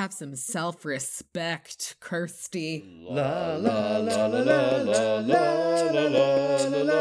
[0.00, 2.82] Have some self respect, Kirsty.
[3.02, 7.00] La la la la la la la la la la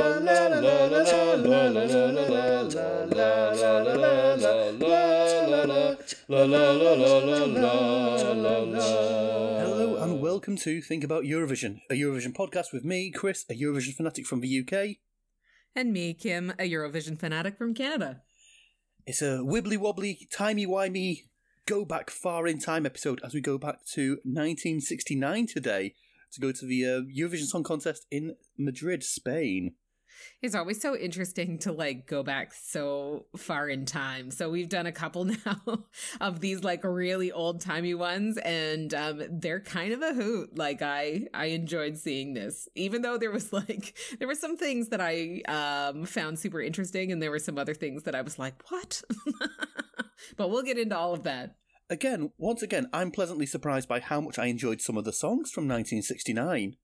[9.59, 13.95] Hello and welcome to Think About Eurovision, a Eurovision podcast with me, Chris, a Eurovision
[13.95, 14.97] fanatic from the UK.
[15.73, 18.23] And me, Kim, a Eurovision fanatic from Canada.
[19.07, 21.29] It's a wibbly wobbly, timey wimey,
[21.70, 25.93] go back far in time episode as we go back to 1969 today
[26.32, 29.75] to go to the uh, Eurovision Song Contest in Madrid, Spain.
[30.42, 34.32] It's always so interesting to like go back so far in time.
[34.32, 35.86] So we've done a couple now
[36.20, 40.58] of these like really old timey ones, and um, they're kind of a hoot.
[40.58, 44.90] Like I I enjoyed seeing this, even though there was like there were some things
[44.90, 48.40] that I um, found super interesting, and there were some other things that I was
[48.40, 49.04] like, what?
[50.36, 51.59] but we'll get into all of that.
[51.90, 55.52] Again, once again, I'm pleasantly surprised by how much I enjoyed some of the songs
[55.52, 56.76] from 1969.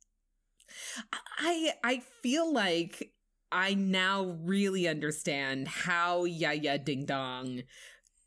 [1.40, 3.12] I I feel like
[3.52, 7.62] I now really understand how Ya Ya Ding Dong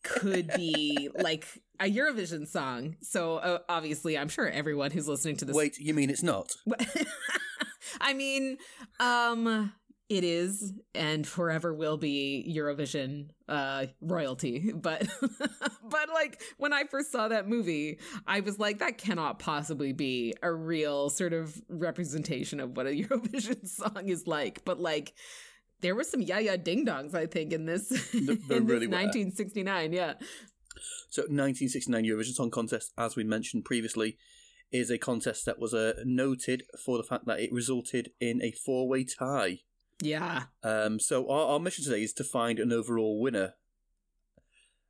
[0.04, 1.46] could be like
[1.80, 2.96] a Eurovision song.
[3.02, 5.56] So uh, obviously, I'm sure everyone who's listening to this.
[5.56, 6.52] Wait, you mean it's not?
[8.00, 8.58] I mean,
[9.00, 9.72] um,
[10.08, 14.72] it is and forever will be Eurovision uh royalty.
[14.74, 15.06] But
[15.90, 20.34] but like when I first saw that movie, I was like that cannot possibly be
[20.42, 24.64] a real sort of representation of what a Eurovision song is like.
[24.64, 25.14] But like
[25.80, 29.92] there were some ya ya ding dongs I think in this in really this 1969,
[29.92, 30.14] yeah.
[31.10, 34.16] So 1969 Eurovision Song Contest as we mentioned previously
[34.70, 38.52] is a contest that was uh, noted for the fact that it resulted in a
[38.52, 39.60] four-way tie
[40.00, 40.44] yeah.
[40.62, 43.54] Um, so our, our mission today is to find an overall winner.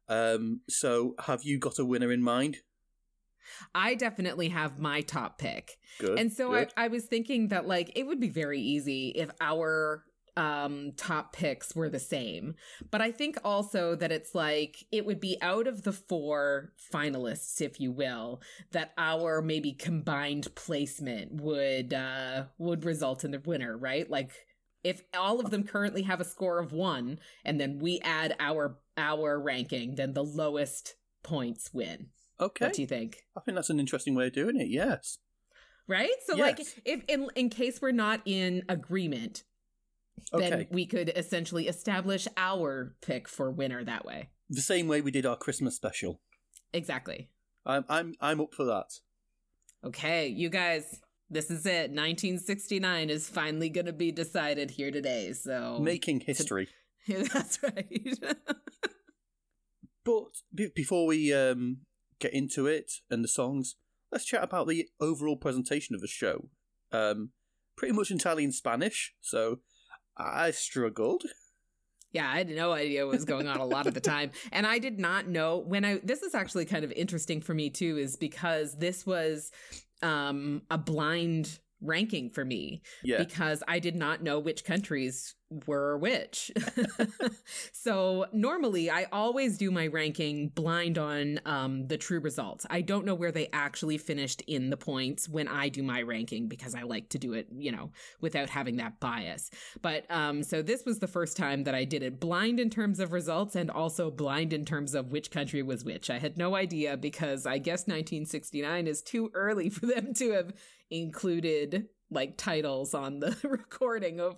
[0.08, 2.58] Um, so have you got a winner in mind?
[3.74, 5.78] I definitely have my top pick.
[5.98, 6.18] Good.
[6.18, 6.54] And so.
[6.54, 10.04] I, I was thinking that like it would be very easy if our
[10.36, 12.54] um top picks were the same.
[12.90, 17.60] But I think also that it's like it would be out of the four finalists,
[17.60, 23.76] if you will, that our maybe combined placement would uh would result in the winner,
[23.76, 24.08] right?
[24.08, 24.30] Like
[24.84, 28.78] if all of them currently have a score of one and then we add our
[28.96, 32.08] our ranking then the lowest points win.
[32.40, 32.66] Okay.
[32.66, 33.24] what do you think?
[33.36, 35.18] I think that's an interesting way of doing it yes.
[35.86, 36.10] Right?
[36.24, 36.46] So yes.
[36.46, 39.44] like if in in case we're not in agreement
[40.32, 40.68] then okay.
[40.70, 44.30] we could essentially establish our pick for winner that way.
[44.50, 46.20] The same way we did our christmas special.
[46.72, 47.30] Exactly.
[47.66, 49.00] I'm i'm i'm up for that.
[49.84, 51.00] Okay you guys
[51.30, 51.90] this is it.
[51.90, 55.32] 1969 is finally going to be decided here today.
[55.32, 56.68] So making history.
[57.06, 58.18] Yeah, That's right.
[60.04, 60.24] but
[60.54, 61.78] b- before we um,
[62.20, 63.76] get into it and the songs,
[64.12, 66.48] let's chat about the overall presentation of the show.
[66.92, 67.30] Um,
[67.76, 69.60] pretty much entirely in Spanish, so
[70.16, 71.24] I struggled.
[72.10, 74.30] Yeah, I had no idea what was going on a lot of the time.
[74.52, 77.68] And I did not know when I this is actually kind of interesting for me
[77.70, 79.52] too is because this was
[80.02, 83.18] um a blind ranking for me yeah.
[83.18, 85.34] because I did not know which countries
[85.66, 86.50] were which.
[87.72, 92.66] so normally I always do my ranking blind on um, the true results.
[92.68, 96.48] I don't know where they actually finished in the points when I do my ranking
[96.48, 99.50] because I like to do it, you know, without having that bias.
[99.80, 103.00] But um, so this was the first time that I did it blind in terms
[103.00, 106.10] of results and also blind in terms of which country was which.
[106.10, 110.52] I had no idea because I guess 1969 is too early for them to have
[110.90, 114.36] included like titles on the recording of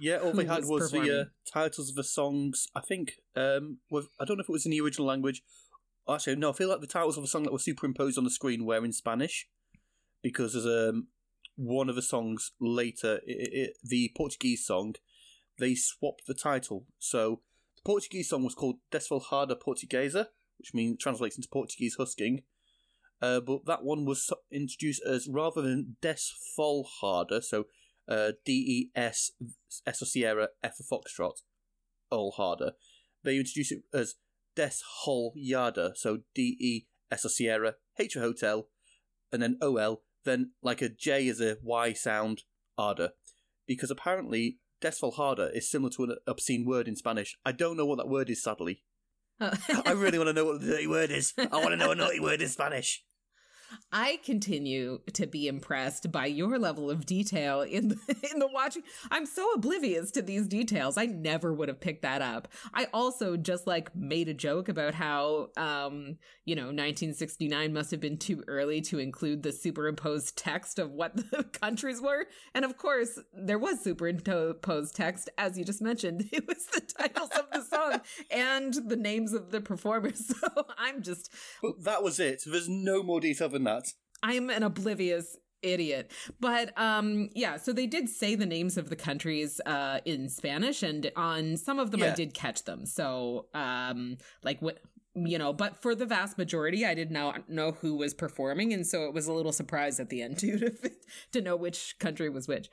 [0.00, 3.78] yeah all they had was, was the uh, titles of the songs i think um
[3.90, 5.42] with, i don't know if it was in the original language.
[6.08, 8.30] Actually no i feel like the titles of the song that were superimposed on the
[8.30, 9.46] screen were in spanish
[10.22, 11.08] because there's um
[11.56, 14.94] one of the songs later it, it, the portuguese song
[15.58, 16.86] they swapped the title.
[16.98, 17.40] So
[17.76, 20.28] the portuguese song was called desfolhada portuguesa
[20.58, 22.42] which means translates into portuguese husking.
[23.20, 26.20] Uh, but that one was introduced as rather than Des
[26.54, 27.64] Fol Harder, so
[28.08, 29.32] uh, D E S
[29.86, 31.42] S for Sierra, F for Foxtrot,
[32.10, 32.72] Ol Harder.
[33.24, 34.14] They introduced it as
[34.56, 38.68] Des Hol Yarda, so D E S for Sierra, H for Hotel,
[39.32, 42.42] and then O L, then like a J as a Y sound,
[42.76, 43.12] Arda.
[43.66, 47.36] Because apparently Desfolhada is similar to an obscene word in Spanish.
[47.44, 48.82] I don't know what that word is, sadly.
[49.40, 51.34] I really want to know what the dirty word is.
[51.36, 53.02] I want to know a naughty word in Spanish.
[53.92, 57.96] I continue to be impressed by your level of detail in the,
[58.32, 58.82] in the watching.
[59.10, 60.96] I'm so oblivious to these details.
[60.96, 62.48] I never would have picked that up.
[62.74, 68.00] I also just like made a joke about how um, you know, 1969 must have
[68.00, 72.26] been too early to include the superimposed text of what the countries were.
[72.54, 76.28] And of course, there was superimposed text as you just mentioned.
[76.38, 78.00] It was the titles of the song
[78.30, 80.26] and the names of the performers.
[80.38, 82.42] So I'm just But that was it.
[82.46, 83.92] There's no more detail than that.
[84.22, 86.12] I'm an oblivious idiot.
[86.40, 90.82] But um yeah, so they did say the names of the countries uh in Spanish
[90.82, 92.86] and on some of them I did catch them.
[92.86, 94.78] So um like what
[95.14, 98.86] you know, but for the vast majority I did not know who was performing and
[98.86, 100.72] so it was a little surprise at the end too to
[101.32, 102.68] to know which country was which.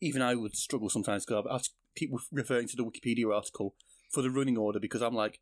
[0.00, 1.60] Even I would struggle sometimes because I
[1.94, 3.74] keep referring to the Wikipedia article
[4.10, 5.40] for the running order because I'm like,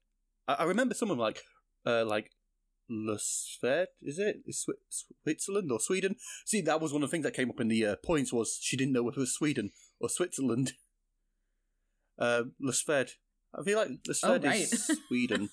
[0.48, 1.42] I, I remember some of like,
[1.86, 2.30] uh, like
[2.90, 4.42] Lusfed, is it?
[4.46, 6.16] Is Swi- Switzerland or Sweden?
[6.44, 8.58] See, that was one of the things that came up in the uh, points was
[8.60, 9.70] she didn't know if it was Sweden
[10.00, 10.72] or Switzerland.
[12.18, 13.12] Uh, Lusfed.
[13.58, 14.60] I feel like Lusfed Oh, right.
[14.60, 15.48] is Sweden,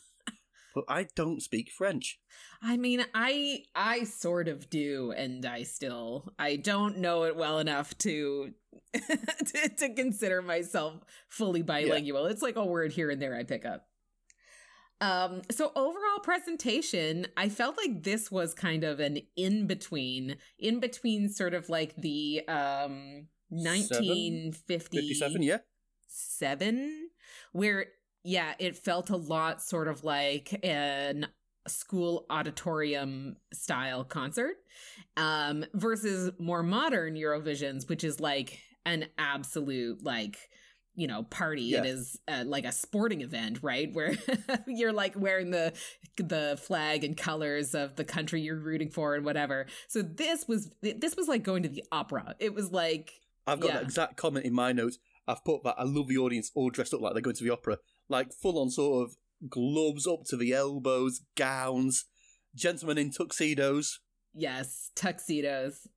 [0.75, 2.19] but I don't speak French.
[2.61, 7.59] I mean, I I sort of do, and I still I don't know it well
[7.59, 8.53] enough to
[8.93, 10.95] to, to consider myself
[11.29, 12.25] fully bilingual.
[12.27, 13.87] It's like a word here and there I pick up.
[15.01, 20.79] Um, so overall presentation, I felt like this was kind of an in between, in
[20.79, 25.57] between sort of like the um 1950 57, yeah?
[26.07, 27.09] seven,
[27.53, 27.87] where
[28.23, 31.27] yeah, it felt a lot sort of like an
[31.67, 34.57] school auditorium style concert,
[35.17, 40.49] um, versus more modern Eurovisions, which is like an absolute like
[40.99, 44.13] you know party it is uh, like a sporting event right where
[44.67, 45.71] you're like wearing the
[46.17, 50.69] the flag and colors of the country you're rooting for and whatever so this was
[50.81, 53.13] this was like going to the opera it was like
[53.47, 53.73] I've got Yeah.
[53.75, 54.99] that exact comment in my notes.
[55.27, 57.49] I've put that I love the audience all dressed up like they're going to the
[57.49, 57.77] opera.
[58.07, 59.15] Like full on sort of
[59.49, 62.05] gloves up to the elbows, gowns,
[62.53, 64.01] gentlemen in tuxedos.
[64.35, 65.87] Yes, tuxedos.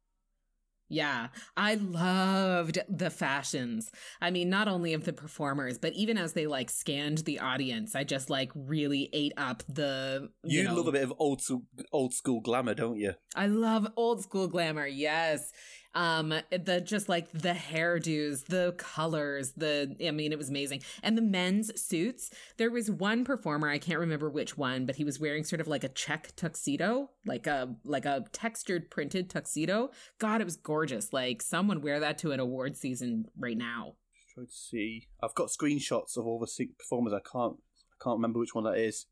[0.93, 3.91] Yeah, I loved the fashions.
[4.21, 7.97] I mean, not only of the performers, but even as they like scanned the audience,
[7.97, 10.29] I just like really ate up the.
[10.45, 11.63] You, You, know, love a bit of old school,
[11.93, 13.15] old school glamour, don't you?
[13.35, 14.87] I love old school glamour.
[14.87, 15.51] Yes.
[15.95, 20.83] Um the just like the hairdos, the colors, the I mean it was amazing.
[21.03, 22.31] And the men's suits.
[22.57, 25.69] There was one performer, I can't remember which one, but he was wearing sort of
[25.69, 29.91] like a check tuxedo, like a like a textured printed tuxedo.
[30.19, 31.13] God, it was gorgeous.
[31.13, 33.97] Like someone wear that to an award season right now.
[34.35, 35.09] Trying to see.
[35.23, 37.13] I've got screenshots of all the performers.
[37.13, 37.57] I can't.
[37.57, 39.07] I can't remember which one that is.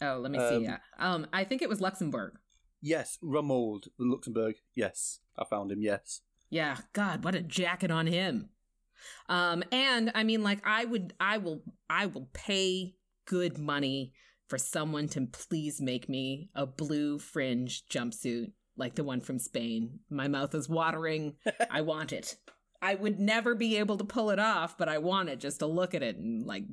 [0.00, 0.64] Oh, let me Um, see.
[0.64, 0.78] Yeah.
[0.98, 2.32] Um I think it was Luxembourg.
[2.82, 4.56] Yes, Romuald, Luxembourg.
[4.74, 5.82] Yes, I found him.
[5.82, 6.20] Yes.
[6.50, 8.50] Yeah, God, what a jacket on him.
[9.28, 12.94] Um, and I mean, like, I would, I will, I will pay
[13.26, 14.12] good money
[14.48, 20.00] for someone to please make me a blue fringe jumpsuit like the one from Spain.
[20.10, 21.34] My mouth is watering.
[21.70, 22.36] I want it.
[22.82, 25.66] I would never be able to pull it off, but I want it just to
[25.66, 26.64] look at it and like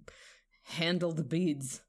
[0.64, 1.82] handle the beads.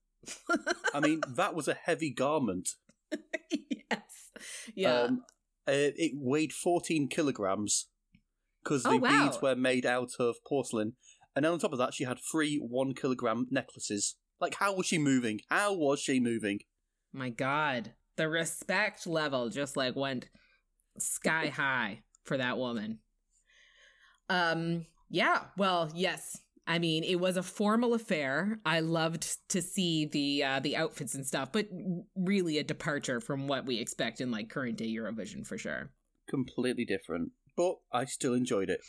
[0.95, 2.71] I mean, that was a heavy garment.
[3.51, 4.31] yes.
[4.75, 5.03] Yeah.
[5.03, 5.25] Um,
[5.69, 7.87] uh, it weighed 14 kilograms
[8.63, 9.25] because the Oh, wow.
[9.27, 10.95] beads were made out of porcelain.
[11.35, 14.17] And then on top of that, she had three one kilogram necklaces.
[14.41, 15.41] Like, how was she moving?
[15.49, 16.61] How was she moving?
[17.13, 20.29] My God, the respect level just like went
[20.99, 22.99] sky high for that woman.
[24.29, 26.39] Um, yeah, well, yes.
[26.67, 28.61] I mean, it was a formal affair.
[28.65, 31.69] I loved to see the uh, the outfits and stuff, but
[32.15, 35.91] really a departure from what we expect in like current day Eurovision for sure.
[36.29, 37.33] Completely different.
[37.57, 38.81] But I still enjoyed it.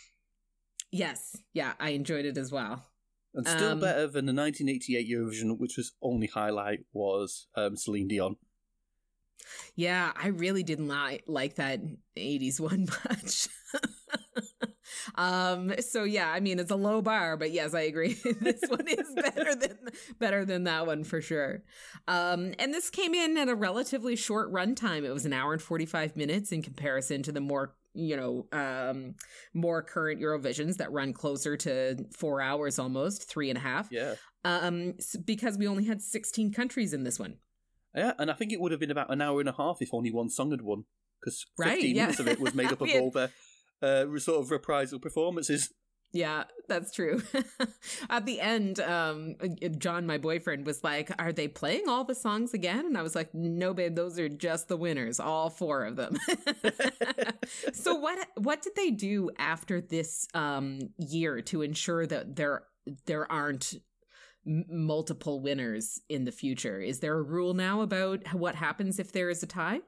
[0.91, 2.85] Yes, yeah, I enjoyed it as well.
[3.33, 8.07] And still Um, better than the 1988 Eurovision, which was only highlight was um, Celine
[8.07, 8.35] Dion.
[9.75, 11.81] Yeah, I really didn't like like that
[12.15, 13.47] 80s one much.
[15.15, 18.13] Um so yeah, I mean it's a low bar, but yes, I agree.
[18.41, 19.77] this one is better than
[20.19, 21.63] better than that one for sure.
[22.07, 25.03] Um and this came in at a relatively short runtime.
[25.03, 29.13] It was an hour and 45 minutes in comparison to the more you know um
[29.53, 34.15] more current eurovisions that run closer to four hours almost three and a half Yeah.
[34.43, 34.95] um
[35.25, 37.35] because we only had 16 countries in this one
[37.95, 39.93] Yeah, and I think it would have been about an hour and a half if
[39.93, 40.85] only one song had won.
[41.21, 42.01] Because 15 Right, yeah.
[42.01, 43.29] minutes of it was made up of all their
[43.83, 45.73] uh, sort of reprisal performances.
[46.13, 47.23] Yeah, that's true.
[48.09, 49.35] At the end, um,
[49.79, 53.15] John, my boyfriend, was like, "Are they playing all the songs again?" And I was
[53.15, 56.17] like, "No, babe, those are just the winners, all four of them."
[57.73, 62.65] so what what did they do after this um, year to ensure that there
[63.07, 63.73] there aren't
[64.45, 66.79] m- multiple winners in the future?
[66.79, 69.81] Is there a rule now about what happens if there is a tie?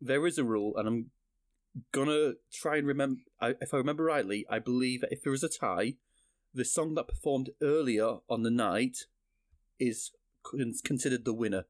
[0.00, 1.10] There is a rule, and I'm
[1.92, 3.20] gonna try and remember.
[3.40, 5.94] I, if I remember rightly, I believe that if there is a tie,
[6.54, 8.98] the song that performed earlier on the night
[9.78, 10.10] is
[10.84, 11.64] considered the winner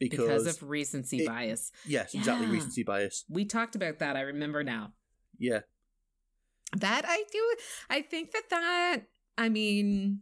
[0.00, 1.70] because, Because of recency it- bias.
[1.86, 3.24] yes, exactly recency bias.
[3.28, 4.16] We talked about that.
[4.16, 4.92] I remember now.
[5.38, 5.60] Yeah,
[6.76, 7.56] That I do.
[7.90, 8.96] I think that that.
[9.38, 10.20] I mean,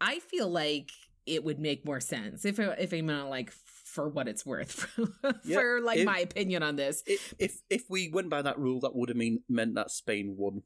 [0.00, 0.90] I feel like
[1.26, 3.50] it would make more sense if if I'm gonna like
[3.96, 4.70] for what it's worth
[5.20, 7.02] for Yeah, like if- my opinion on this.
[7.06, 10.36] if if if we went by that rule, that would have mean meant that Spain
[10.38, 10.62] won.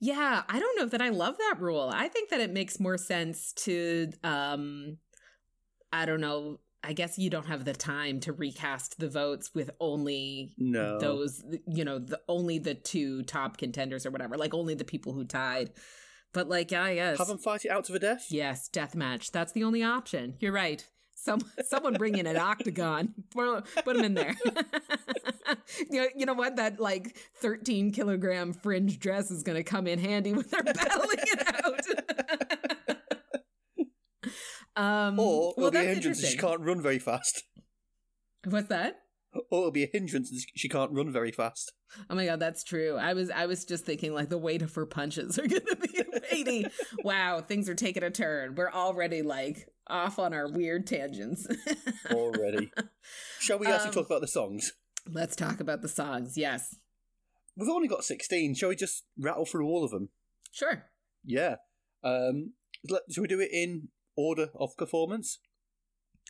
[0.00, 1.90] Yeah, I don't know that I love that rule.
[1.92, 4.98] I think that it makes more sense to um
[5.92, 9.70] I don't know, I guess you don't have the time to recast the votes with
[9.80, 14.74] only No, those you know, the only the two top contenders or whatever, like only
[14.74, 15.70] the people who tied.
[16.34, 17.18] But like, yeah, yes.
[17.18, 18.26] have them fight it out to the death.
[18.28, 19.32] Yes, death match.
[19.32, 20.34] That's the only option.
[20.40, 20.86] You're right.
[21.20, 23.12] Some someone bring in an octagon.
[23.34, 24.36] Put, them in there.
[25.90, 26.54] you, know, you know what?
[26.56, 31.18] That like 13 kilogram fringe dress is going to come in handy when they're battling
[31.18, 31.42] it
[33.76, 33.86] out.
[34.76, 37.42] um, Or it'll well, be a hindrance she can't run very fast.
[38.44, 39.00] What's that?
[39.50, 41.72] Or it'll be a hindrance and she can't run very fast.
[42.08, 42.96] Oh my god, that's true.
[42.96, 46.02] I was I was just thinking like the weight of her punches are gonna be
[46.30, 46.66] weighty.
[47.04, 48.54] wow, things are taking a turn.
[48.54, 51.46] We're already like off on our weird tangents.
[52.10, 52.70] Already.
[53.40, 54.72] Shall we actually Um, talk about the songs?
[55.10, 56.36] Let's talk about the songs.
[56.36, 56.76] Yes.
[57.56, 58.54] We've only got 16.
[58.54, 60.10] Shall we just rattle through all of them?
[60.52, 60.84] Sure.
[61.24, 61.56] Yeah.
[62.04, 62.52] Um,
[62.88, 65.38] let, shall we do it in order of performance?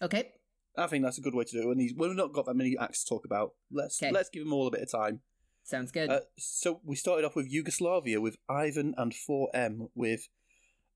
[0.00, 0.30] Okay.
[0.76, 1.66] I think that's a good way to do it.
[1.68, 3.50] When these, we've not got that many acts to talk about.
[3.70, 4.12] Let's Okay.
[4.12, 5.20] let's give them all a bit of time.
[5.64, 6.08] Sounds good.
[6.08, 10.28] Uh, so we started off with Yugoslavia with Ivan and 4M with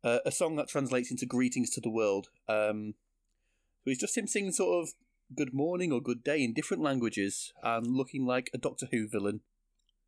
[0.05, 2.29] uh, a song that translates into greetings to the world.
[2.49, 2.95] Um,
[3.85, 4.95] so it's just him singing sort of
[5.35, 9.41] good morning or good day in different languages and looking like a Doctor Who villain.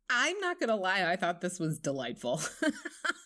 [0.09, 2.41] I'm not gonna lie, I thought this was delightful.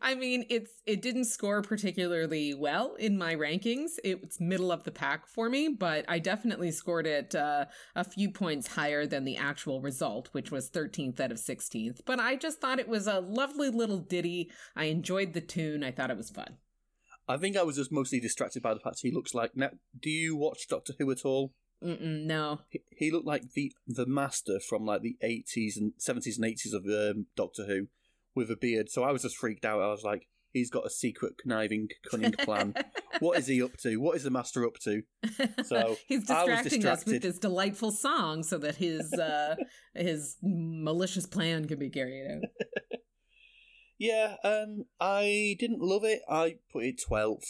[0.00, 3.98] I mean, it's it didn't score particularly well in my rankings.
[4.04, 8.30] It's middle of the pack for me, but I definitely scored it uh, a few
[8.30, 12.00] points higher than the actual result, which was 13th out of 16th.
[12.04, 14.50] But I just thought it was a lovely little ditty.
[14.74, 15.84] I enjoyed the tune.
[15.84, 16.56] I thought it was fun.
[17.28, 19.56] I think I was just mostly distracted by the fact he looks like.
[19.56, 21.52] Now, do you watch Doctor Who at all?
[21.84, 22.60] Mm-mm, no.
[22.70, 26.72] He, he looked like the the master from like the eighties and seventies and eighties
[26.72, 27.88] of um, Doctor Who,
[28.36, 28.90] with a beard.
[28.90, 29.80] So I was just freaked out.
[29.80, 32.74] I was like, he's got a secret conniving, cunning plan.
[33.20, 33.96] what is he up to?
[33.96, 35.02] What is the master up to?
[35.64, 39.56] So, he's distracting us with this delightful song so that his uh
[39.94, 42.42] his malicious plan can be carried out.
[43.98, 46.20] Yeah, um, I didn't love it.
[46.28, 47.42] I put it twelve.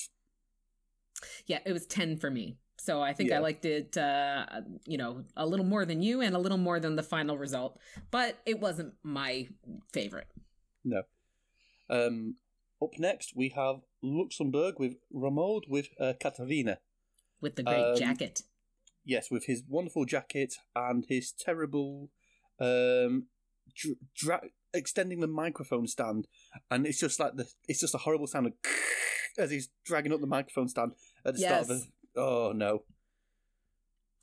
[1.47, 2.59] Yeah, it was 10 for me.
[2.79, 4.47] So I think I liked it uh
[4.87, 7.79] you know, a little more than you and a little more than the final result,
[8.11, 9.49] but it wasn't my
[9.93, 10.29] favorite.
[10.87, 11.03] No.
[11.91, 12.37] Um,
[12.83, 16.79] up next we have Luxembourg with Romuald with uh, Katarina.
[17.41, 18.43] With the great Um, jacket.
[19.05, 22.11] Yes, with his wonderful jacket and his terrible
[22.59, 23.27] um,
[23.77, 26.27] dr- dra- extending the microphone stand,
[26.71, 28.53] and it's just like the it's just a horrible sound of
[29.39, 30.93] as he's dragging up the microphone stand
[31.25, 31.81] at the start of Yes.
[32.15, 32.21] the.
[32.21, 32.83] Oh no!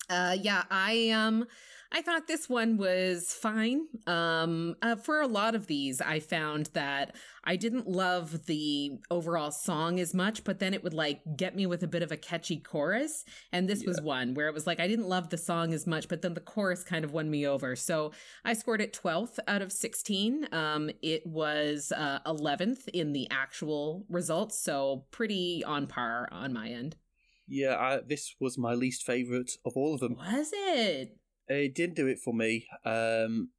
[0.10, 1.46] Uh yeah, I um
[1.96, 3.86] I thought this one was fine.
[4.08, 9.52] Um uh, for a lot of these I found that I didn't love the overall
[9.52, 12.18] song as much, but then it would like get me with a bit of a
[12.18, 15.72] catchy chorus, and this was one where it was like I didn't love the song
[15.72, 17.76] as much, but then the chorus kind of won me over.
[17.76, 18.12] So
[18.44, 20.48] I scored it 12th out of 16.
[20.52, 26.70] Um it was uh 11th in the actual results, so pretty on par on my
[26.70, 26.96] end.
[27.48, 30.16] Yeah, I, this was my least favorite of all of them.
[30.16, 31.18] Was it?
[31.48, 32.68] It didn't do it for me.
[32.86, 33.50] Um,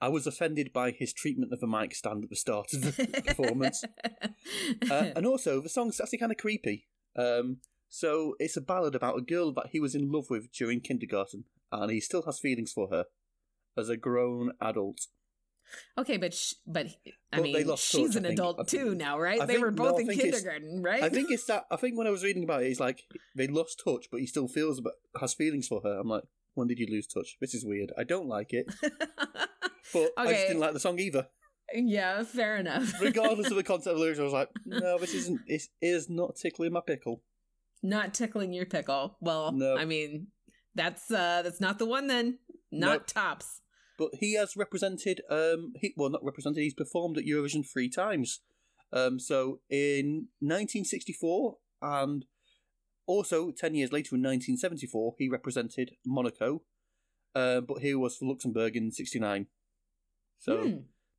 [0.00, 3.22] I was offended by his treatment of the mic stand at the start of the
[3.26, 3.82] performance.
[4.90, 6.86] Uh, and also, the song's actually kind of creepy.
[7.16, 10.80] Um, so it's a ballad about a girl that he was in love with during
[10.80, 13.06] kindergarten, and he still has feelings for her
[13.76, 15.06] as a grown adult.
[15.98, 16.86] okay, but sh- but
[17.32, 19.40] I But mean, she's touch, an adult think- too now, right?
[19.40, 21.02] I they think- were both I in kindergarten, right?
[21.02, 21.64] I think it's that.
[21.70, 23.04] I think when I was reading about it, it's like
[23.34, 25.98] they lost touch, but he still feels, but has feelings for her.
[26.00, 26.24] I'm like,
[26.56, 27.36] when did you lose touch?
[27.40, 27.92] This is weird.
[27.96, 31.28] I don't like it, but I just didn't like the song either.
[31.74, 32.94] Yeah, fair enough.
[33.00, 35.40] Regardless of the concept of the lyrics, I was like, no, this isn't.
[35.46, 37.22] It is not tickling my pickle.
[37.82, 39.16] Not tickling your pickle.
[39.20, 39.76] Well, No.
[39.76, 40.28] I mean,
[40.74, 42.38] that's uh that's not the one then.
[42.72, 43.06] Not Nope.
[43.06, 43.60] tops.
[43.98, 45.22] But he has represented.
[45.30, 46.62] Um, he well, not represented.
[46.62, 48.40] He's performed at Eurovision three times.
[48.92, 52.24] Um, so in 1964 and
[53.06, 56.62] also ten years later in 1974, he represented Monaco.
[57.34, 59.46] Uh, but he was for Luxembourg in '69.
[60.38, 60.70] So Hmm.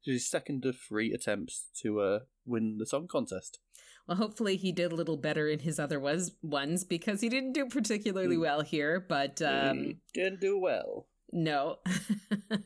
[0.05, 3.59] this is his second of three attempts to uh, win the song contest.
[4.07, 7.51] Well, hopefully he did a little better in his other was ones because he didn't
[7.53, 8.41] do particularly Hmm.
[8.41, 8.99] well here.
[8.99, 11.07] But um, He didn't do well.
[11.31, 11.79] no,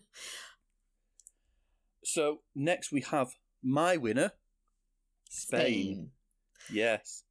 [2.04, 3.30] So next we have
[3.64, 4.32] my winner,
[5.30, 6.12] Spain.
[6.72, 7.24] Yes.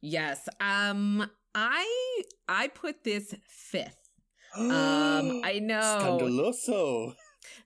[0.00, 0.48] Yes.
[0.60, 3.94] Um, I I put this fifth.
[4.56, 5.78] Um, I know.
[6.00, 7.14] Scandaloso.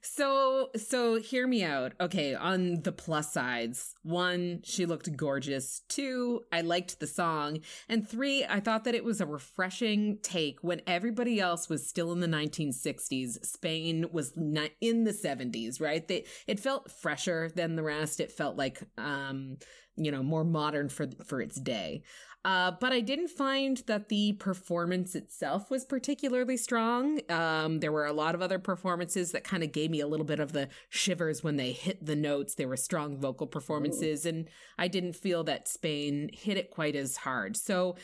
[0.01, 1.93] So, so hear me out.
[1.99, 5.81] Okay, on the plus sides, one, she looked gorgeous.
[5.89, 7.59] Two, I liked the song.
[7.89, 12.11] And three, I thought that it was a refreshing take when everybody else was still
[12.11, 13.45] in the 1960s.
[13.45, 16.07] Spain was ni- in the 70s, right?
[16.07, 18.19] They, it felt fresher than the rest.
[18.19, 19.57] It felt like, um,
[19.95, 22.01] you know, more modern for for its day.
[22.45, 27.21] Uh, but I didn't find that the performance itself was particularly strong.
[27.29, 30.25] Um, there were a lot of other performances that kind of gave me a little
[30.25, 32.55] bit of the shivers when they hit the notes.
[32.55, 37.15] There were strong vocal performances, and I didn't feel that Spain hit it quite as
[37.17, 37.55] hard.
[37.55, 37.95] So,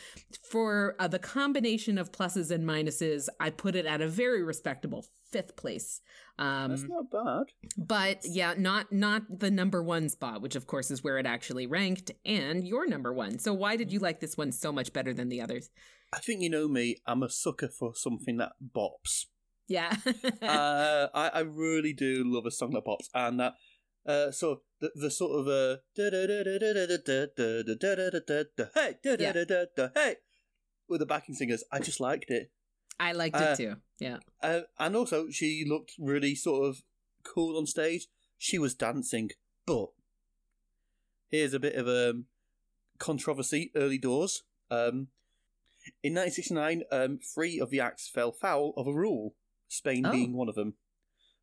[0.42, 5.04] for uh, the combination of pluses and minuses, I put it at a very respectable
[5.30, 6.00] fifth place.
[6.38, 7.44] Um, That's not bad.
[7.76, 11.66] but yeah, not not the number one spot, which of course is where it actually
[11.66, 13.38] ranked, and your number one.
[13.38, 15.70] So why did you like this one so much better than the others?
[16.12, 16.96] I think you know me.
[17.06, 19.26] I'm a sucker for something that bops.
[19.68, 19.94] Yeah.
[20.42, 23.54] uh, I, I really do love a song that bops, and that
[24.06, 25.76] uh, so the the sort of uh,
[28.74, 28.96] hey
[29.94, 30.16] hey
[30.88, 31.62] with the backing singers.
[31.70, 32.50] I just liked it,
[33.00, 33.76] I liked uh, it too.
[33.98, 34.18] Yeah.
[34.42, 36.82] uh, and also she looked really sort of
[37.24, 38.08] cool on stage.
[38.36, 39.30] She was dancing,
[39.66, 39.88] but
[41.30, 42.26] here's a bit of um,
[42.98, 44.42] controversy early doors.
[44.70, 45.08] Um,
[46.02, 49.34] in 1969, um, three of the acts fell foul of a rule,
[49.66, 50.12] Spain Oh.
[50.12, 50.74] being one of them.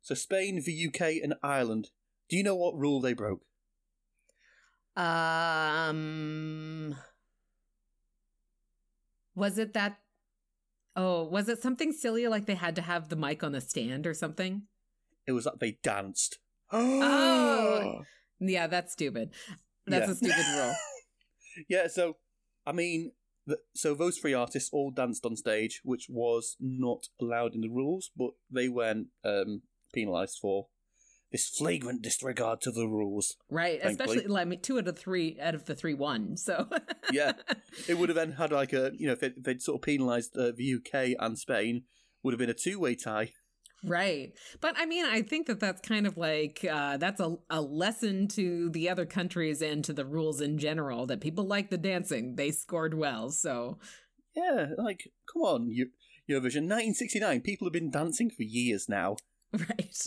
[0.02, 1.90] So Spain, the UK, and Ireland.
[2.28, 3.44] Do you know what rule they broke?
[4.96, 6.94] Um
[9.34, 9.98] Was it that
[11.00, 14.04] Oh, was it something silly like they had to have the mic on the stand
[14.06, 14.62] or something?
[15.26, 16.38] It was that they danced.
[16.72, 18.02] Oh.
[18.40, 19.30] Yeah, that's stupid.
[19.86, 20.12] That's Yeah.
[20.12, 20.74] a stupid rule.
[21.68, 22.16] yeah, so
[22.66, 23.12] I mean,
[23.46, 27.68] th- so those three artists all danced on stage, which was not allowed in the
[27.70, 29.62] rules, but they weren't um,
[29.94, 30.66] penalised for
[31.30, 33.36] this flagrant disregard to the rules.
[33.50, 33.82] Right.
[33.82, 34.16] Thankfully.
[34.16, 36.36] Especially like I mean, two out of three out of the three won.
[36.36, 36.68] So
[37.12, 37.32] Yeah.
[37.86, 39.82] It would have then had like a, you know, if, it, if they'd sort of
[39.82, 41.82] penalised uh, the UK and Spain,
[42.22, 43.32] would have been a two-way tie.
[43.84, 44.32] Right.
[44.60, 48.26] But I mean, I think that that's kind of like, uh, that's a, a lesson
[48.28, 52.34] to the other countries and to the rules in general that people like the dancing.
[52.34, 53.30] They scored well.
[53.30, 53.78] So,
[54.34, 55.90] Yeah, like come on, Eu-
[56.28, 57.40] Eurovision, 1969.
[57.42, 59.16] People have been dancing for years now.
[59.52, 60.06] right.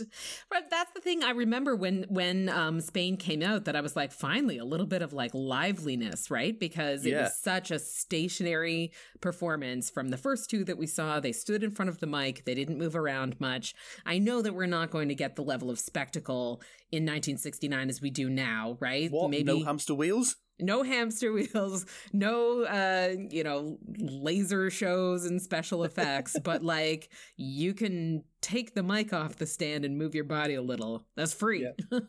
[0.49, 3.95] But that's the thing I remember when, when, um, Spain came out that I was
[3.95, 6.59] like, finally, a little bit of like liveliness, right?
[6.59, 7.23] Because it Yeah.
[7.23, 11.19] was such a stationary performance from the first two that we saw.
[11.19, 12.45] They stood in front of the mic.
[12.45, 13.73] They didn't move around much.
[14.05, 18.01] I know that we're not going to get the level of spectacle in 1969 as
[18.01, 19.11] we do now, right?
[19.11, 19.31] What?
[19.43, 20.35] No hamster wheels?
[20.61, 27.73] No hamster wheels, no uh, you know, laser shows and special effects, but like you
[27.73, 31.05] can take the mic off the stand and move your body a little.
[31.15, 31.67] That's free.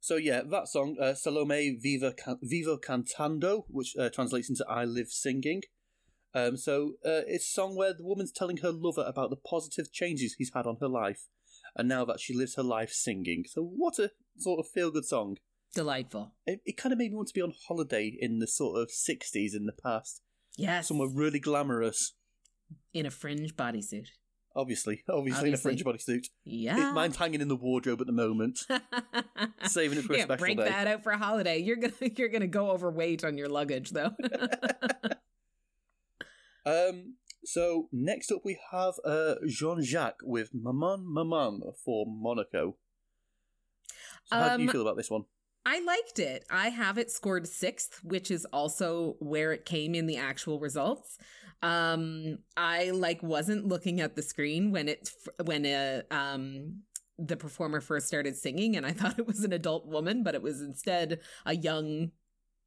[0.00, 4.84] So yeah, that song, uh, Salome Viva Can- Vivo Cantando, which uh, translates into "I
[4.84, 5.62] Live Singing."
[6.34, 9.92] Um, so uh, it's a song where the woman's telling her lover about the positive
[9.92, 11.26] changes he's had on her life,
[11.76, 13.44] and now that she lives her life singing.
[13.46, 15.36] So what a sort of feel-good song!
[15.74, 16.32] Delightful.
[16.46, 18.88] It, it kind of made me want to be on holiday in the sort of
[18.88, 20.22] '60s in the past,
[20.56, 20.88] Yes.
[20.88, 22.14] somewhere really glamorous.
[22.92, 24.08] in a fringe bodysuit.
[24.56, 26.26] Obviously, obviously, in a fringe bodysuit.
[26.44, 26.90] Yeah.
[26.90, 28.58] It, mine's hanging in the wardrobe at the moment,
[29.64, 30.64] saving it for a yeah, special break day.
[30.64, 31.58] that out for a holiday.
[31.58, 34.12] You're gonna you're gonna go overweight on your luggage though.
[36.66, 37.14] Um.
[37.44, 42.76] So next up we have uh, Jean Jacques with Maman Maman for Monaco.
[44.26, 45.22] So how do you Um, feel about this one?
[45.66, 46.44] I liked it.
[46.50, 51.18] I have it scored sixth, which is also where it came in the actual results.
[51.62, 55.10] Um, I like wasn't looking at the screen when it
[55.44, 56.82] when uh, um
[57.18, 60.42] the performer first started singing and I thought it was an adult woman, but it
[60.42, 62.12] was instead a young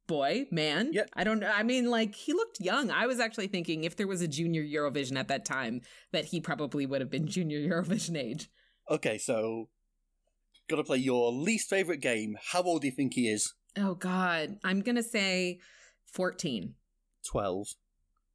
[0.06, 0.90] boy, man.
[0.92, 1.04] Yeah.
[1.14, 1.50] I don't know.
[1.52, 2.90] I mean, like, he looked young.
[2.90, 5.80] I was actually thinking if there was a junior Eurovision at that time,
[6.12, 8.50] that he probably would have been junior Eurovision age.
[8.90, 9.68] Okay, so
[10.72, 12.36] gotta play your least favorite game.
[12.52, 13.54] How old do you think he is?
[13.76, 14.58] Oh, God.
[14.64, 15.60] I'm going to say
[16.12, 16.74] 14.
[17.26, 17.68] Twelve.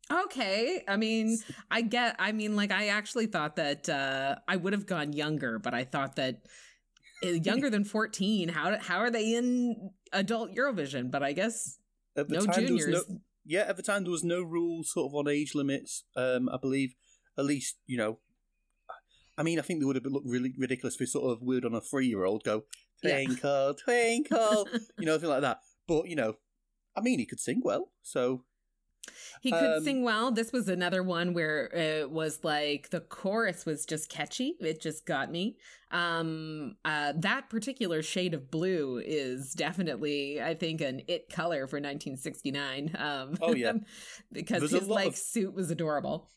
[0.10, 0.84] Okay.
[0.88, 1.38] I mean,
[1.70, 5.60] I get, I mean, like, I actually thought that uh, I would have gone younger,
[5.60, 6.38] but I thought that
[7.24, 11.12] uh, younger than 14, how, how are they in adult Eurovision?
[11.12, 11.78] But I guess
[12.16, 13.08] At the no juniors.
[13.10, 16.04] no- yeah, at the time there was no rule sort of on age limits.
[16.16, 16.96] Um, I believe
[17.38, 18.20] at least you know.
[19.38, 21.64] I mean, I think they would have looked really ridiculous if we sort of word
[21.66, 22.64] on a three-year-old go
[23.04, 23.24] Yeah.
[23.24, 25.60] twinkle, twinkle, you know, something like that.
[25.88, 26.36] But you know,
[26.96, 28.44] I mean, he could sing well, so
[29.42, 30.32] He could Um, sing well.
[30.32, 34.56] This was another one where it was like the chorus was just catchy.
[34.60, 35.56] It just got me.
[35.92, 41.78] Um, uh, that particular shade of blue is definitely, I think, an it color for
[41.78, 42.96] 1969.
[42.98, 43.74] Um, Oh, yeah.
[44.34, 46.28] because There's his like of- suit was adorable.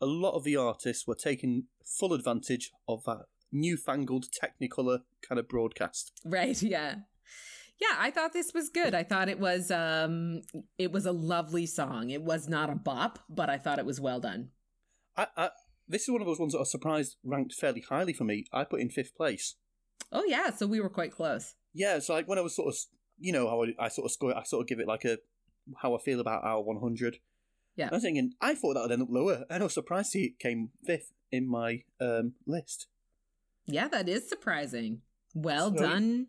[0.00, 5.48] A lot of the artists were taking full advantage of that newfangled Technicolor kind of
[5.48, 6.12] broadcast.
[6.24, 6.60] Right?
[6.62, 6.96] Yeah.
[7.80, 8.94] Yeah, I thought this was good.
[8.94, 10.42] I thought it was um
[10.78, 12.10] it was a lovely song.
[12.10, 14.50] It was not a bop, but I thought it was well done.
[15.16, 15.50] I, I,
[15.88, 18.46] this is one of those ones that I surprised ranked fairly highly for me.
[18.52, 19.56] I put in fifth place.
[20.12, 21.54] Oh yeah, so we were quite close.
[21.72, 22.78] Yeah, it's like when I was sort of,
[23.18, 25.18] you know, how I, I sort of score, I sort of give it like a
[25.78, 27.18] how I feel about our 100.
[27.76, 27.88] Yeah.
[27.90, 30.38] I was thinking, I thought that would end up lower, and I was surprised it
[30.38, 32.86] came fifth in my um, list.
[33.66, 35.00] Yeah, that is surprising.
[35.34, 36.26] Well So- done,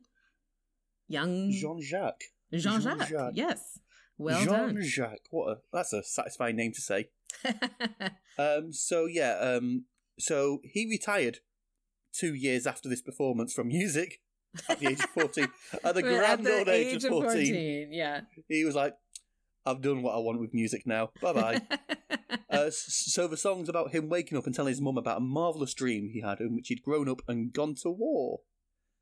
[1.08, 2.24] young Jean Jacques.
[2.54, 3.12] Jean Jacques.
[3.34, 3.80] Yes,
[4.18, 4.76] well Jean done.
[4.78, 5.28] Jean Jacques.
[5.30, 7.10] What a that's a satisfying name to say.
[8.38, 9.86] Um, so yeah, um,
[10.20, 11.38] so he retired
[12.12, 14.20] two years after this performance from music
[14.68, 15.48] at the age of 14.
[15.86, 18.22] at the We're at grand the old age, of 14, Yeah.
[18.50, 18.94] he was like,
[19.66, 21.12] I've done what I want with music now.
[21.22, 21.62] Bye bye.
[22.50, 25.74] uh, so the song's about him waking up and telling his mum about a marvellous
[25.74, 28.42] dream he had in which he'd grown up and gone to war.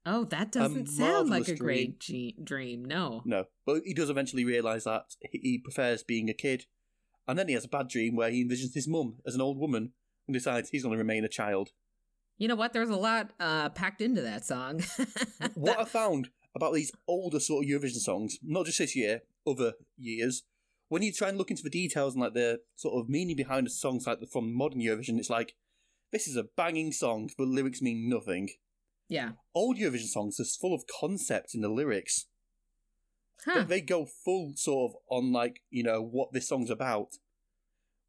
[0.05, 2.83] oh, that doesn't sound like a great ge- dream.
[2.85, 3.21] No.
[3.25, 6.65] No, but he does eventually realise that he- he prefers being a kid.
[7.27, 9.57] And then he has a bad dream where he envisions his mum as an old
[9.57, 9.93] woman
[10.27, 11.69] and decides he's going to remain a child.
[12.37, 12.73] You know what?
[12.73, 14.81] There's a lot uh, packed into that song.
[15.53, 19.73] what I found about these older sort of Eurovision songs, not just this year, other
[19.97, 20.43] years,
[20.93, 23.65] when you try and look into the details and like the sort of meaning behind
[23.65, 25.55] the songs like from modern Eurovision, it's like
[26.11, 28.51] this is a banging song, but lyrics mean nothing.
[29.09, 29.31] yeah.
[29.55, 32.27] Old Eurovision songs are full of concept in the lyrics.
[33.43, 33.63] Huh.
[33.63, 37.13] They, they go full sort of on like you know what this song's about,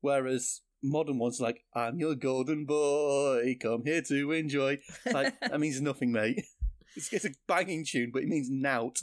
[0.03, 5.81] whereas modern ones like "I'm your golden boy, come here to enjoy." Like that means
[5.81, 6.45] nothing, mate.
[6.97, 8.99] It's, it's a banging tune, but it means nout.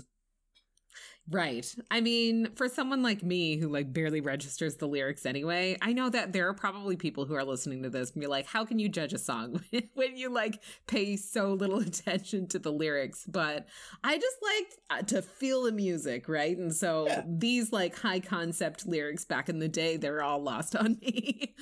[1.30, 1.74] Right.
[1.90, 6.10] I mean, for someone like me who like barely registers the lyrics anyway, I know
[6.10, 8.80] that there are probably people who are listening to this and be like, how can
[8.80, 13.26] you judge a song when you like pay so little attention to the lyrics?
[13.28, 13.68] But
[14.04, 16.58] I just like uh, to feel the music, right?
[16.58, 17.24] And so Yeah.
[17.26, 21.56] these like high concept lyrics back in the day, they're all lost on me.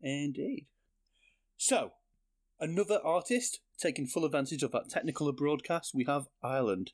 [0.00, 0.66] Indeed.
[1.56, 1.92] So,
[2.60, 6.92] another artist taking full advantage of that technical broadcast, we have Ireland.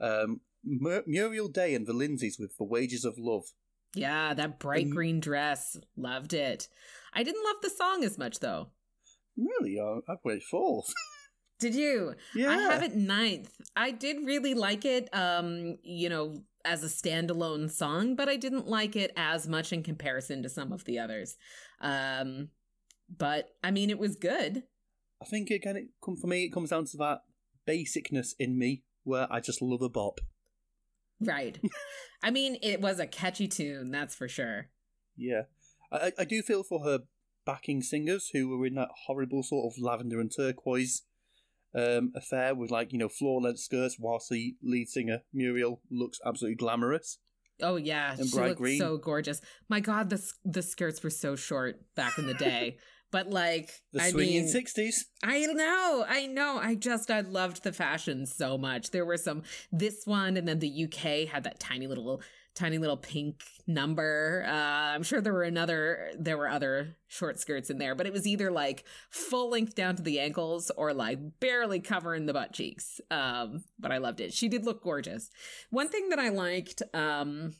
[0.00, 3.44] Um, Mur- Muriel Day and the Lindsays with The Wages of Love.
[3.94, 5.76] yeah, that bright And- green dress.
[5.96, 6.68] Loved it.
[7.14, 8.68] I didn't love the song as much though.
[9.36, 10.92] Really, I put it fourth.
[11.60, 12.14] Did you?
[12.34, 12.50] yeah.
[12.50, 13.52] I have it ninth.
[13.74, 18.68] I did really like it, um, you know, as a standalone song, but I didn't
[18.68, 21.36] like it as much in comparison to some of the others.
[21.80, 22.50] Um,
[23.08, 24.64] but I mean, it was good.
[25.20, 26.44] I think again, it come for me.
[26.44, 27.22] It comes down to that
[27.66, 30.20] basicness in me, where I just love a bop.
[31.20, 31.58] Right.
[32.22, 34.66] I mean, it was a catchy tune, that's for sure.
[35.16, 35.42] Yeah,
[35.92, 37.00] I, I- do feel for her
[37.44, 41.02] backing singers who were in that horrible sort of lavender and turquoise
[41.74, 46.18] um, affair with like you know floor length skirts, whilst the lead singer Muriel looks
[46.24, 47.18] absolutely glamorous.
[47.60, 48.78] Oh yeah, And she looked green.
[48.78, 49.40] so gorgeous.
[49.68, 52.76] My God, the the skirts were so short back in the day.
[53.10, 55.06] but like, The I swinging mean, sixties.
[55.22, 56.58] I know, I know.
[56.60, 58.90] I just I loved the fashion so much.
[58.90, 59.42] There were some
[59.72, 62.22] this one, and then the UK had that tiny little
[62.58, 64.44] tiny little pink number.
[64.46, 68.12] Uh, I'm sure there were another there were other short skirts in there, but it
[68.12, 72.52] was either like full length down to the ankles or like barely covering the butt
[72.52, 73.00] cheeks.
[73.10, 74.34] Um, but I loved it.
[74.34, 75.30] She did look gorgeous.
[75.70, 77.54] One thing that I liked, um,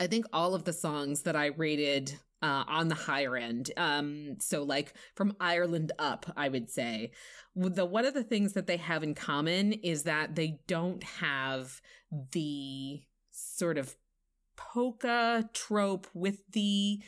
[0.00, 3.70] I think all of the songs that I rated uh, on the higher end.
[3.76, 7.12] Um, so like from Ireland up, I would say.
[7.54, 11.80] The one of the things that they have in common is that they don't have
[12.32, 13.96] the sort of
[14.56, 17.00] polka trope with the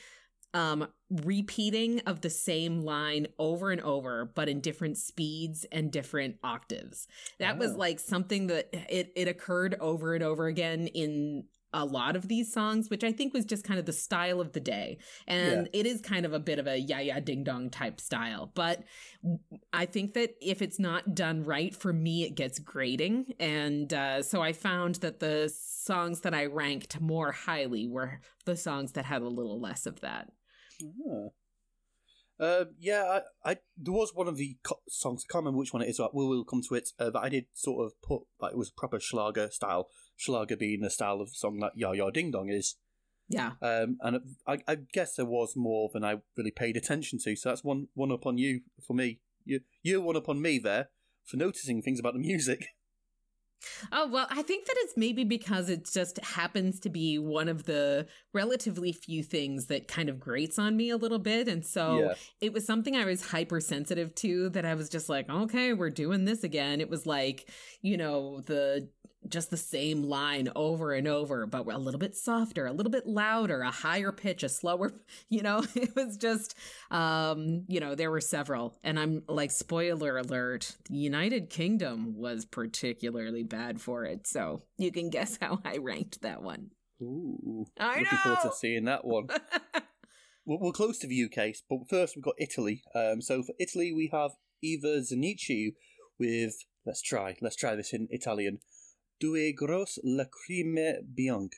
[0.55, 6.37] um repeating of the same line over and over but in different speeds and different
[6.43, 7.07] octaves
[7.39, 7.59] that oh.
[7.59, 12.29] was like something that it it occurred over and over again in a lot of
[12.29, 14.99] these songs, which I think was just kind of the style of the day.
[15.27, 15.81] And yeah.
[15.81, 18.51] it is kind of a bit of a yeah, yeah, ding dong type style.
[18.55, 18.83] But
[19.73, 23.35] I think that if it's not done right, for me, it gets grating.
[23.41, 28.57] And uh, so I found that the songs that I ranked more highly were the
[28.57, 30.29] songs that had a little less of that.
[30.83, 31.29] Uh-huh.
[32.41, 35.25] Uh, yeah, I, I, there was one of the co- songs.
[35.25, 35.99] I can't remember which one it is.
[35.99, 36.91] But we will come to it.
[36.99, 39.89] Uh, that I did sort of put like it was proper Schlager style.
[40.23, 42.77] Schlager being the style of song that Ya Ya Ding Dong is.
[43.29, 43.53] Yeah.
[43.63, 47.35] Um, and I, I guess there was more than I really paid attention to.
[47.35, 49.21] So that's one one up on you for me.
[49.45, 50.89] You you're one up on me there
[51.25, 52.67] for noticing things about the music.
[53.93, 57.65] Oh, well, I think that it's maybe because it just happens to be one of
[57.65, 61.49] the relatively few things that kind of grates on me a little bit.
[61.49, 62.15] And so yeah.
[62.41, 66.25] it was something I was hypersensitive to that I was just like, okay, we're doing
[66.25, 66.81] this again.
[66.81, 67.49] It was like,
[67.83, 68.89] you know, the
[69.29, 73.07] just the same line over and over, but a little bit softer, a little bit
[73.07, 74.93] louder, a higher pitch, a slower,
[75.29, 76.57] you know, it was just,
[76.91, 78.77] um, you know, there were several.
[78.83, 84.27] And I'm like, spoiler alert, the United Kingdom was particularly bad for it.
[84.27, 86.71] So you can guess how I ranked that one.
[87.01, 87.67] Ooh.
[87.79, 88.19] I looking know.
[88.19, 89.27] forward to seeing that one.
[90.47, 92.83] we're, we're, close to the UK, but first we've got Italy.
[92.95, 94.33] Um, so for Italy, we have
[94.63, 95.75] Iva Zanicchi
[96.19, 96.55] with,
[96.87, 98.59] let's try, let's try this in Italian.
[99.23, 101.55] Due grosse lacrime bianche.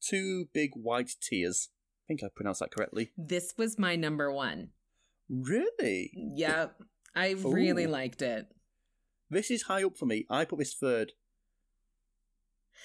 [0.00, 1.68] Two big white tears.
[1.70, 3.12] I think I pronounced that correctly.
[3.18, 4.70] This was my number one.
[5.28, 6.10] Really?
[6.14, 6.82] Yep.
[7.14, 8.46] I really liked it.
[9.28, 10.24] This is high up for me.
[10.30, 11.12] I put this third.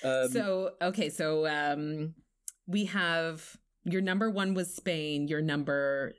[0.03, 2.13] Um, so, okay, so um,
[2.67, 6.15] we have your number one was Spain, your number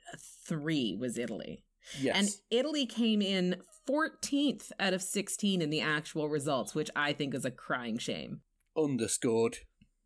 [0.47, 1.63] three was Italy.
[2.01, 2.17] Yes.
[2.17, 3.57] And Italy came in
[3.89, 8.41] 14th out of 16 in the actual results, which I think is a crying shame.
[8.77, 9.59] Underscored.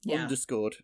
[0.05, 0.23] Yeah.
[0.23, 0.77] Underscored.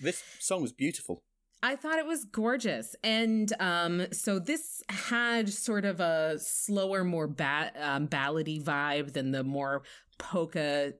[0.00, 1.22] This song was beautiful.
[1.62, 2.94] I thought it was gorgeous.
[3.02, 9.32] And um, so this had sort of a slower, more ba- um, ballady vibe than
[9.32, 9.82] the more
[10.18, 10.92] polka,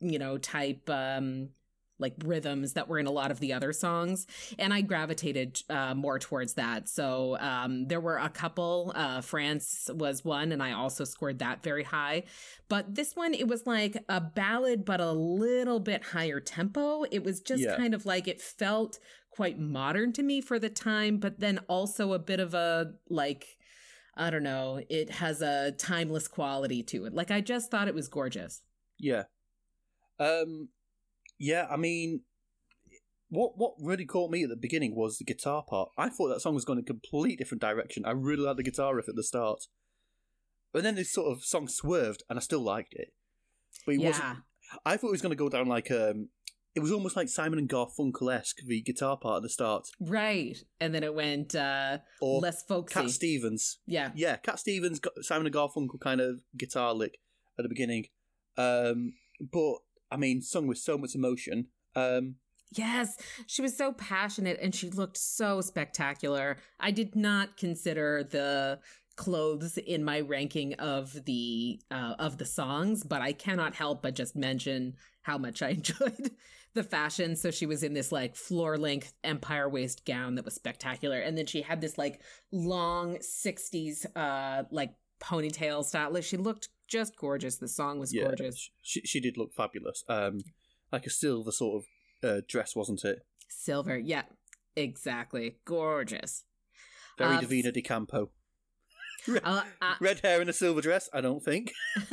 [0.00, 1.48] you know, type um,
[2.00, 4.26] like rhythms that were in a lot of the other songs
[4.58, 9.88] and i gravitated uh, more towards that so um, there were a couple uh, france
[9.94, 12.22] was one and i also scored that very high
[12.68, 17.22] but this one it was like a ballad but a little bit higher tempo it
[17.22, 17.76] was just yeah.
[17.76, 18.98] kind of like it felt
[19.30, 23.58] quite modern to me for the time but then also a bit of a like
[24.20, 27.14] I don't know, it has a timeless quality to it.
[27.14, 28.60] Like I just thought it was gorgeous.
[28.98, 29.24] Yeah.
[30.18, 30.68] Um
[31.40, 32.20] yeah, I mean,
[33.30, 35.88] what what really caught me at the beginning was the guitar part.
[35.96, 38.04] I thought that song was going a complete different direction.
[38.04, 39.64] I really liked the guitar riff at the start,
[40.72, 43.14] but then this sort of song swerved, and I still liked it.
[43.86, 44.08] But it yeah.
[44.08, 44.38] wasn't.
[44.84, 46.28] I thought it was going to go down like um.
[46.72, 50.56] It was almost like Simon and Garfunkel esque the guitar part at the start, right?
[50.78, 53.00] And then it went uh or less folksy.
[53.00, 57.18] Cat Stevens, yeah, yeah, Cat Stevens, Simon and Garfunkel kind of guitar lick
[57.58, 58.06] at the beginning.
[58.56, 59.78] Um, but
[60.10, 61.68] I mean, sung with so much emotion.
[61.94, 62.36] Um,
[62.72, 63.16] Yes,
[63.48, 66.56] she was so passionate and she looked so spectacular.
[66.78, 68.78] I did not consider the
[69.16, 74.14] clothes in my ranking of the uh, of the songs, but I cannot help but
[74.14, 76.30] just mention how much I enjoyed
[76.74, 77.34] the fashion.
[77.34, 81.36] So she was in this like floor length empire waist gown that was spectacular, and
[81.36, 82.20] then she had this like
[82.52, 86.20] long '60s uh like ponytail style.
[86.20, 87.56] She looked just gorgeous.
[87.56, 88.70] The song was yeah, gorgeous.
[88.82, 90.04] She she did look fabulous.
[90.08, 90.40] Um,
[90.92, 93.20] like a silver sort of uh, dress, wasn't it?
[93.48, 94.22] Silver, yeah,
[94.76, 95.56] exactly.
[95.64, 96.44] Gorgeous.
[97.18, 98.30] Very uh, Divina de Campo.
[99.30, 101.08] Red, uh, uh, red hair in a silver dress?
[101.12, 101.72] I don't think.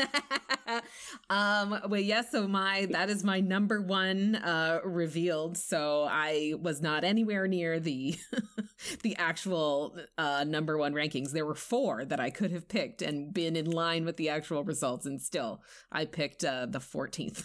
[1.29, 1.79] um.
[1.89, 2.25] Well, yes.
[2.25, 5.57] Yeah, so my that is my number one uh revealed.
[5.57, 8.15] So I was not anywhere near the
[9.03, 11.31] the actual uh number one rankings.
[11.31, 14.63] There were four that I could have picked and been in line with the actual
[14.63, 17.43] results, and still I picked uh the fourteenth.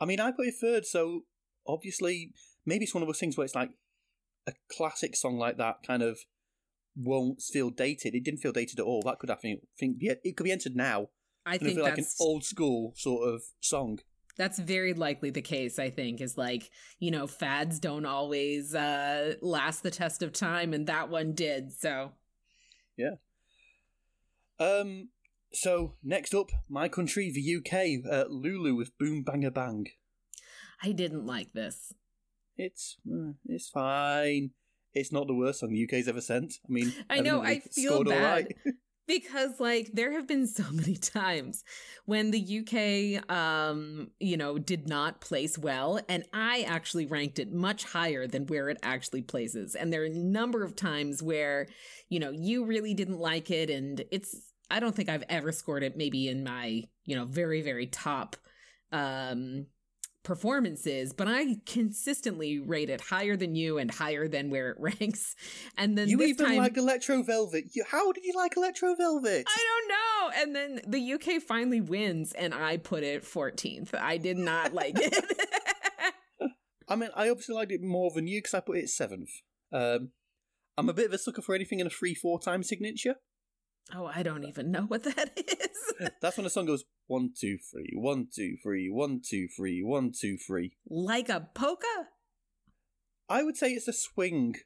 [0.00, 1.22] I mean, I put it third, so
[1.66, 2.32] obviously
[2.64, 3.70] maybe it's one of those things where it's like
[4.46, 6.18] a classic song like that kind of
[6.96, 8.14] won't feel dated.
[8.14, 9.02] It didn't feel dated at all.
[9.02, 11.08] That could I Think think be, it could be entered now.
[11.44, 14.00] I think like an old school sort of song.
[14.36, 19.34] That's very likely the case, I think, is like, you know, fads don't always uh,
[19.40, 21.72] last the test of time, and that one did.
[21.72, 22.12] So,
[22.98, 23.14] yeah.
[24.58, 25.08] Um,
[25.52, 29.86] so next up, my country, the UK, uh, Lulu with Boom Banga Bang.
[30.82, 31.94] I didn't like this.
[32.58, 34.50] It's uh, it's fine.
[34.96, 36.54] It's not the worst song the UK's ever sent.
[36.68, 38.74] I mean, I know I feel bad right.
[39.06, 41.62] because like there have been so many times
[42.06, 47.52] when the UK um you know did not place well and I actually ranked it
[47.52, 51.68] much higher than where it actually places and there are a number of times where
[52.08, 54.34] you know you really didn't like it and it's
[54.70, 58.36] I don't think I've ever scored it maybe in my you know very very top
[58.90, 59.66] um
[60.26, 65.36] performances, but I consistently rate it higher than you and higher than where it ranks.
[65.78, 67.66] And then you even time, like Electro Velvet.
[67.72, 69.46] You, how did you like Electro Velvet?
[69.48, 70.42] I don't know.
[70.42, 73.94] And then the UK finally wins, and I put it 14th.
[73.94, 75.14] I did not like it.
[76.88, 79.30] I mean, I obviously liked it more than you because I put it seventh.
[79.72, 80.10] Um,
[80.76, 83.14] I'm a bit of a sucker for anything in a three four time signature.
[83.94, 86.10] Oh, I don't even know what that is.
[86.20, 90.12] That's when the song goes one, two, three, one, two, three, one, two, three, one,
[90.18, 90.72] two, three.
[90.88, 92.08] Like a polka?
[93.28, 94.56] I would say it's a swing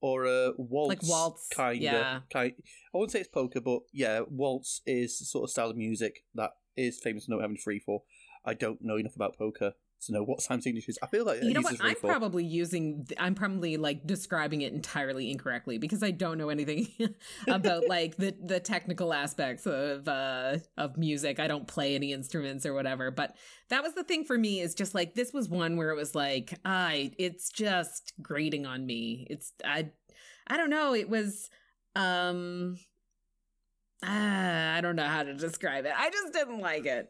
[0.00, 0.88] or a waltz.
[0.88, 1.48] Like waltz.
[1.48, 1.82] Kind of.
[1.82, 2.20] Yeah.
[2.32, 2.54] Kind,
[2.94, 6.24] I wouldn't say it's polka, but yeah, waltz is the sort of style of music
[6.34, 8.02] that is famous for not having free for.
[8.44, 10.98] I don't know enough about polka to know what time signatures.
[11.02, 13.06] I feel like you know what I'm probably using.
[13.18, 16.88] I'm probably like describing it entirely incorrectly because I don't know anything
[17.48, 21.38] about like the the technical aspects of uh of music.
[21.38, 23.10] I don't play any instruments or whatever.
[23.10, 23.36] But
[23.68, 26.14] that was the thing for me is just like this was one where it was
[26.14, 29.26] like I it's just grating on me.
[29.30, 29.90] It's I
[30.46, 30.94] I don't know.
[30.94, 31.48] It was
[31.94, 32.78] um.
[34.04, 35.92] Ah, I don't know how to describe it.
[35.96, 37.08] I just didn't like it.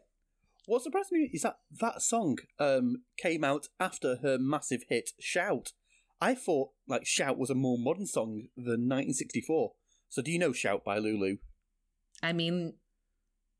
[0.65, 5.73] What surprised me is that that song um, came out after her massive hit Shout.
[6.21, 9.73] I thought like Shout was a more modern song than 1964.
[10.07, 11.37] So do you know Shout by Lulu?
[12.21, 12.75] I mean,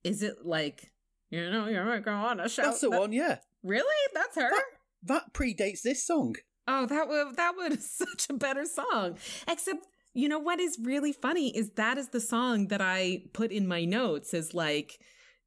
[0.04, 0.92] is it like
[1.30, 2.66] you know you're gonna shout?
[2.66, 3.40] That's the that- one, yeah.
[3.64, 4.12] Really?
[4.14, 4.50] That's her.
[4.50, 4.64] That,
[5.04, 6.36] that predates this song.
[6.68, 9.18] Oh, that would that would such a better song.
[9.48, 13.52] Except, you know what is really funny is that is the song that I put
[13.52, 15.00] in my notes as like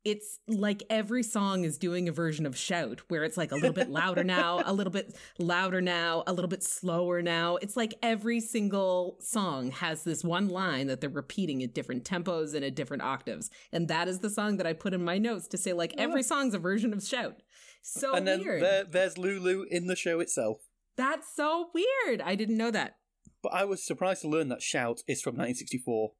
[0.06, 3.72] it's like every song is doing a version of shout where it's like a little
[3.72, 7.56] bit louder now, a little bit louder now, a little bit slower now.
[7.56, 12.54] It's like every single song has this one line that they're repeating at different tempos
[12.54, 13.50] and at different octaves.
[13.72, 16.02] And that is the song that I put in my notes to say like oh.
[16.04, 17.42] every song's a version of shout.
[17.82, 18.62] So and then weird.
[18.62, 20.58] There, there's Lulu in the show itself.
[20.96, 22.20] That's so weird.
[22.20, 22.98] I didn't know that.
[23.42, 26.12] But I was surprised to learn that Shout is from 1964.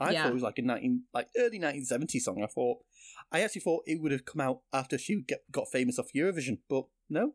[0.00, 0.22] I yeah.
[0.22, 2.42] thought it was like a 19, like early 1970s song.
[2.42, 2.78] I thought
[3.32, 6.58] I actually thought it would have come out after she get, got famous off Eurovision,
[6.68, 7.34] but no,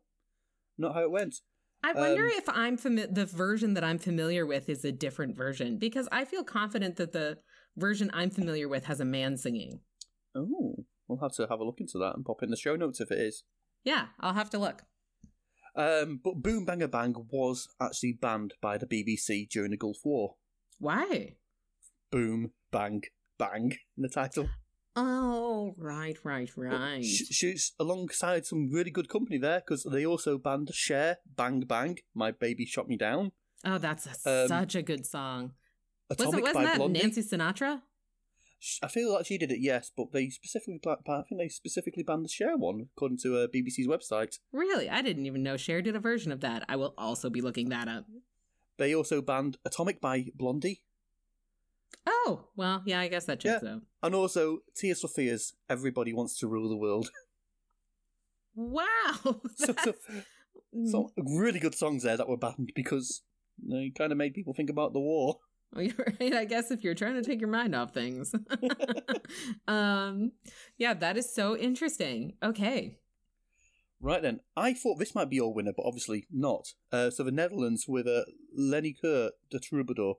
[0.76, 1.36] not how it went.
[1.82, 5.36] I wonder um, if I'm fami- the version that I'm familiar with is a different
[5.36, 7.38] version because I feel confident that the
[7.76, 9.80] version I'm familiar with has a man singing.
[10.34, 13.00] Oh, we'll have to have a look into that and pop in the show notes
[13.00, 13.44] if it is.
[13.84, 14.82] Yeah, I'll have to look.
[15.76, 20.34] Um, but Boom Banga Bang was actually banned by the BBC during the Gulf War.
[20.78, 21.36] Why?
[22.10, 23.02] Boom Bang
[23.38, 24.48] Bang in the title.
[24.96, 27.04] Oh, right, right, right.
[27.04, 32.30] She's alongside some really good company there because they also banned Cher, Bang Bang, My
[32.30, 33.32] Baby Shot Me Down.
[33.64, 35.52] Oh, that's a, um, such a good song.
[36.08, 37.00] Atomic wasn't, wasn't that Blondie.
[37.00, 37.82] Nancy Sinatra?
[38.82, 42.24] I feel like she did it, yes, but they specifically, I think they specifically banned
[42.24, 44.38] the Cher one, according to uh, BBC's website.
[44.50, 44.88] Really?
[44.88, 46.64] I didn't even know Cher did a version of that.
[46.68, 48.06] I will also be looking that up.
[48.78, 50.82] They also banned Atomic by Blondie.
[52.06, 53.74] Oh, well, yeah, I guess that checks yeah.
[53.74, 53.82] out.
[54.02, 57.10] And also, Tears for Fears, Everybody Wants to Rule the World.
[58.56, 59.12] Wow.
[59.56, 59.94] so, so,
[60.86, 63.22] some really good songs there that were banned because
[63.62, 65.40] they kind of made people think about the war.
[65.72, 65.88] Well,
[66.20, 66.34] right.
[66.34, 68.34] I guess if you're trying to take your mind off things.
[69.68, 70.32] um,
[70.78, 72.34] yeah, that is so interesting.
[72.42, 72.98] Okay.
[74.00, 76.74] Right then, I thought this might be your winner, but obviously not.
[76.92, 80.14] Uh, so the Netherlands with uh, Lenny Kuhr, the Troubadour.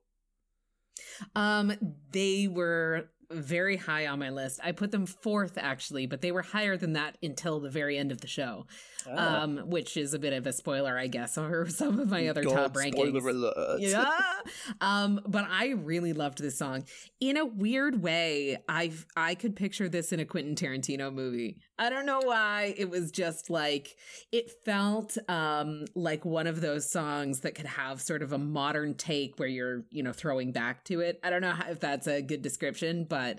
[1.36, 1.73] Um,
[2.12, 4.59] they were very high on my list.
[4.63, 8.11] I put them fourth actually, but they were higher than that until the very end
[8.11, 8.65] of the show,
[9.09, 9.43] ah.
[9.43, 12.43] um, which is a bit of a spoiler, I guess, or some of my other
[12.43, 13.09] God, top rankings.
[13.19, 13.79] Spoiler alert!
[13.79, 14.19] Yeah,
[14.81, 16.85] um, but I really loved this song.
[17.19, 21.57] In a weird way, I I could picture this in a Quentin Tarantino movie.
[21.79, 22.73] I don't know why.
[22.77, 23.95] It was just like
[24.31, 28.95] it felt um, like one of those songs that could have sort of a modern
[28.95, 31.19] take where you're you know throwing back to it.
[31.23, 33.36] I don't know how, if that's a good description, but but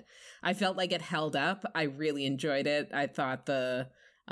[0.49, 1.59] I felt like it held up.
[1.81, 2.85] I really enjoyed it.
[2.93, 3.63] I thought the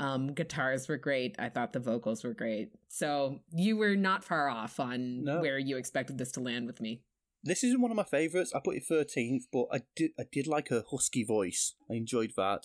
[0.08, 1.32] Um, guitars were great.
[1.40, 2.68] I thought the vocals were great.
[2.88, 5.40] So you were not far off on No.
[5.40, 6.92] where you expected this to land with me.
[7.42, 8.52] This isn't one of my favourites.
[8.54, 11.62] I put it thirteenth, but I did I did like her husky voice.
[11.90, 12.62] I enjoyed that,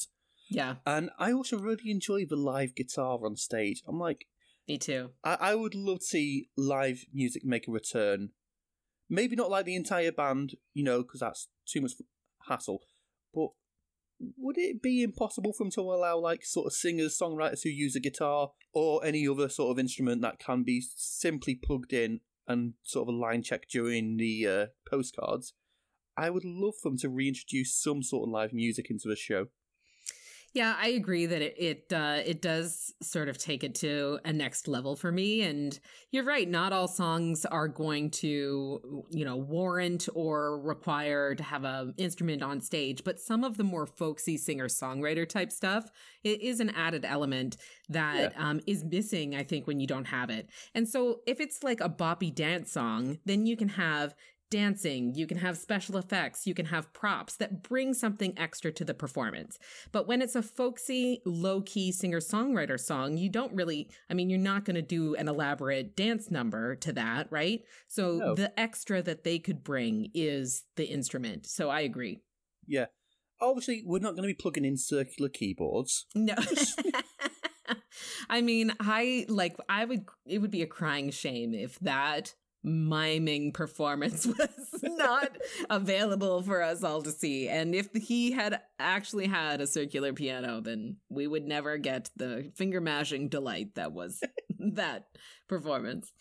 [0.60, 3.82] Yeah, and I also really enjoy the live guitar on stage.
[3.88, 4.22] I'm like,
[4.68, 5.04] me too.
[5.24, 8.20] I, I would love to see live music make a return.
[9.10, 11.94] Maybe not like the entire band, you know, because that's too much
[12.48, 12.82] hassle.
[13.34, 13.50] But
[14.38, 17.96] would it be impossible for them to allow like sort of singers, songwriters who use
[17.96, 22.74] a guitar or any other sort of instrument that can be simply plugged in and
[22.84, 25.54] sort of a line check during the uh, postcards?
[26.16, 29.48] I would love for them to reintroduce some sort of live music into the show.
[30.54, 34.32] Yeah, I agree that it it uh, it does sort of take it to a
[34.32, 35.42] next level for me.
[35.42, 35.80] And
[36.12, 41.64] you're right; not all songs are going to you know warrant or require to have
[41.64, 43.04] an instrument on stage.
[43.04, 45.90] But some of the more folksy singer songwriter type stuff
[46.24, 47.58] it is an added element
[47.90, 49.36] that um, is missing.
[49.36, 50.50] I think when you don't have it.
[50.76, 54.14] And so if it's like a boppy dance song, then you can have
[54.54, 58.86] dancing, you can have special effects, you can have props that bring something extra to
[58.86, 59.58] the performance.
[59.92, 64.30] But when it's a folksy, low key singer songwriter song, you don't really, I mean,
[64.30, 67.62] you're not going to do an elaborate dance number to that, right?
[67.88, 68.36] So No.
[68.36, 71.48] the extra that they could bring is the instrument.
[71.48, 72.22] So I agree.
[72.68, 72.86] Yeah.
[73.42, 76.06] Obviously, we're not going to be plugging in circular keyboards.
[76.14, 76.36] No.
[78.30, 83.52] I mean, I like, I would, it would be a crying shame if that miming
[83.54, 85.38] performance was not
[85.70, 87.50] available for us all to see.
[87.50, 92.52] And if he had actually had a circular piano, then we would never get the
[92.56, 94.22] finger mashing delight that was
[94.60, 95.08] that
[95.48, 96.12] performance.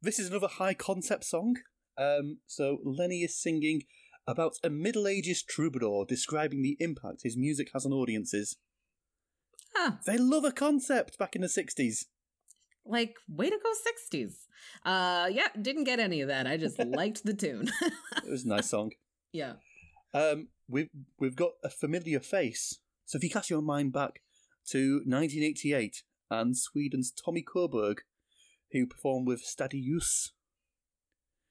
[0.00, 1.56] This is another high concept song.
[1.98, 3.82] Um, so Lenny is singing
[4.26, 8.56] about a Middle Ages troubadour describing the impact his music has on audiences.
[9.76, 12.06] Ah, They love a concept back in the 60s.
[12.88, 13.72] Like way to go
[14.16, 14.34] 60s.
[14.84, 16.46] Uh yeah, didn't get any of that.
[16.46, 17.68] I just liked the tune.
[18.24, 18.92] It was a nice song.
[19.32, 19.54] yeah.
[20.14, 22.78] Um, we've, we've got a familiar face.
[23.04, 24.22] So if you cast your mind back
[24.70, 27.98] to 1988 and Sweden's Tommy Korberg,
[28.72, 30.30] who performed with Stad i ljus.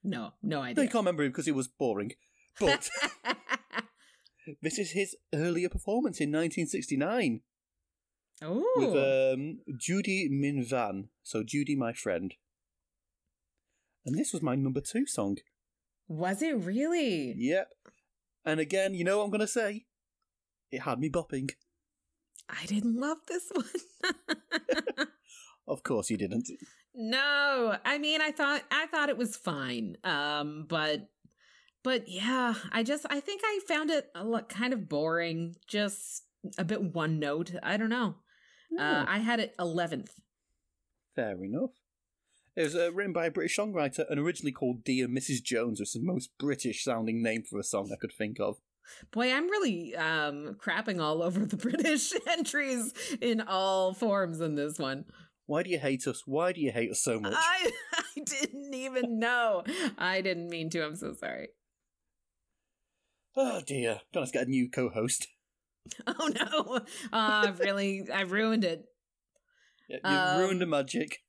[0.03, 0.73] No, no I.
[0.73, 2.11] No, you can't remember him because it was boring.
[2.59, 2.89] But
[4.61, 7.41] this is his earlier performance in 1969.
[8.41, 8.63] Oh.
[8.75, 11.07] with um, Judy min vän.
[11.23, 12.33] So Judy, my friend.
[14.05, 15.37] And this was my number two song.
[16.07, 17.33] Was it really?
[17.37, 17.69] Yep.
[18.45, 19.85] And again, you know what I'm gonna say?
[20.71, 21.51] It had me bopping.
[22.49, 25.07] I didn't love this one.
[25.67, 26.47] Of course you didn't.
[26.93, 29.97] no, I mean, I thought I thought it was fine.
[30.03, 31.09] Um, but
[31.83, 35.55] but yeah, I just I think I found it a lot kind of boring.
[35.67, 36.23] Just
[36.59, 37.55] a bit one note.
[37.63, 38.17] I don't know.
[38.79, 40.11] Uh, Oh, I had it eleventh.
[41.15, 41.71] fair enough.
[42.55, 45.43] It was uh, written by a British songwriter and originally called Dear Mrs.
[45.43, 48.57] Jones, which is the most British sounding name for a song I could think of.
[49.11, 54.77] Boy, I'm really um crapping all over the British entries in all forms in this
[54.79, 55.05] one.
[55.47, 56.23] Why do you hate us?
[56.25, 57.33] Why do you hate us so much?
[57.35, 59.63] I I didn't even know.
[59.97, 60.85] I didn't mean to.
[60.85, 61.49] I'm so sorry.
[63.35, 64.01] Oh dear.
[64.13, 65.27] Gonna get a new co host.
[66.07, 66.75] Oh no.
[67.13, 68.85] Uh, I've really I've ruined it.
[69.87, 71.19] You've Um, ruined the magic.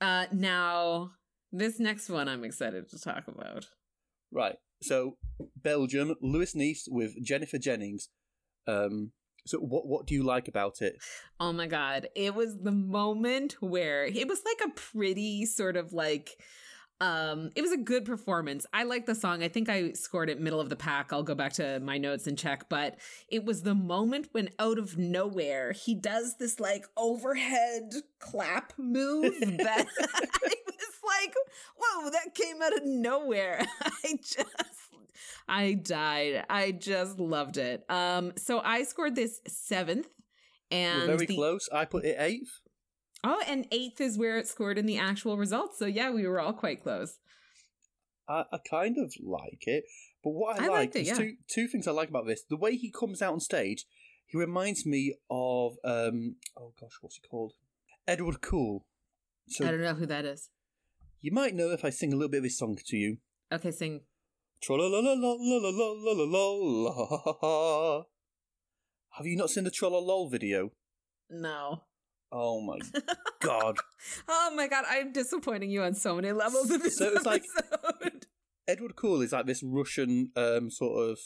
[0.00, 1.10] Uh now
[1.52, 3.66] this next one I'm excited to talk about.
[4.30, 4.56] Right.
[4.80, 5.16] So
[5.56, 8.08] Belgium, Louis Neefs with Jennifer Jennings.
[8.66, 9.12] Um.
[9.44, 10.94] So what what do you like about it?
[11.40, 12.08] Oh my god.
[12.14, 16.30] It was the moment where it was like a pretty sort of like
[17.02, 18.64] um it was a good performance.
[18.72, 19.42] I like the song.
[19.42, 21.12] I think I scored it middle of the pack.
[21.12, 22.96] I'll go back to my notes and check, but
[23.28, 29.34] it was the moment when out of nowhere he does this like overhead clap move
[29.40, 31.34] that I was like,
[31.76, 33.66] "Whoa, that came out of nowhere."
[34.04, 34.46] I just
[35.48, 36.44] I died.
[36.48, 37.84] I just loved it.
[37.90, 40.06] Um so I scored this 7th
[40.70, 41.68] and We're very the- close.
[41.72, 42.60] I put it eighth.
[43.24, 45.78] Oh, and eighth is where it scored in the actual results.
[45.78, 47.18] So yeah, we were all quite close.
[48.28, 49.84] I, I kind of like it,
[50.22, 51.14] but what I, I like is yeah.
[51.14, 53.84] two two things I like about this: the way he comes out on stage,
[54.26, 57.52] he reminds me of um oh gosh, what's he called?
[58.08, 58.84] Eduard Khil.
[59.48, 60.50] So I don't know who that is.
[61.20, 63.18] You might know if I sing a little bit of his song to you.
[63.52, 64.00] Okay, sing.
[69.16, 70.70] Have you not seen the Trollolol video?
[71.28, 71.82] No.
[72.32, 72.78] Oh my
[73.40, 73.76] god.
[74.26, 77.44] Oh my god, I'm disappointing you on so many levels of this So it's like-
[78.68, 81.18] Eduard Khil is like this Russian um sort of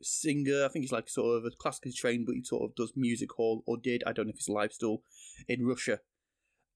[0.00, 0.64] singer.
[0.64, 3.32] I think he's like sort of a classically trained, but he sort of does music
[3.32, 4.02] hall or did.
[4.06, 5.02] I don't know if it's live still
[5.48, 6.00] in Russia.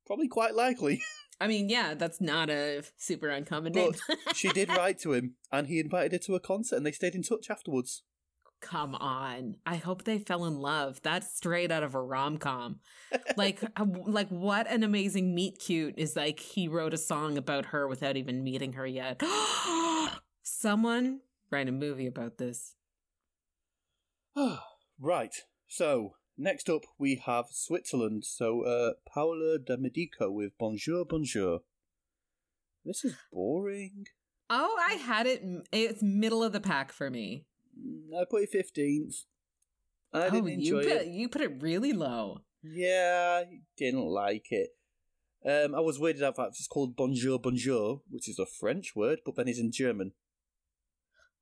[0.06, 1.02] Probably quite likely.
[1.40, 3.94] I mean, yeah, that's not a super uncommon name.
[4.36, 7.16] she did write to him, and he invited her to a concert, and they stayed
[7.16, 8.04] in touch afterwards.
[8.64, 9.58] Come on.
[9.66, 11.02] I hope they fell in love.
[11.04, 12.80] That's straight out of a rom com.
[13.36, 17.68] like, uh, like what an amazing meet cute is like he wrote a song about
[17.68, 19.22] her without even meeting her yet.
[20.44, 21.20] Someone
[21.52, 22.76] write a movie about this.
[25.00, 25.36] right.
[25.68, 28.26] So next up, we have Switzerland.
[28.26, 31.60] So uh, Paola del Medico with Bonjour, Bonjour.
[32.86, 34.06] This is boring.
[34.50, 35.42] Oh, I had it.
[35.72, 37.46] It's middle of the pack for me.
[37.80, 39.24] Mm, I put it fifteenth.
[40.14, 41.08] I oh, didn't you enjoy put it.
[41.08, 42.42] you put it really low.
[42.62, 44.70] Yeah, I didn't like it.
[45.46, 49.20] Um, I was weirded out that it's called Bonjour, Bonjour, which is a French word,
[49.26, 50.14] but then it's in German.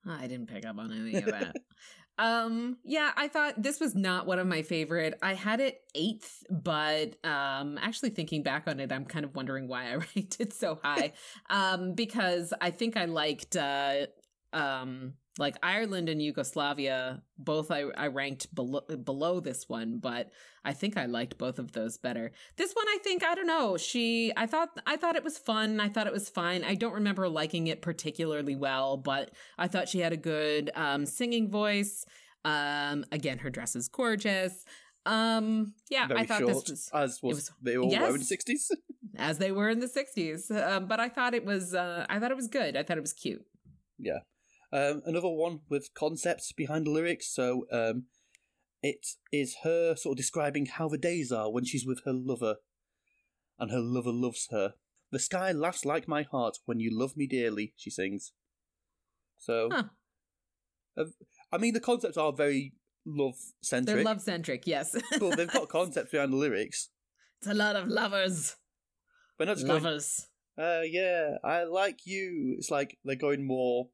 [0.08, 1.56] I didn't pick up on any of that.
[2.18, 5.18] um, yeah, I thought this was not one of my favorite.
[5.22, 9.68] I had it eighth, but um, actually thinking back on it, I'm kind of wondering
[9.68, 11.14] why I ranked it so high.
[11.50, 14.08] um, because I think I liked uh,
[14.54, 17.24] um, like Ireland and Yugoslavia.
[17.38, 20.30] Both I, I ranked below below this one, but
[20.64, 22.32] I think I liked both of those better.
[22.58, 23.78] This one, I think, I don't know.
[23.78, 25.80] She, I thought, I thought it was fun.
[25.80, 26.64] I thought it was fine.
[26.64, 31.06] I don't remember liking it particularly well, but I thought she had a good um,
[31.06, 32.06] singing voice.
[32.46, 34.66] Um, again, her dress is gorgeous.
[35.06, 38.20] Um, yeah, Very I thought short, this was as was, was- they all were in
[38.20, 38.70] the sixties.
[39.18, 40.52] as they were in the '60s.
[40.52, 42.78] Um, but I thought it was, uh, I thought it was good.
[42.78, 43.44] I thought it was cute.
[43.98, 44.20] yeah.
[44.74, 47.28] Um, another one with concepts behind the lyrics.
[47.34, 48.06] So um,
[48.82, 52.56] it is her sort of describing how the days are when she's with her lover,
[53.60, 54.76] and her lover loves her.
[55.12, 57.74] The sky laughs like my heart when you love me dearly.
[57.76, 58.32] She sings.
[59.38, 59.84] So, Huh.
[60.98, 61.06] uh,
[61.52, 62.74] I mean, the concepts are very
[63.06, 63.96] love centric.
[63.98, 64.96] They're love centric, yes.
[65.20, 66.90] but they've got concepts behind the lyrics.
[67.40, 68.56] it's a lot of lovers.
[69.38, 70.28] They're not just going, Lovers.
[70.58, 72.56] uh, yeah, I like you.
[72.58, 73.90] It's like they're going more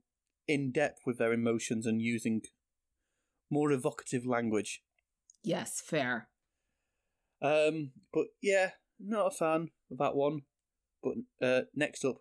[0.48, 2.42] in depth with their emotions and using
[3.50, 4.82] more evocative language.
[5.44, 6.30] Yes, fair.
[7.42, 10.42] Um, but yeah, not a fan of that one.
[11.04, 11.14] But
[11.46, 12.18] uh, next up,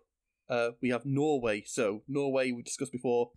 [0.49, 1.63] uh, we have Norway.
[1.65, 3.31] So Norway, we discussed before,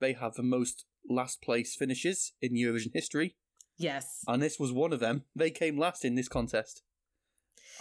[0.00, 3.36] they have the most last place finishes in Eurovision history,
[3.76, 4.22] Yes.
[4.26, 5.24] and this was one of them.
[5.36, 6.82] They came last in this contest,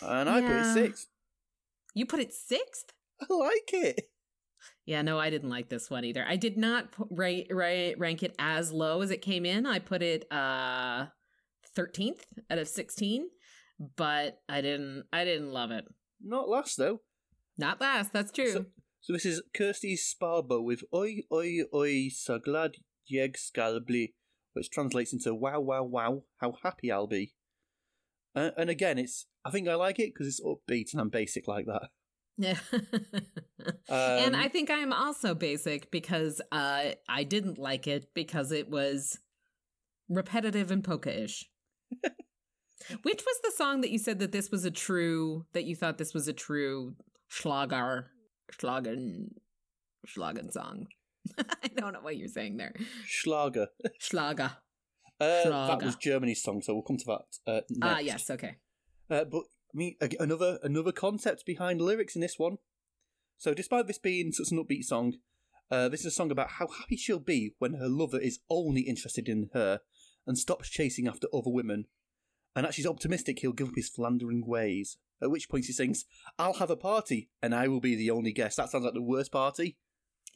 [0.01, 1.07] and I put it sixth.
[1.93, 2.91] You put it sixth?
[3.22, 4.09] I like it.
[4.86, 6.26] Yeah, no, I didn't like this one either.
[6.28, 9.66] I did not pu- ra- ra- rank it as low as it came in.
[9.66, 11.06] I put it uh
[11.78, 12.22] 13th
[12.52, 13.28] out of 16,
[13.96, 15.86] but I didn't I didn't love it.
[16.22, 17.00] Not last though.
[17.58, 18.52] Not last, that's true.
[18.52, 18.66] So,
[19.02, 22.76] so this is Kirsti Sparboe with Oi Oi Oi So Glad
[23.06, 24.14] Jeg Skal Bli,
[24.54, 27.34] which translates into Wow Wow Wow, how happy I'll be.
[28.36, 31.48] Uh, and again, it's I think I like it because it's upbeat and I'm basic
[31.48, 31.90] like that.
[32.38, 32.58] Yeah.
[32.76, 38.70] Um, and I think I'm also basic because uh I didn't like it because it
[38.70, 39.20] was
[40.10, 41.50] repetitive and polka-ish.
[43.04, 45.98] Which was the song that you said that this was a true that you thought
[45.98, 46.96] this was a true
[47.30, 48.08] Schlager
[48.52, 49.30] Schlagen
[50.06, 50.88] Schlagen song.
[51.38, 52.74] I don't know what you're saying there.
[53.06, 53.68] Schlager.
[54.00, 54.52] Schlager.
[55.22, 57.22] Uh, that was Germany's song, so we'll come to that.
[57.52, 58.06] Uh, Ah, next.
[58.06, 58.56] yes, okay.
[59.10, 59.44] Uh, but
[59.74, 62.58] I mean, another another concept behind lyrics in this one.
[63.38, 65.16] So, despite this being such an upbeat song,
[65.72, 68.82] uh, this is a song about how happy she'll be when her lover is only
[68.82, 69.82] interested in her
[70.28, 71.86] and stops chasing after other women,
[72.56, 74.98] and that she's optimistic he'll give up his philandering ways.
[75.22, 76.06] At which point she sings,
[76.38, 79.02] "I'll have a party, and I will be the only guest." That sounds like the
[79.02, 79.78] worst party.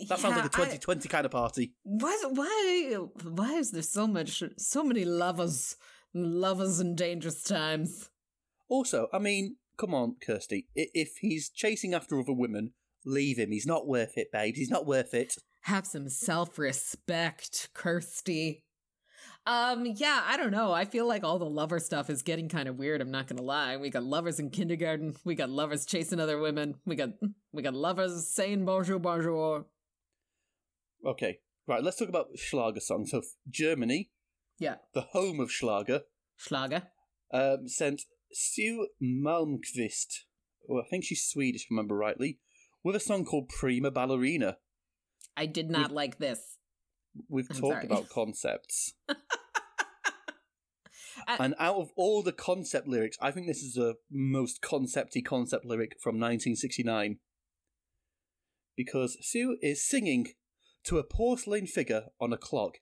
[0.09, 1.73] That sounds like a 2020 kind of party.
[1.83, 5.75] Why, why, why is there so much, so many lovers,
[6.13, 8.09] lovers in dangerous times?
[8.69, 10.65] Also, I mean, come on, Kirsti.
[10.75, 12.73] If he's chasing after other women,
[13.05, 13.51] leave him.
[13.51, 14.57] He's not worth it, babes.
[14.57, 15.35] He's not worth it.
[15.61, 18.63] Have some self-respect, Kirsti.
[19.45, 20.73] Um, yeah, I don't know.
[20.73, 22.99] I feel like all the lover stuff is getting kind of weird.
[22.99, 23.77] I'm not gonna lie.
[23.77, 25.15] We got lovers in kindergarten.
[25.23, 26.75] We got lovers chasing other women.
[26.85, 27.11] We got
[27.53, 29.65] we got lovers saying bonjour, bonjour.
[31.05, 31.81] Okay, right.
[31.81, 33.11] Let's talk about Schlager songs.
[33.11, 34.09] So, Germany,
[34.59, 36.01] Yeah, the home of Schlager,
[36.35, 36.83] Schlager.
[37.31, 38.01] um, sent
[38.33, 40.23] Siw Malmkvist,
[40.67, 42.39] well, I think she's Swedish, if I remember rightly,
[42.83, 44.57] with a song called Prima Ballerina.
[45.35, 46.57] I did not like this.
[47.29, 47.85] We've I'm talked sorry.
[47.85, 48.93] about concepts.
[49.09, 49.15] I-
[51.39, 55.65] and out of all the concept lyrics, I think this is the most concepty concept
[55.65, 57.17] lyric from 1969.
[58.75, 60.27] Because Sue is singing
[60.83, 62.77] to a porcelain figure on a clock,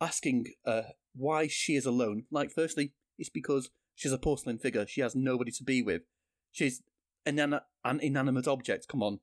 [0.00, 0.82] asking uh,
[1.14, 2.24] why she is alone.
[2.30, 4.86] Like, firstly, it's because she's a porcelain figure.
[4.86, 6.02] She has nobody to be with.
[6.50, 6.82] She's
[7.26, 9.20] an, an inanimate object, come on.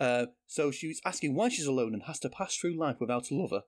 [0.00, 3.34] Uh, so she's asking why she's alone and has to pass through life without a
[3.34, 3.62] lover.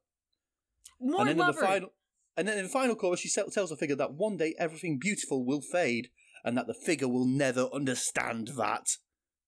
[1.01, 1.51] More and then lover.
[1.51, 1.93] in the final,
[2.37, 5.45] and then in the final chorus, she tells the figure that one day everything beautiful
[5.45, 6.11] will fade,
[6.45, 8.97] and that the figure will never understand that.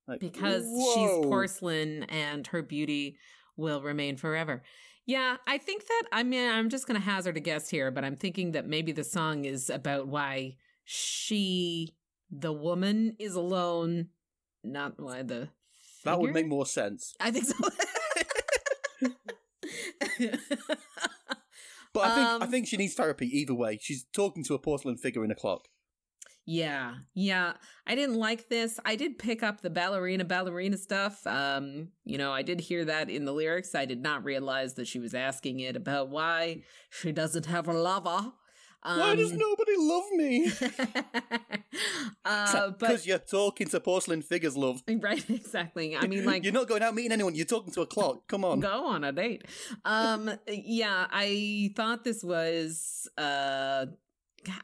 [0.08, 0.94] Like, because whoa.
[0.94, 3.16] she's porcelain and her beauty
[3.56, 4.62] will remain forever.
[5.06, 8.04] Yeah, I think that I mean I'm just going to hazard a guess here, but
[8.04, 11.94] I'm thinking that maybe the song is about why she
[12.30, 14.08] the woman is alone,
[14.64, 15.48] not why the
[16.04, 17.14] That would make more sense.
[17.20, 17.54] I think so.
[21.94, 23.78] But I think I Um, think she needs therapy either way.
[23.80, 25.68] She's talking to a porcelain figure in a clock.
[26.46, 27.52] Yeah, yeah.
[27.86, 28.80] I didn't like this.
[28.84, 31.24] I did pick up the ballerina ballerina stuff.
[31.26, 33.74] Um, you know, I did hear that in the lyrics.
[33.74, 37.72] I did not realize that she was asking it about why she doesn't have a
[37.74, 38.32] lover.
[38.84, 40.52] Um, why does nobody love me?
[42.24, 44.82] uh, Because you're talking to porcelain figures, love.
[44.88, 45.96] right, exactly.
[45.96, 47.34] I mean, like you're not going out meeting anyone.
[47.34, 48.26] You're talking to a clock.
[48.28, 48.60] Come on.
[48.60, 49.44] go on a date.
[49.84, 53.86] Um, yeah, I thought this was uh,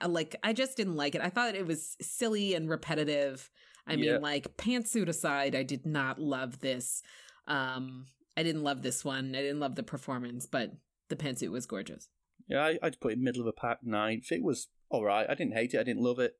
[0.07, 1.21] like I just didn't like it.
[1.21, 3.51] I thought it was silly and repetitive.
[3.87, 7.03] I mean, like pantsuit aside, I did not love this.
[7.47, 8.07] Um,
[8.37, 9.35] I didn't love this one.
[9.35, 10.73] I didn't love the performance, but
[11.09, 12.09] the pantsuit was gorgeous.
[12.49, 14.23] Yeah, I, I'd put it in middle of a pack nine.
[14.31, 15.27] It was all right.
[15.29, 15.81] I didn't hate it.
[15.81, 16.39] I didn't love it.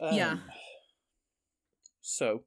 [0.00, 0.32] Yeah.
[0.32, 0.42] Um,
[2.02, 2.44] So,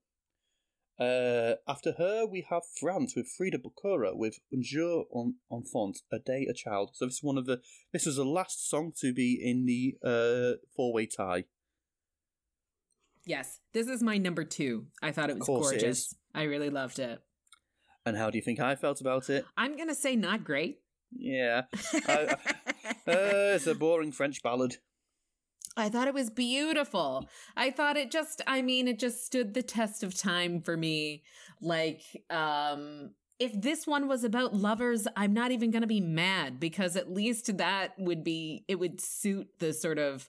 [1.00, 6.20] uh, after her, we have France with Frida Boccara with Un jour un enfant, A
[6.20, 6.92] Day a Child.
[6.94, 7.62] So this is one of the.
[7.92, 11.46] This was the last song to be in the uh, four-way tie.
[13.26, 14.88] Yes, this is my number two.
[15.02, 16.16] I thought it was course it gorgeous.
[16.34, 17.22] I really loved it.
[18.06, 19.46] And how do you think I felt about it?
[19.58, 20.80] I'm gonna say not great.
[21.12, 21.64] Yeah,
[22.07, 22.36] uh,
[23.07, 24.78] it's a boring French ballad.
[25.78, 27.28] I thought it was beautiful.
[27.55, 31.24] I thought it just I mean it just stood the test of time for me.
[31.62, 36.60] Like um if this one was about lovers, I'm not even going to be mad
[36.60, 40.28] because at least that would be it would suit the sort of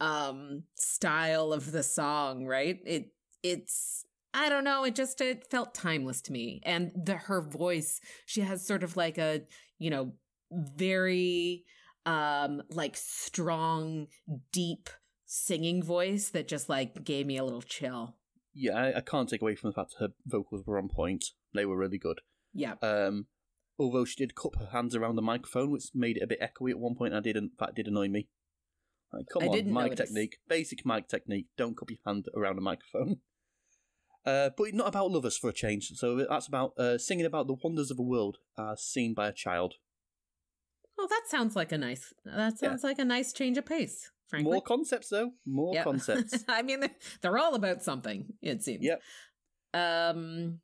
[0.00, 2.80] um style of the song, right?
[2.84, 3.12] It
[3.44, 4.04] it's
[4.34, 6.60] I don't know, it just it felt timeless to me.
[6.64, 9.42] And the her voice, she has sort of like a,
[9.78, 10.12] you know,
[10.50, 11.64] very
[12.06, 14.06] um like strong
[14.52, 14.88] deep
[15.26, 18.16] singing voice that just like gave me a little chill
[18.54, 21.26] Yeah, I, I can't take away from the fact her vocals were on point.
[21.54, 22.20] They were really good.
[22.54, 23.26] yeah Um,
[23.78, 26.70] although she did cup her hands around the microphone, which made it a bit echoey
[26.70, 27.14] at one point.
[27.14, 27.52] I didn't.
[27.58, 28.28] That did annoy me.
[29.12, 30.08] Like, come I on, didn't mic notice.
[30.08, 31.46] technique, basic mic technique.
[31.56, 33.18] Don't cup your hand around a microphone.
[34.28, 35.90] Uh, but not about lovers for a change.
[35.96, 39.32] So that's about uh, singing about the wonders of the world as seen by a
[39.32, 39.74] child.
[40.98, 44.52] oh that sounds like a nice that sounds like a nice change of pace frankly
[44.52, 45.30] More concepts, though.
[45.46, 45.84] More Yeah.
[45.84, 46.44] concepts.
[46.48, 49.00] i mean they're, they're all about something it seems Yep.
[49.74, 50.58] um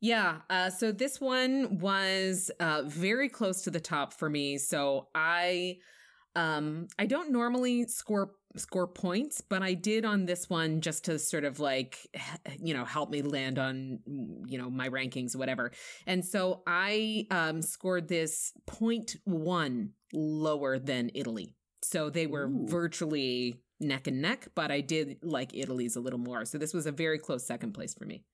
[0.00, 5.08] yeah uh so this one was uh very close to the top for me so
[5.14, 5.76] i
[6.36, 11.18] um i don't normally score score points but i did on this one just to
[11.18, 12.06] sort of like
[12.58, 13.98] you know help me land on
[14.46, 15.72] you know my rankings whatever
[16.06, 22.66] and so i um scored this 0.1 lower than italy so they were Ooh.
[22.68, 26.86] virtually neck and neck but i did like italy's a little more so this was
[26.86, 28.24] a very close second place for me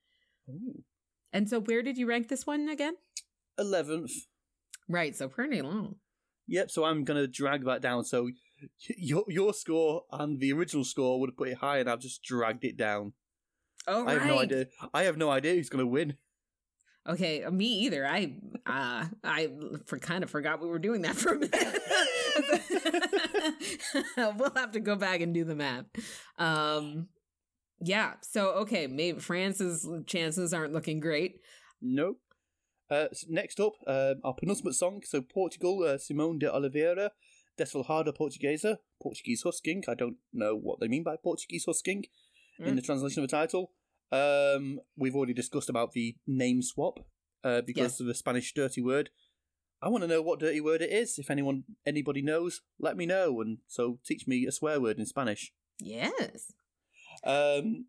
[0.48, 0.82] Ooh.
[1.32, 2.94] and so where did you rank this one again?
[3.58, 4.12] Eleventh.
[4.88, 5.96] Right, so pretty long.
[6.46, 6.70] Yep.
[6.70, 8.04] So I'm gonna drag that down.
[8.04, 8.28] So
[8.96, 12.22] your your score and the original score would have put it high, and I've just
[12.22, 13.12] dragged it down.
[13.86, 14.66] Oh, I have no idea.
[14.92, 16.16] I have no idea who's going to win.
[17.08, 18.06] Okay, me either.
[18.06, 18.34] I
[18.66, 19.48] uh I
[19.86, 21.82] for kind of forgot we were doing that for a minute.
[24.38, 25.86] we'll have to go back and do the math.
[26.36, 27.08] Um
[27.80, 31.40] yeah, so okay, maybe France's chances aren't looking great.
[31.80, 32.18] Nope.
[32.90, 35.02] Uh, so next up, uh, our penultimate song.
[35.04, 37.12] So Portugal, uh, Simone de Oliveira,
[37.58, 39.84] Desfolhada Portuguesa, Portuguese husking.
[39.88, 42.04] I don't know what they mean by Portuguese husking
[42.58, 43.72] in the translation of the title.
[44.10, 47.00] Um, we've already discussed about the name swap
[47.44, 48.00] uh, because Yes.
[48.00, 49.10] of the Spanish dirty word.
[49.80, 51.18] I want to know what dirty word it is.
[51.18, 53.40] If anyone, anybody knows, let me know.
[53.40, 55.52] And so teach me a swear word in Spanish.
[55.78, 56.52] Yes.
[57.22, 57.86] Um,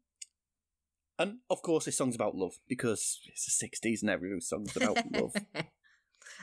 [1.17, 4.97] and of course, this song's about love because it's the '60s and every song's about
[5.11, 5.33] love.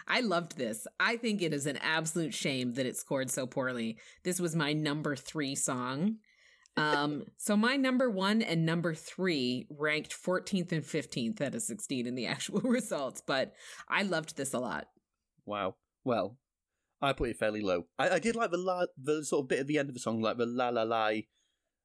[0.07, 0.87] I loved this.
[1.01, 3.99] I think it is an absolute shame that it scored so poorly.
[4.25, 6.17] This was my number three song.
[6.77, 12.07] Um, so my number one and number three ranked 14th and 15th out of 16
[12.07, 13.55] in the actual results, but
[13.89, 14.87] I loved this a lot.
[15.45, 15.77] Wow.
[16.05, 16.37] Well,
[17.01, 17.87] I put it fairly low.
[17.99, 20.01] I, I did like the la, the sort of bit at the end of the
[20.01, 21.11] song, like the la la la,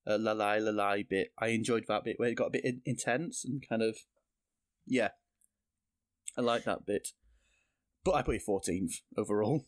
[0.07, 1.29] uh, la la la la bit.
[1.39, 3.97] I enjoyed that bit where it got a bit in, intense and kind of,
[4.85, 5.09] yeah.
[6.37, 7.09] I like that bit.
[8.03, 9.65] But I put it 14th overall.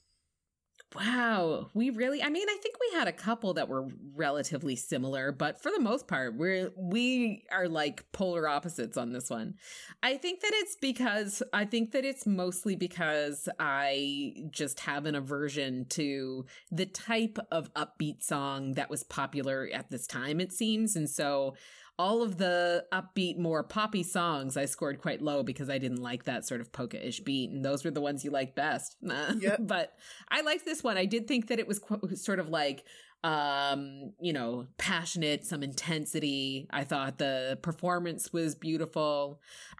[0.96, 5.32] Wow, we really I mean, I think we had a couple that were relatively similar,
[5.32, 9.56] but for the most part, we're we are like polar opposites on this one.
[10.04, 15.16] I think that it's because I think that it's mostly because I just have an
[15.16, 20.96] aversion to the type of upbeat song that was popular at this time it seems,
[20.96, 21.56] and so
[22.00, 26.24] all of the upbeat, more poppy songs I scored quite low because I didn't like
[26.24, 28.98] that sort of polka-ish beat, and those were the ones you liked best.
[29.40, 29.58] Yeah.
[29.60, 29.94] but
[30.30, 30.98] I liked this one.
[30.98, 32.84] I did think that it was qu- sort of like,
[33.24, 36.68] um, you know, passionate, some intensity.
[36.72, 39.40] I thought the performance was beautiful.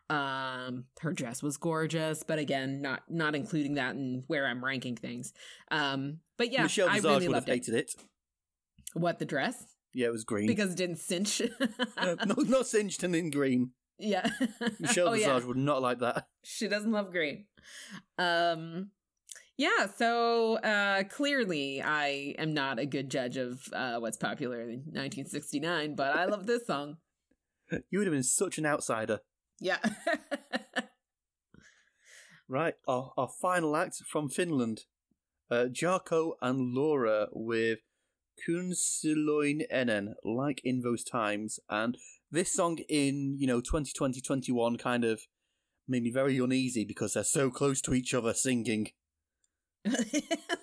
[0.10, 4.96] Um, her dress was gorgeous, but again, not not including that in where I'm ranking
[4.96, 5.34] things.
[5.72, 7.54] Um, but yeah, Michelle I really would have loved it.
[7.54, 7.96] hated it.
[8.94, 9.66] What the dress?
[9.94, 10.48] Yeah, it was green.
[10.48, 11.42] Because it didn't cinch.
[11.98, 13.72] Uh, no, not singed and in green.
[14.00, 14.30] yeah.
[14.80, 15.46] Michelle oh, Visage yeah.
[15.48, 16.28] would not like that.
[16.44, 17.46] She doesn't love green.
[18.18, 18.92] Um
[19.58, 24.84] yeah, so uh clearly I am not a good judge of uh what's popular in
[24.92, 26.98] 1969, but I love this song.
[27.90, 29.20] You would have been such an outsider.
[29.60, 29.78] Yeah.
[32.48, 34.86] Right, our, our final act from Finland.
[35.50, 37.80] Uh, Jarkko and Laura with
[38.48, 41.60] Kunsiloin Enen, like in those times.
[41.70, 41.98] And
[42.32, 45.22] this song in, you know, 2020 21 kind of
[45.88, 48.92] made me very uneasy because they're so close to each other singing.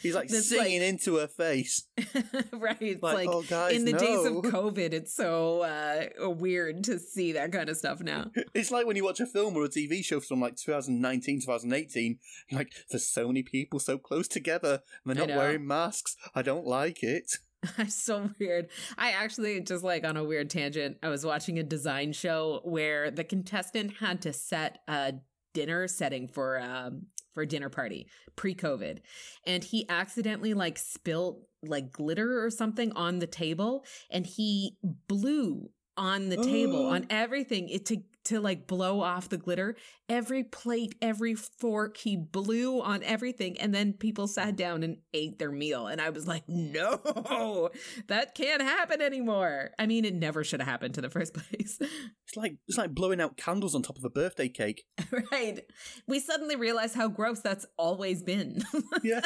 [0.00, 1.84] He's like That's singing like- into her face.
[2.52, 2.76] right.
[2.80, 4.32] It's Like, like, oh, guys, in the days of.
[4.46, 8.30] COVID, it's so uh weird to see that kind of stuff now.
[8.54, 12.18] It's like when you watch a film or a TV show from like 2019, 2018.
[12.52, 16.16] Like, there's so many people so close together and they're not wearing masks.
[16.34, 17.38] I don't like it.
[17.78, 18.68] It's so weird.
[18.96, 20.98] I actually just like on a weird tangent.
[21.02, 25.14] I was watching a design show where the contestant had to set a
[25.52, 27.06] dinner setting for um
[27.36, 29.00] for a dinner party pre-COVID,
[29.46, 35.68] and he accidentally like spilt like glitter or something on the table, and he blew
[35.98, 37.06] on the table on oh.
[37.10, 39.74] everything it to to like blow off the glitter
[40.08, 45.38] every plate every fork he blew on everything and then people sat down and ate
[45.38, 47.70] their meal and i was like no
[48.08, 51.78] that can't happen anymore i mean it never should have happened to the first place
[51.80, 54.84] It's like it's like blowing out candles on top of a birthday cake.
[55.32, 55.60] right
[56.06, 58.62] we suddenly realize how gross that's always been
[59.02, 59.20] Yeah.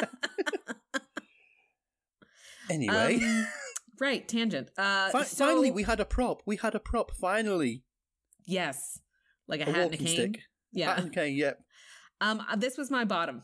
[2.69, 3.47] anyway, Um,
[3.99, 6.41] right tangent uh Fi- so- finally we had a prop.
[6.45, 7.11] We had a prop.
[7.11, 7.83] Finally,
[8.51, 8.99] yes
[9.47, 10.39] like a, a hat and a cane stick.
[10.71, 11.35] yeah Hat and cane.
[11.35, 11.59] Yep.
[12.21, 13.43] um this was my bottom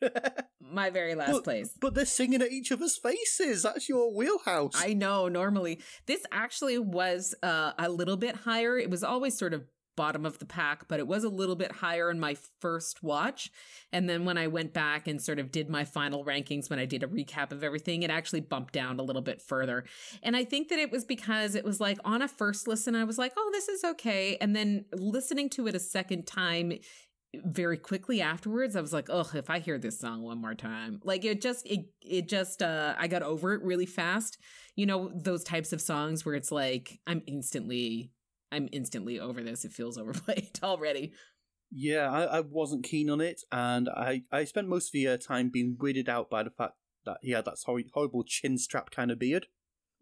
[0.60, 3.62] my very last but, place but they're singing at each other's faces.
[3.62, 4.72] That's your wheelhouse.
[4.74, 5.80] I know normally.
[6.06, 8.78] This actually was uh, a little bit higher.
[8.78, 9.64] It was always sort of
[10.00, 13.52] bottom of the pack, but it was a little bit higher in my first watch.
[13.92, 16.86] And then when I went back and sort of did my final rankings, when I
[16.86, 19.84] did a recap of everything, it actually bumped down a little bit further.
[20.22, 23.04] And I think that it was because it was like on a first listen, I
[23.04, 24.38] was like, oh, this is okay.
[24.40, 26.72] And then listening to it a second time,
[27.44, 31.00] very quickly afterwards i was like ugh if i hear this song one more time
[31.04, 34.36] like it just it it just uh i got over it really fast
[34.74, 38.10] you know those types of songs where it's like i'm instantly
[38.52, 41.12] i'm instantly over this it feels overplayed already
[41.72, 45.16] Yeah, I, I wasn't keen on it, and I, I spent most of the uh,
[45.18, 46.74] time being weirded out by the fact
[47.04, 49.46] That he had that hor- horrible chin strap kind of beard.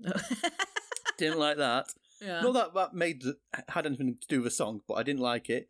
[1.18, 1.86] Didn't like that.
[2.22, 2.40] yeah.
[2.40, 3.36] Not that that made the,
[3.68, 5.68] had anything to do with the song, but I didn't like it.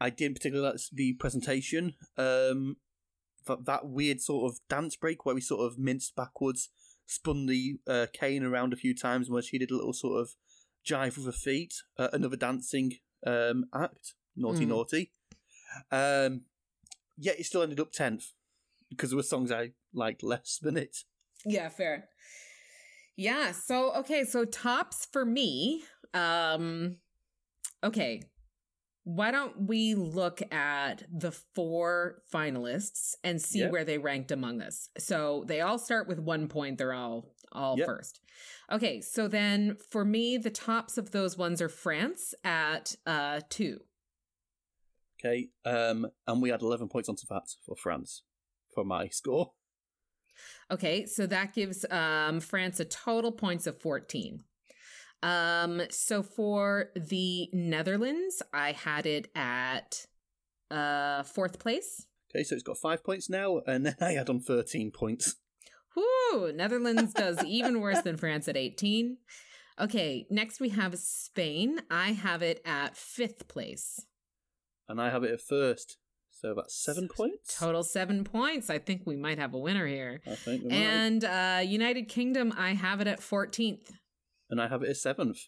[0.00, 1.94] I didn't particularly like the presentation.
[2.16, 2.76] Um,
[3.46, 6.68] that, that weird sort of dance break where we sort of minced backwards,
[7.06, 10.34] spun the uh, cane around a few times, where she did a little sort of
[10.86, 11.74] jive with her feet.
[11.98, 12.94] Uh, another dancing
[13.26, 14.68] um, act, naughty Mm.
[14.68, 15.12] naughty.
[15.90, 16.42] Um,
[17.18, 18.32] yet it still ended up tenth
[18.88, 20.98] because there were songs I liked less than it.
[21.44, 22.08] Yeah, fair.
[23.16, 25.82] Yeah, so okay, so tops for me.
[26.14, 26.96] Um
[27.82, 28.22] okay.
[29.04, 34.88] Why don't we look at the four finalists and see where they ranked among us?
[34.98, 37.86] So they all start with 1 point, they're all all Yep.
[37.86, 38.20] first.
[38.70, 43.80] Okay, so then for me the tops of those ones are France at uh 2.
[45.18, 48.22] Okay, um, and we had eleven points onto that for France
[48.74, 49.52] for my score.
[50.70, 54.44] Okay, so that gives um, France a total points of 14.
[55.22, 60.06] Um, so for the Netherlands, I had it at
[60.70, 62.06] uh, fourth place.
[62.30, 65.36] Okay, so it's got five points now, and then I had on 13 points.
[65.96, 66.52] Whoo!
[66.52, 69.16] Netherlands does even worse than France at 18.
[69.80, 71.80] Okay, next we have Spain.
[71.90, 74.06] I have it at fifth place.
[74.88, 75.98] And I have it at first.
[76.30, 77.58] So that's seven points?
[77.58, 78.68] Total seven points.
[78.68, 80.20] I think we might have a winner here.
[80.26, 80.76] I think we might.
[80.76, 83.92] And uh, United Kingdom, I have it at 14th.
[84.50, 85.38] And I have it at seventh.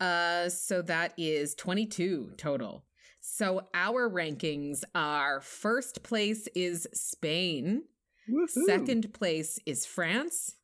[0.00, 2.84] Uh, so that is 22 total.
[3.20, 7.82] So our rankings are first place is Spain,
[8.30, 8.64] Woohoo.
[8.66, 10.56] second place is France,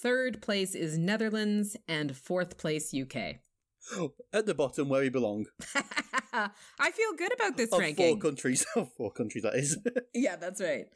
[0.00, 3.36] third place is Netherlands, and fourth place UK.
[4.32, 5.46] At the bottom where we belong.
[6.32, 8.66] I feel good about this Of four countries.
[8.76, 9.78] Of four countries, that is.
[10.14, 10.86] yeah, that's right.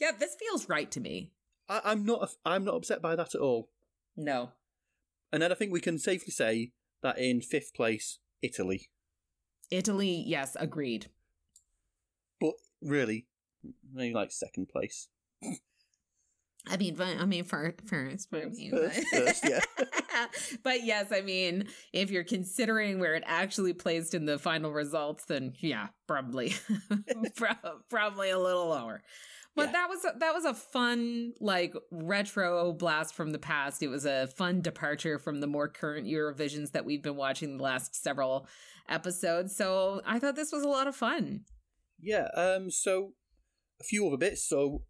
[0.00, 1.32] Yeah, this feels right to me.
[1.68, 2.30] I, I'm not.
[2.44, 3.70] I'm not upset by that at all.
[4.16, 4.50] No.
[5.32, 8.88] And then I think we can safely say that in fifth place, Italy.
[9.70, 11.06] Italy, yes, agreed.
[12.40, 13.26] But really,
[13.92, 15.08] maybe like second place.
[16.70, 19.60] I mean, but, I mean, for first, but, First, first, yeah.
[20.62, 25.24] but yes, I mean, if you're considering where it actually placed in the final results,
[25.24, 26.54] then yeah, probably,
[27.88, 29.02] probably a little lower.
[29.56, 29.72] But Yeah.
[29.72, 33.82] that was a, that was a fun like retro blast from the past.
[33.82, 37.62] It was a fun departure from the more current Eurovisions that we've been watching the
[37.62, 38.46] last several
[38.88, 39.56] episodes.
[39.56, 41.44] So I thought this was a lot of fun.
[42.00, 43.14] Yeah, um, so
[43.80, 44.46] a few other bits.
[44.48, 44.82] So,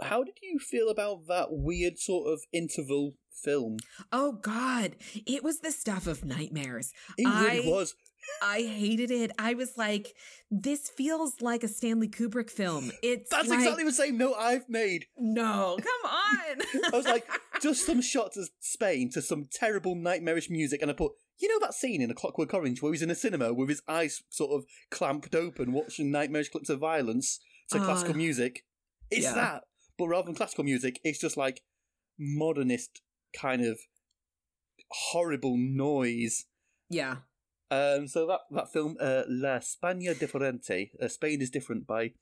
[0.00, 3.78] how did you feel about that weird sort of interval film?
[4.12, 4.96] Oh God,
[5.26, 6.92] it was the stuff of nightmares.
[7.16, 7.94] It really was.
[8.42, 9.30] I hated it.
[9.38, 10.14] I was like,
[10.50, 12.92] this feels like a Stanley Kubrick film.
[13.02, 15.06] It's That's like- exactly the same note I've made.
[15.18, 15.78] no.
[15.80, 16.84] Come on.
[16.92, 17.26] I was like,
[17.62, 21.58] just some shots of Spain to some terrible nightmarish music, and I put, you know
[21.60, 24.52] that scene in A Clockwork Orange where he's in a cinema with his eyes sort
[24.52, 28.64] of clamped open, watching nightmarish clips of violence to Uh, classical music.
[29.10, 29.34] It's yeah.
[29.34, 29.64] that,
[29.98, 31.62] but rather than classical music, it's just like
[32.18, 33.02] modernist
[33.38, 33.78] kind of
[34.90, 36.44] horrible noise.
[36.88, 37.16] yeah.
[37.70, 42.12] Um, so that that film, uh, La España Diferente, uh, Spain is different, by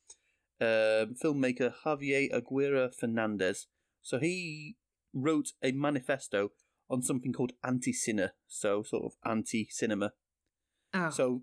[0.61, 3.67] um, filmmaker Javier Aguirre Fernandez.
[4.03, 4.77] So he
[5.13, 6.51] wrote a manifesto
[6.91, 10.13] on something called anti-cine, so sort of anti-cinema.
[10.93, 11.11] Oh.
[11.11, 11.43] So,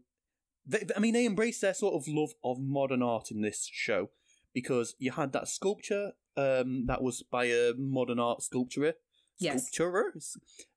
[0.65, 4.09] they, I mean, they embrace their sort of love of modern art in this show
[4.53, 8.93] because you had that sculpture um, that was by a modern art sculptor.
[9.39, 9.69] Yes.
[9.69, 10.11] Sculpturer?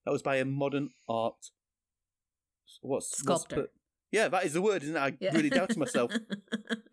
[0.05, 1.51] That was by a modern art.
[2.81, 3.57] What's what's Sculptor.
[3.57, 3.71] put-
[4.13, 5.01] yeah, that is the word, isn't it?
[5.01, 5.35] I Yeah.
[5.35, 6.13] really doubted myself.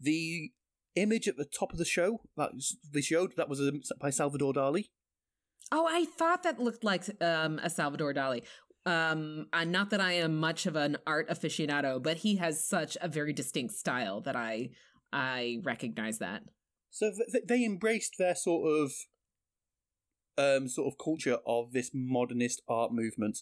[0.00, 0.52] The
[0.94, 2.50] image at the top of the show that
[2.92, 4.84] they showed that was um, by Salvador Dali.
[5.72, 8.42] oh, I thought that looked like um, a Salvador Dali.
[8.86, 12.96] Um, uh, not that I am much of an art aficionado, but he has such
[13.00, 14.70] a very distinct style that I
[15.12, 16.42] I recognize that.
[16.90, 18.92] So th- they embraced their sort of
[20.38, 23.38] um sort of culture of this modernist art movement.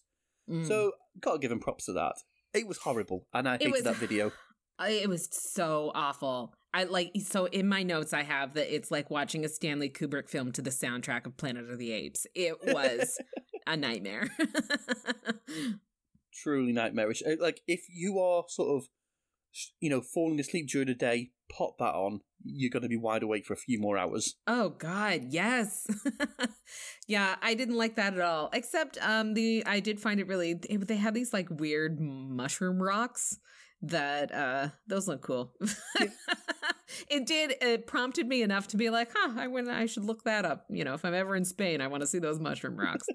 [0.51, 0.67] Mm.
[0.67, 2.15] So gotta give them props to that.
[2.55, 4.33] It was horrible, and I hated was- that video.
[4.79, 6.53] It was so awful.
[6.75, 10.29] I like so in my notes I have that it's like watching a Stanley Kubrick
[10.29, 12.27] film to the soundtrack of Planet of the Apes.
[12.35, 13.19] It was
[13.67, 14.29] a nightmare.
[16.35, 17.23] Truly nightmarish.
[17.27, 18.89] Uh, Like if you are sort of,
[19.81, 22.21] you know, falling asleep during the day, pop that on.
[22.45, 24.35] You're going to be wide awake for a few more hours.
[24.47, 25.87] oh god, yes.
[27.09, 28.51] yeah, I didn't like that at all.
[28.53, 33.39] Except um the I did find it really they, had these like weird mushroom rocks
[33.83, 35.55] that uh those look cool.
[37.09, 37.55] it did.
[37.61, 39.73] It prompted me enough to be like, huh, I wouldn't.
[39.73, 40.67] I should look that up.
[40.71, 43.07] You know, if I'm ever in Spain, I want to see those mushroom rocks.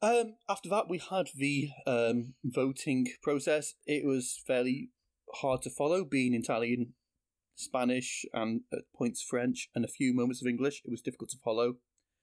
[0.00, 3.74] Um, after that, we had the um, voting process.
[3.86, 4.90] It was fairly
[5.36, 6.92] hard to follow, being entirely in
[7.56, 10.82] Spanish and at points French and a few moments of English.
[10.84, 11.74] It was difficult to follow.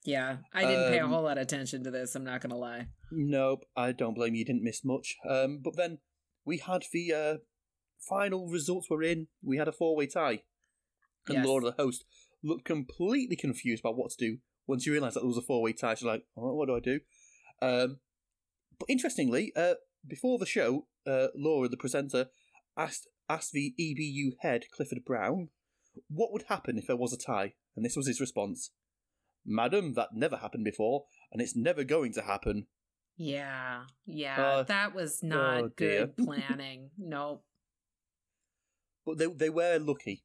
[0.06, 2.16] Yeah, I didn't pay a Um, whole lot of attention to this.
[2.16, 2.88] I'm not gonna lie.
[3.12, 4.40] Nope, I don't blame you.
[4.40, 5.16] You didn't miss much.
[5.28, 5.98] Um, but then
[6.46, 7.38] we had the uh,
[8.08, 9.28] final results were in.
[9.44, 10.44] We had a four way tie,
[11.28, 11.46] and Yes.
[11.46, 12.06] Laura, the host,
[12.44, 15.64] looked completely confused about what to do once she realised that there was a four
[15.64, 15.96] way tie.
[15.96, 17.00] She's like, oh, "What do I do?"
[17.62, 18.00] Um,
[18.80, 19.76] but interestingly, uh,
[20.08, 22.28] before the show, uh, Laura, the presenter,
[22.78, 25.50] asked asked the EBU head Clifford Brown
[26.08, 28.72] what would happen if there was a tie, and this was his response:
[29.46, 32.68] "Madam, that never happened before, and it's never going to happen."
[33.18, 36.90] Yeah, yeah, Uh, that was not oh, good planning.
[36.98, 37.46] nope.
[39.06, 40.24] But they they were lucky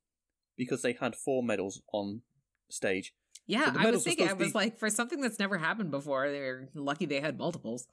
[0.57, 2.23] because they had four medals on
[2.69, 3.15] stage.
[3.47, 4.29] Yeah, I was thinking.
[4.29, 7.89] I was be- like, for something that's never happened before, they're lucky they had multiples.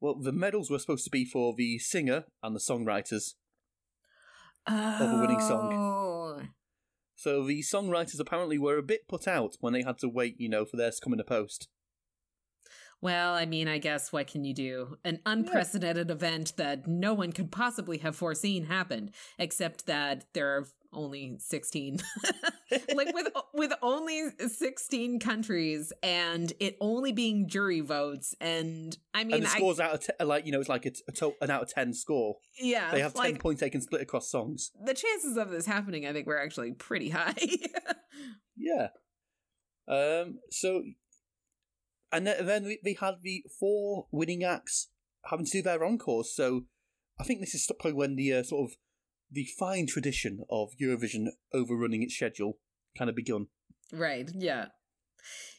[0.00, 3.34] Well, the medals were supposed to be for the singer and the songwriters.
[4.66, 5.72] Oh, a winning song.
[5.72, 6.42] Oh.
[7.16, 10.48] So the songwriters apparently were a bit put out when they had to wait, you
[10.48, 11.68] know, for theirs to come in the post.
[13.02, 14.96] Well, I mean, I guess what can you do?
[15.04, 20.66] An unprecedented event that no one could possibly have foreseen happened, except that there are
[20.92, 21.98] only 16
[22.94, 29.34] like with with only 16 countries and it only being jury votes and I mean
[29.36, 31.34] and the I scores out of like you know it's like a, t- a to-
[31.40, 32.36] an out of ten score.
[32.58, 34.70] yeah They have ten like points they can split across songs.
[34.84, 37.34] the chances of this happening I think were actually pretty high.
[38.56, 38.88] Yeah.
[39.88, 40.40] Um.
[40.50, 40.82] So,
[42.12, 44.88] and then, then we, we had the four winning acts
[45.30, 46.34] having to do their encores.
[46.34, 46.66] So,
[47.18, 48.76] I think this is probably when the uh, sort of
[49.30, 52.58] the fine tradition of Eurovision overrunning its schedule
[52.96, 53.46] kind of begun.
[53.92, 54.30] Right.
[54.34, 54.66] Yeah.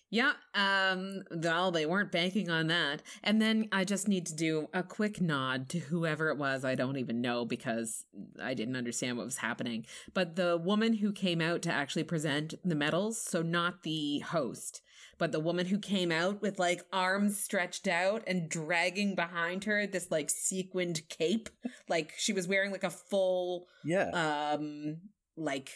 [0.09, 0.33] Yeah.
[0.53, 3.01] Um, well, they weren't banking on that.
[3.23, 6.65] And then I just need to do a quick nod to whoever it was.
[6.65, 8.03] I don't even know because
[8.41, 9.85] I didn't understand what was happening.
[10.13, 14.81] But the woman who came out to actually present the medals, so not the host,
[15.21, 19.85] but the woman who came out with like arms stretched out and dragging behind her
[19.85, 21.47] this like sequined cape,
[21.87, 24.09] like she was wearing like a full Yeah.
[24.55, 24.97] um
[25.37, 25.69] like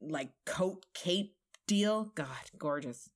[0.00, 1.36] like coat cape
[1.68, 3.08] deal god gorgeous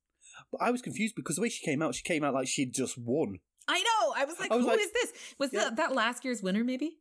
[0.52, 2.72] but I was confused because the way she came out, she came out like she'd
[2.72, 3.40] just won.
[3.68, 5.64] i know i was like I was "Who like- is this was Yeah.
[5.64, 6.98] that that last year's winner maybe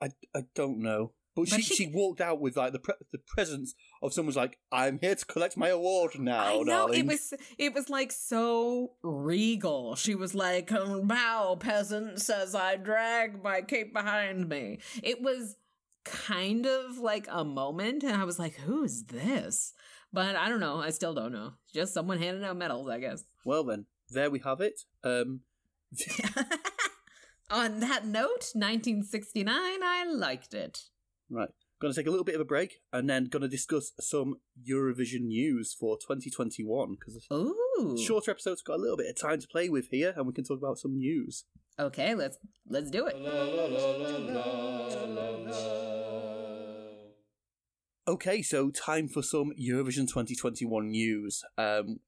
[0.00, 1.12] I, I don't know.
[1.36, 4.58] But, she, she- she walked out with like the pre- the presence of someone's like,
[4.70, 7.00] I'm here to collect my award now, i know darling.
[7.00, 13.42] it was it was like so regal she was like bow peasant says i drag
[13.42, 15.56] my cape behind me it was
[16.04, 19.72] kind of like a moment and i was like who is this
[20.12, 23.24] but i don't know i still don't know just someone handing out medals i guess
[23.44, 24.82] Well then, there we have it.
[25.02, 25.40] Um,
[27.50, 30.84] On that note, 1969, I liked it.
[31.30, 31.50] Right,
[31.80, 34.36] going to take a little bit of a break and then going to discuss some
[34.68, 37.26] Eurovision news for 2021 because
[38.04, 40.44] shorter episodes got a little bit of time to play with here, and we can
[40.44, 41.44] talk about some news.
[41.78, 43.16] Okay, let's let's do it.
[48.06, 51.42] Okay, so time for some Eurovision 2021 news.
[51.56, 52.00] Um,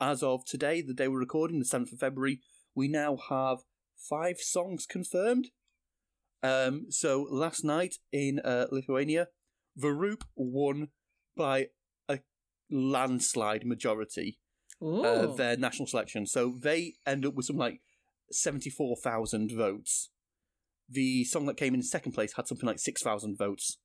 [0.00, 2.40] as of today, the day we're recording, the 7th of February,
[2.74, 3.58] we now have
[3.96, 5.48] five songs confirmed.
[6.42, 9.28] Um, so last night in uh, Lithuania,
[9.76, 10.88] The Roop won
[11.36, 11.68] by
[12.08, 12.20] a
[12.70, 14.38] landslide majority
[14.82, 16.26] uh, their national selection.
[16.26, 17.80] So they end up with something like
[18.30, 20.10] 74,000 votes.
[20.88, 23.78] The song that came in second place had something like 6,000 votes.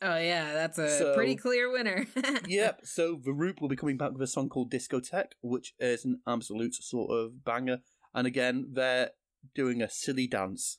[0.00, 2.06] oh yeah, that's a so- pretty clear winner.
[2.46, 2.80] yep.
[2.84, 6.20] So The Roop will be coming back with a song called Discotheque, which is an
[6.26, 7.78] absolute sort of banger.
[8.14, 9.10] And again, they're
[9.54, 10.78] doing a silly dance.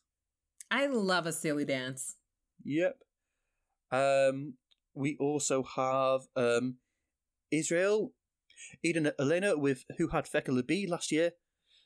[0.72, 2.16] I love a silly dance.
[2.64, 2.98] Yep.
[3.92, 4.54] Um,
[4.94, 6.78] we also have um,
[7.52, 8.14] Israel,
[8.84, 11.32] Eden Alene with who had Feker Libi last year.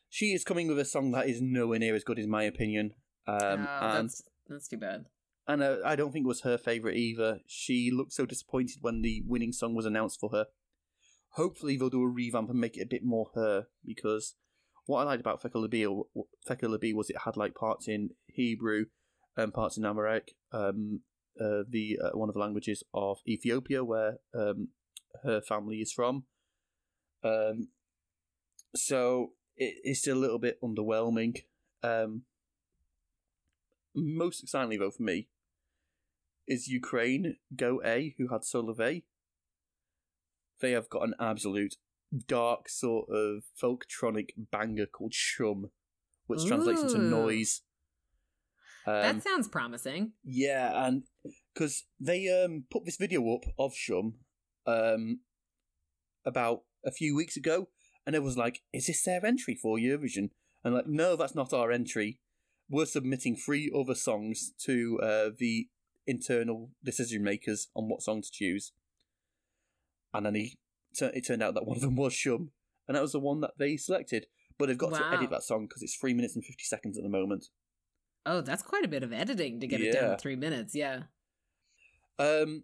[0.09, 2.91] She is coming with a song that is nowhere near as good, in my opinion.
[3.27, 5.05] Um, oh, and that's that's too bad.
[5.47, 7.39] and uh, I don't think it was her favourite either.
[7.47, 10.47] She looked so disappointed when the winning song was announced for her.
[11.31, 14.36] Hopefully, they'll do a revamp and make it a bit more her because
[14.86, 16.03] what I liked about Feker Libi,
[16.47, 18.86] Feker Libi was it had like parts in Hebrew
[19.38, 21.01] and parts in Amharic, um,
[21.39, 24.69] uh, the uh, one of the languages of Ethiopia where um,
[25.23, 26.25] her family is from.
[27.23, 27.69] Um,
[28.75, 31.43] so it, it's still a little bit underwhelming.
[31.81, 32.23] Um,
[33.95, 35.27] most excitingly, though, for me,
[36.47, 39.03] is Ukraine, Go A, who had Solovey.
[40.59, 41.75] They have got an absolute
[42.28, 45.72] dark sort of folktronic banger called Shum,
[46.28, 47.61] which translates into noise.
[48.86, 50.11] Um, that sounds promising.
[50.24, 51.03] yeah, and
[51.53, 54.16] because they um put this video up of Shum
[54.66, 55.20] um
[56.26, 57.70] about a few weeks ago,
[58.05, 60.30] and it was like, "Is this their entry for Eurovision?"
[60.64, 62.20] And like, no, that's not our entry.
[62.70, 65.68] We're submitting three other songs to uh, the
[66.07, 68.72] internal decision makers on what song to choose.
[70.14, 70.57] And then he,
[71.01, 72.51] it turned out that one of them was Shum,
[72.87, 74.27] and that was the one that they selected.
[74.59, 77.03] But they've got to edit that song because it's three minutes and fifty seconds at
[77.03, 77.47] the moment.
[78.25, 80.09] Oh, that's quite a bit of editing to get it down Yeah.
[80.11, 80.75] to three minutes.
[80.75, 81.03] Yeah.
[82.19, 82.63] Um,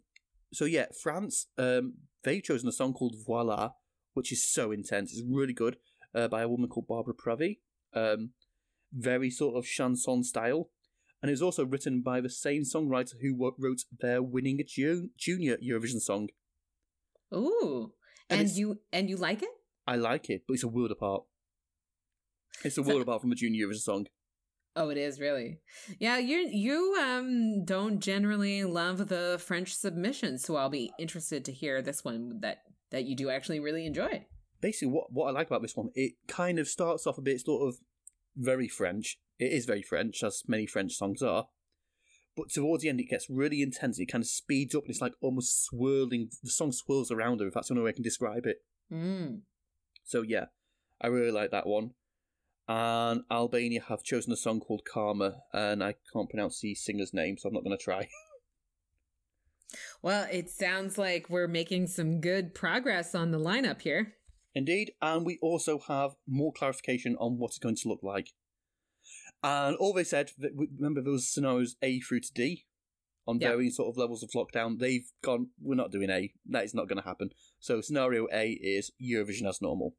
[0.54, 1.48] so yeah, France.
[1.58, 3.72] Um, they've chosen a song called Voila,
[4.14, 5.12] which is so intense.
[5.12, 5.78] It's really good.
[6.14, 7.58] Uh, by a woman called Barbara Pravi.
[7.94, 8.32] Um,
[8.94, 10.70] very sort of chanson style,
[11.22, 15.58] and it was also written by the same songwriter who wrote their winning Ju- junior
[15.58, 16.30] Eurovision song.
[17.34, 17.94] Ooh.
[18.30, 19.50] And And, you and you like it?
[19.88, 21.24] I like it, but it's a world apart.
[22.64, 24.08] It's a So- world apart from a junior Eurovision song.
[24.76, 25.60] Oh, it is really.
[26.00, 31.52] Yeah, you you um don't generally love the French submission, so I'll be interested to
[31.52, 32.60] hear this one that
[32.92, 34.26] that you do actually really enjoy.
[34.62, 37.40] basically what what I like about this one, it kind of starts off a bit
[37.42, 37.78] sort of
[38.36, 39.18] very French.
[39.40, 41.48] It is very French, as many French songs are.
[42.36, 44.00] But towards the end, it gets really intense.
[44.00, 46.30] It kind of speeds up, and it's like almost swirling.
[46.44, 47.48] The song swirls around her.
[47.48, 48.58] If that's the only way I can describe it.
[48.92, 49.42] Mm.
[50.04, 50.46] So yeah,
[51.02, 51.92] I really like that one.
[52.68, 57.38] And Albania have chosen a song called Karma, and I can't pronounce the singer's name,
[57.38, 58.08] so I'm not going to try.
[60.02, 64.14] Well, it sounds like we're making some good progress on the lineup here.
[64.56, 68.34] Indeed, and we also have more clarification on what it's going to look like.
[69.42, 72.66] And all they said, that- remember there was scenarios A through to D
[73.28, 73.50] on Yeah.
[73.50, 74.80] varying sort of levels of lockdown.
[74.80, 76.34] They've gone, we're not doing A.
[76.46, 77.32] That is not going to happen.
[77.60, 79.96] So scenario A is Eurovision as normal.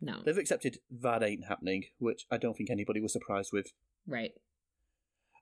[0.00, 0.22] No.
[0.24, 3.72] They've accepted that ain't happening, which I don't think anybody was surprised with.
[4.06, 4.32] Right.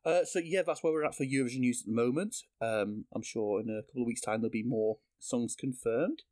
[0.04, 2.36] Uh, so yeah, that's where we're at for Eurovision news at the moment.
[2.60, 6.22] Um, I'm sure in a couple of weeks' time there'll be more songs confirmed.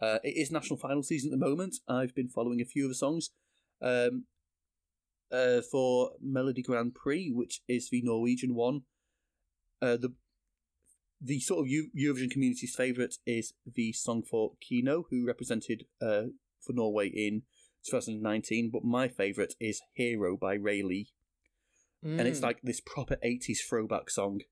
[0.00, 1.76] Uh, it is national final season at the moment.
[1.88, 3.30] I've been following a few of the songs.
[3.82, 4.26] Um,
[5.32, 8.82] uh, for Melodi Grand Prix, which is the Norwegian one.
[9.82, 10.14] Uh, the
[11.20, 16.24] the sort of Eu- Eurovision community's favourite is the song for KEiiNO, who represented uh,
[16.60, 17.42] for Norway in
[17.88, 18.70] 2019.
[18.70, 21.06] But my favourite is Hero by Raylee
[22.02, 22.42] and it's Mm.
[22.44, 24.42] like this proper 80s throwback song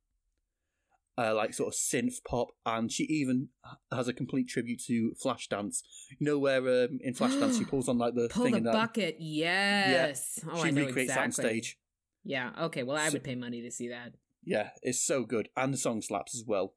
[1.16, 3.48] uh, like sort of synth pop and she even
[3.92, 5.82] has a complete tribute to flashdance
[6.18, 8.72] you know where um, in flashdance she pulls on like the pull thing the that
[8.72, 9.16] bucket.
[9.20, 10.40] Yes.
[10.50, 11.42] Oh, she I know recreates exactly.
[11.42, 11.78] that on stage
[12.24, 12.50] Yeah.
[12.62, 12.82] Okay.
[12.82, 14.14] Well, I So- would pay money to see that.
[14.44, 16.74] yeah it's so good and the song slaps as well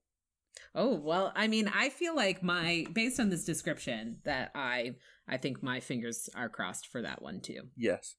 [0.73, 4.95] Oh, well, I mean, I feel like my based on this description that I
[5.27, 7.61] I think my fingers are crossed for that one too.
[7.75, 8.15] yes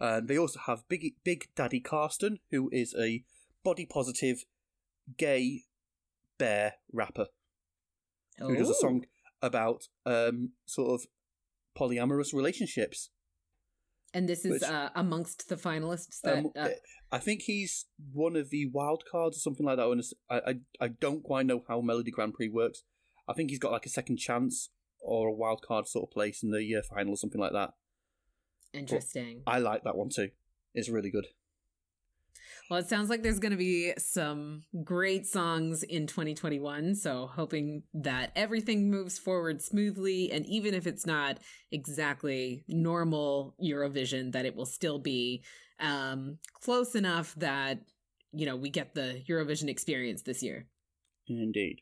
[0.00, 3.24] and they also have big big daddy Karsten who is a
[3.64, 4.44] body positive
[5.16, 5.64] gay
[6.38, 7.26] bear rapper
[8.38, 8.80] who does a Oh.
[8.80, 9.04] song
[9.42, 11.06] about um, sort of
[11.76, 13.10] polyamorous relationships
[14.12, 16.70] And this is which- uh, amongst the finalists that Um, uh,
[17.12, 19.86] I think he's one of the wild cards or something like that.
[19.86, 22.82] Honest- I, I I don't quite know how Melodi Grand Prix works.
[23.28, 26.42] I think he's got like a second chance or a wild card sort of place
[26.42, 27.74] in the uh, final or something like that.
[28.72, 29.42] interesting.
[29.46, 30.30] I like that one too.
[30.74, 31.26] It's really good.
[32.70, 36.94] Well, it sounds like there's going to be some great songs in 2021.
[36.94, 40.30] So, hoping that everything moves forward smoothly.
[40.30, 41.38] And even if it's not
[41.72, 45.42] exactly normal Eurovision, that it will still be
[45.80, 47.80] um, close enough that,
[48.32, 50.66] you know, we get the Eurovision experience this year.
[51.26, 51.80] Indeed.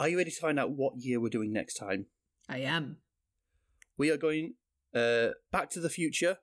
[0.00, 2.06] Are you ready to find out what year we're doing next time?
[2.48, 2.96] I am.
[3.98, 4.54] We are going
[4.94, 6.38] uh, back to the future,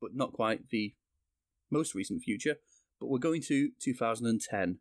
[0.00, 0.94] but not quite the
[1.70, 2.56] most recent future.
[3.00, 4.78] But we're going to 2010.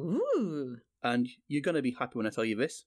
[0.00, 0.76] Ooh.
[1.02, 2.84] and you're going to be happy when I tell you this.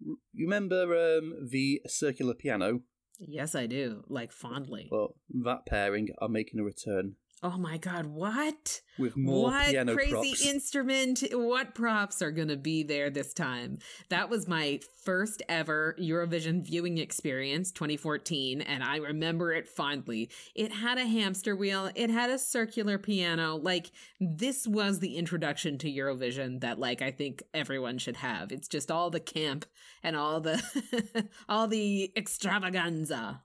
[0.00, 2.80] You remember um, the circular piano?
[3.18, 4.02] Yes, I do.
[4.08, 4.88] Like fondly.
[4.90, 8.06] Well, that pairing are making a return Oh my God.
[8.06, 8.82] What?
[9.00, 10.46] with more what piano crazy props.
[10.46, 13.78] instrument what props are going to be there this time
[14.10, 20.70] that was my first ever eurovision viewing experience 2014 and i remember it fondly it
[20.70, 23.90] had a hamster wheel it had a circular piano like
[24.20, 28.90] this was the introduction to eurovision that like i think everyone should have it's just
[28.90, 29.64] all the camp
[30.02, 33.42] and all the all the extravaganza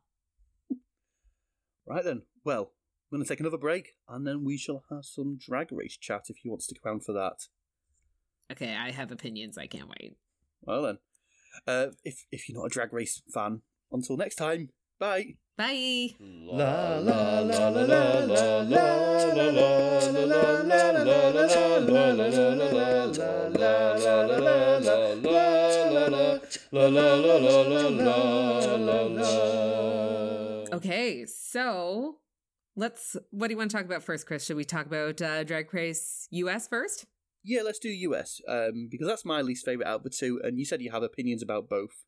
[1.87, 2.23] Right then.
[2.43, 2.71] Well,
[3.15, 6.25] we're going to take another break, and then we shall have some drag race chat
[6.27, 7.47] if you want to stick around for that.
[8.51, 9.57] Okay, I have opinions.
[9.57, 10.17] I can't wait.
[10.63, 10.97] Well then,
[11.65, 14.67] uh, if if you're not a drag race fan, until next time,
[14.99, 15.35] bye.
[15.57, 16.09] Bye.
[16.19, 18.83] La la la la la la la
[19.31, 21.25] la la la la la
[30.73, 32.17] Okay, so
[32.75, 33.15] let's.
[33.31, 34.45] What do you want to talk about first, Chris?
[34.45, 37.05] Should we talk about uh, Drag Race US first?
[37.43, 40.57] Yeah, let's do US um, because that's my least favorite out of the two, and
[40.57, 42.05] you said you have opinions about both.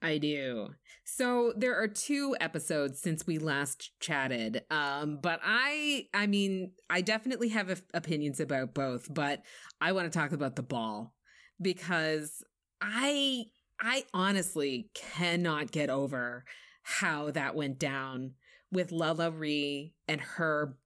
[0.00, 0.70] I do.
[1.04, 4.64] So there are two episodes since we last chatted.
[4.70, 9.42] Um, but I, I mean, I definitely have opinions about both, but
[9.80, 11.14] I want to talk about the ball
[11.60, 12.42] because
[12.80, 13.44] I,
[13.80, 16.44] I honestly cannot get over
[16.82, 18.32] how that went down
[18.72, 20.76] with LaLa Ri and her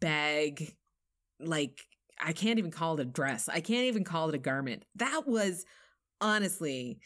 [0.00, 0.74] bag.
[1.40, 1.80] Like,
[2.20, 3.48] I can't even call it a dress.
[3.48, 4.84] I can't even call it a garment.
[4.94, 5.64] That was
[6.20, 7.00] honestly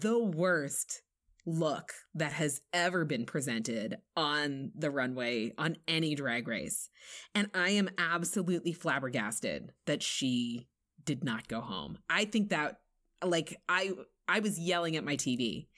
[0.00, 1.02] the worst
[1.46, 6.90] look that has ever been presented on the runway on any drag race.
[7.34, 10.66] And I am absolutely flabbergasted that she
[11.04, 11.98] did not go home.
[12.10, 12.80] I think that
[13.24, 13.92] like I
[14.28, 15.68] I was yelling at my TV.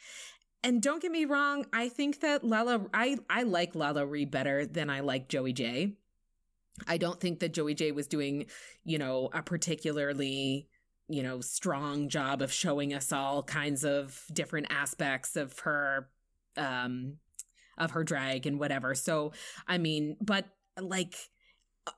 [0.62, 4.66] And don't get me wrong, I think that Lala I I like LaLa Ri better
[4.66, 5.94] than I like Joey Jay.
[6.86, 8.46] I don't think that Joey Jay was doing,
[8.84, 10.68] you know, a particularly
[11.10, 16.08] you know, strong job of showing us all kinds of different aspects of her
[16.56, 17.16] um
[17.76, 18.94] of her drag and whatever.
[18.94, 19.32] So,
[19.66, 20.44] I mean, but
[20.80, 21.16] like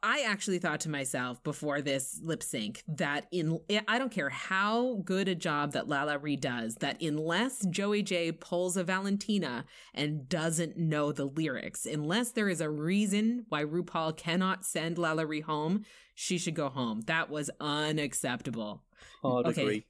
[0.02, 4.28] I actually thought to myself before this lip sync that in eh, I don't care
[4.28, 9.64] how good a job that LaLa Ri does that unless Joey Jay pulls a Valentina
[9.92, 15.26] and doesn't know the lyrics, unless there is a reason why RuPaul cannot send LaLa
[15.26, 15.84] Ri home,
[16.14, 17.02] she should go home.
[17.06, 18.84] That was unacceptable.
[19.22, 19.62] Hard okay.
[19.62, 19.86] agree.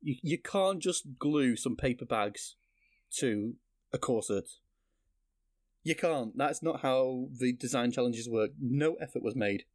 [0.00, 2.56] You you can't just glue some paper bags
[3.18, 3.54] to
[3.92, 4.48] a corset.
[5.86, 6.36] You can't.
[6.36, 8.50] That's not how the design challenges work.
[8.60, 9.66] No effort was made.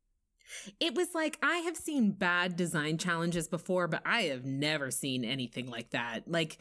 [0.82, 5.24] It was like I have seen bad design challenges before, but I have never seen
[5.24, 6.28] anything like that.
[6.28, 6.58] Like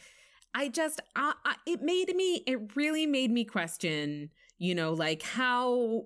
[0.54, 5.22] I just I, I, it made me it really made me question, you know, like
[5.22, 6.04] how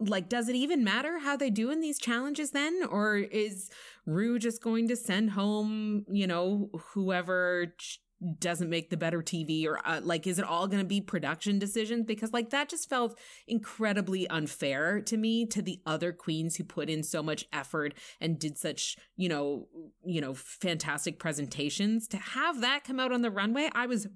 [0.00, 3.70] like does it even matter how they do in these challenges then or is
[4.06, 7.74] Rue just going to send home, you know, whoever
[8.38, 11.58] doesn't make the better TV or uh, like is it all going to be production
[11.58, 16.64] decisions because like that just felt incredibly unfair to me to the other queens who
[16.64, 19.66] put in so much effort and did such, you know,
[20.04, 23.68] you know, fantastic presentations to have that come out on the runway.
[23.72, 24.06] I was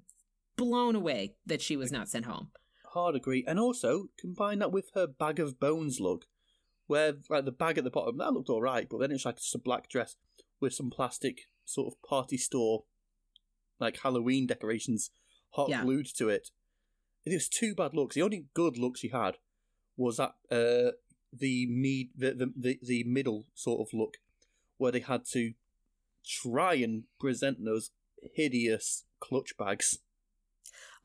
[0.55, 2.49] blown away that she was not sent home
[2.97, 3.43] hard agree.
[3.47, 6.25] And also combine that with her bag of bones look,
[6.87, 9.37] where like the bag at the bottom that looked all right, but then it's like
[9.37, 10.15] just a black dress
[10.59, 12.83] with some plastic sort of party store,
[13.79, 15.11] like Halloween decorations,
[15.51, 15.83] hot yeah.
[15.83, 16.49] glued to it.
[17.25, 18.15] It was two bad looks.
[18.15, 19.37] The only good look she had
[19.95, 20.91] was that uh,
[21.33, 24.17] the me the, the the the middle sort of look,
[24.77, 25.53] where they had to
[26.25, 27.91] try and present those
[28.33, 29.99] hideous clutch bags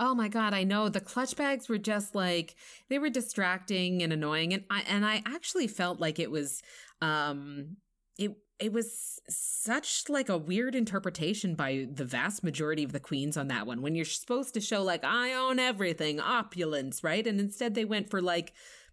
[0.05, 2.57] Oh my god, I know the clutch bags were just like
[2.89, 6.61] they were distracting and annoying and I and I actually felt like it was
[7.01, 7.77] um
[8.19, 8.33] it
[8.63, 13.49] it was such like a weird interpretation by the vast majority of the queens on
[13.49, 17.27] that one when you're supposed to show like I own everything, opulence, right?
[17.27, 18.53] And instead they went for like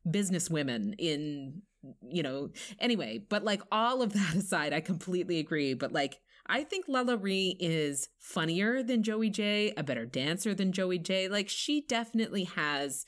[0.09, 1.61] business women in
[2.09, 6.19] you know anyway but like all of that aside i completely agree but like
[6.51, 11.29] I think LaLa Ri is funnier than Joey Jay a better dancer than Joey Jay
[11.29, 13.05] Like she definitely has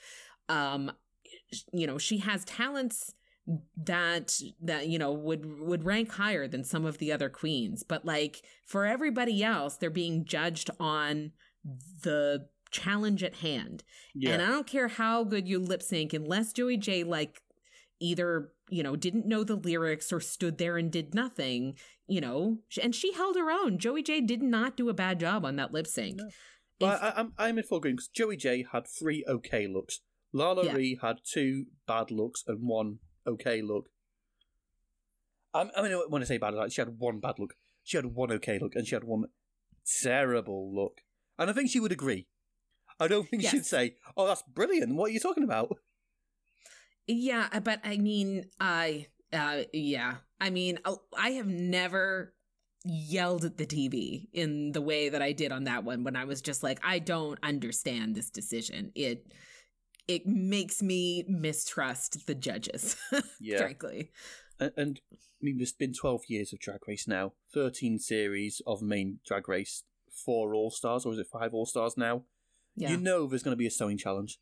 [0.47, 0.91] um
[1.73, 3.13] you know, she has talents
[3.75, 8.05] that that you know would would rank higher than some of the other queens but
[8.05, 11.31] like for everybody else they're being judged on
[12.03, 14.31] the challenge at hand yeah.
[14.31, 17.41] and i don't care how good you lip sync unless joey jay like
[17.99, 21.75] either you know didn't know the lyrics or stood there and did nothing
[22.07, 25.43] you know and she held her own joey jay did not do a bad job
[25.43, 26.27] on that lip sync no.
[26.79, 29.99] if, I, am I'm in full agreement because joey Jay had three okay looks
[30.31, 30.73] lala yeah.
[30.73, 33.89] Ri had two bad looks and one okay look
[35.53, 38.07] I, I mean when i say bad like she had one bad look she had
[38.07, 39.25] one okay look and she had one
[40.01, 41.01] terrible look
[41.37, 42.27] and i think she would agree
[42.99, 43.51] i don't think yes.
[43.51, 45.77] she'd say oh that's brilliant what are you talking about
[47.07, 50.15] yeah, uh, but I mean, I uh yeah.
[50.39, 52.33] I mean, oh, I have never
[52.83, 56.25] yelled at the TV in the way that I did on that one when I
[56.25, 58.91] was just like, I don't understand this decision.
[58.95, 59.33] It
[60.15, 62.95] it makes me mistrust the judges,
[63.39, 63.59] Yeah.
[63.59, 64.11] frankly.
[64.59, 68.81] And, and I mean, there's been 12 years of Drag Race now, 13 series of
[68.81, 72.23] main Drag Race, four All Stars, or is it five All Stars now?
[72.75, 72.91] Yeah.
[72.91, 74.39] You know there's going to be a sewing challenge.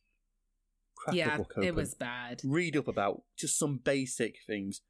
[0.95, 2.41] Crack yeah, it was bad.
[2.43, 4.81] Read up about just some basic things.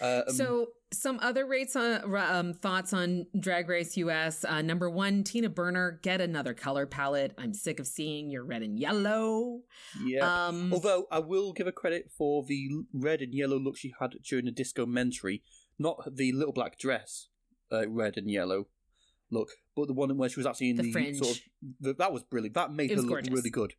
[0.00, 4.44] Uh, um, so some other rates on um, thoughts on Drag Race US.
[4.44, 7.34] Uh, number one, Tina Burner, get another color palette.
[7.36, 9.60] I'm sick of seeing your red and yellow.
[10.04, 10.46] yeah.
[10.46, 14.14] Um, Although I will give her credit for the red and yellow look she had
[14.24, 15.42] during the disco mentary,
[15.78, 17.28] not the little black dress,
[17.72, 18.68] uh, red and yellow
[19.30, 21.18] look, but the one where she was actually in The the, fringe.
[21.18, 21.42] sort of
[21.80, 22.54] the, that was brilliant.
[22.54, 23.34] That made It her look gorgeous.
[23.34, 23.74] really good.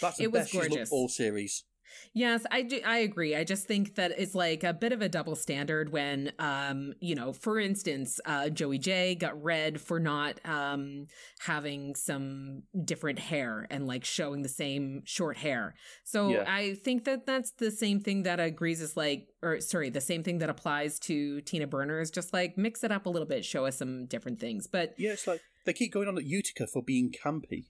[0.00, 1.64] That's the It was best she's looked all series.
[2.12, 3.34] Yes, I do, I agree.
[3.34, 7.14] I just think that it's like a bit of a double standard when, um, you
[7.14, 11.06] know, for instance, uh, Joey Jay got red for not um,
[11.40, 15.74] having some different hair and like showing the same short hair.
[16.04, 16.44] So Yeah.
[16.46, 20.22] I think that that's the same thing that agrees is like, or sorry, the same
[20.22, 23.44] thing that applies to Tina Burner is just like mix it up a little bit,
[23.44, 24.66] show us some different things.
[24.66, 27.66] But Yeah, it's like they keep going on at Utica for being campy.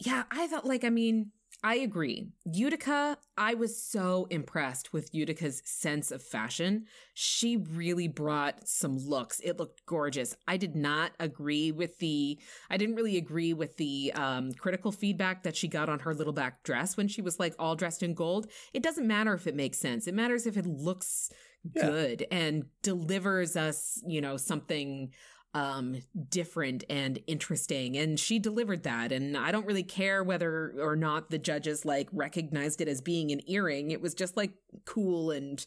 [0.00, 1.30] Yeah, I thought like I mean,
[1.66, 2.28] I agree.
[2.44, 6.84] Utica, I was so impressed with Utica's sense of fashion.
[7.14, 9.40] She really brought some looks.
[9.42, 10.36] It looked gorgeous.
[10.46, 12.38] I did not agree with the
[12.68, 16.34] I didn't really agree with the um critical feedback that she got on her little
[16.34, 18.46] black dress when she was like all dressed in gold.
[18.74, 20.06] It doesn't matter if it makes sense.
[20.06, 21.30] It matters if it looks
[21.74, 21.82] Yeah.
[21.82, 25.14] good and delivers us, you know, something
[25.54, 25.96] um
[26.28, 27.96] different and interesting.
[27.96, 29.12] And she delivered that.
[29.12, 33.30] And i don't really care whether or not the judges like recognized it as being
[33.30, 33.90] an earring.
[33.92, 34.52] It was just like
[34.84, 35.64] cool and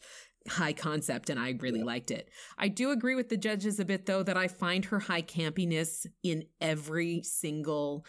[0.49, 1.85] high concept and i really Yeah.
[1.85, 2.29] liked it.
[2.57, 6.05] I do agree with the judges a bit though that i find her high campiness
[6.23, 8.05] in every single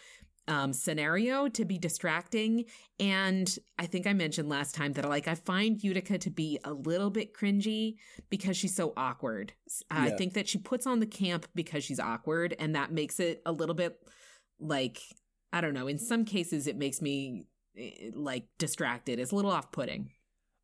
[0.48, 2.64] um, scenario to be distracting
[2.98, 6.72] and i think i mentioned last time that like i find utica to be a
[6.72, 7.96] little bit cringy
[8.30, 9.52] because she's so awkward.
[9.90, 13.42] I think that she puts on the camp because she's awkward, and that makes it
[13.46, 13.98] a little bit
[14.58, 14.98] like
[15.52, 15.86] I don't know.
[15.86, 17.44] In some cases, it makes me
[17.76, 19.18] eh, like distracted.
[19.18, 20.10] It's a little off putting.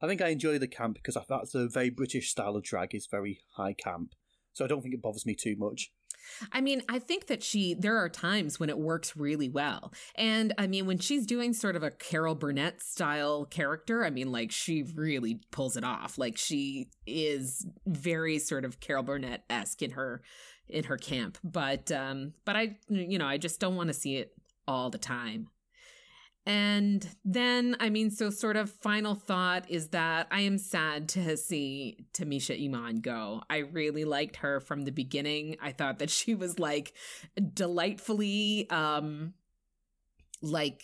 [0.00, 2.94] I think I enjoy the camp because I- that's a very British style of drag.
[2.94, 4.14] is very high camp,
[4.52, 5.92] so I don't think it bothers me too much.
[6.52, 9.92] I mean, I think that she, there are times when it works really well.
[10.14, 14.32] And I mean, when she's doing sort of a Carol Burnett style character, I mean,
[14.32, 16.18] like she really pulls it off.
[16.18, 20.22] Like she is very sort of Carol Burnett esque in her,
[20.68, 21.38] in her camp.
[21.44, 24.32] But, um, but I, you know, I just don't want to see it
[24.66, 25.48] all the time.
[26.46, 31.36] And then, I mean, so sort of final thought is that I am sad to
[31.38, 33.42] see Tamisha Iman go.
[33.48, 35.56] I really liked her from the beginning.
[35.62, 36.92] I thought that she was like
[37.54, 39.32] delightfully, um,
[40.44, 40.82] like,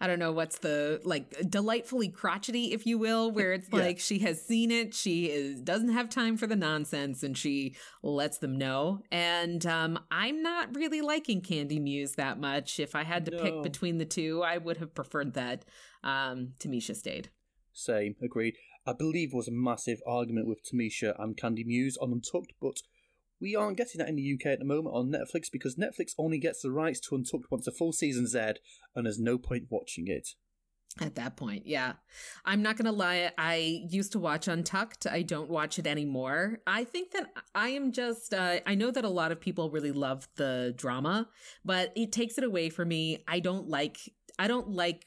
[0.00, 3.80] I don't know what's the like delightfully crotchety, if you will, where it's Yeah.
[3.80, 7.76] like she has seen it, she is doesn't have time for the nonsense, and she
[8.02, 9.00] lets them know.
[9.10, 12.80] And um, I'm not really liking Candy Muse that much.
[12.80, 15.64] If I had to pick between the two, I would have preferred that
[16.02, 17.30] um, Tamisha stayed.
[17.72, 18.54] Same, agreed.
[18.86, 22.76] I believe was a massive argument with Tamisha and Candy Muse on Untucked, but
[23.40, 26.38] we aren't getting that in the UK at the moment on Netflix because Netflix only
[26.38, 28.60] gets the rights to Untucked once the full season's aired,
[28.94, 30.30] and there's no point watching it.
[31.00, 31.94] At that point, yeah.
[32.44, 33.32] I'm not going to lie.
[33.36, 35.08] I used to watch Untucked.
[35.08, 36.60] I don't watch it anymore.
[36.68, 39.90] I think that I am just, uh, I know that a lot of people really
[39.90, 41.28] love the drama,
[41.64, 43.24] but it takes it away from me.
[43.26, 43.98] I don't like,
[44.38, 45.06] I don't like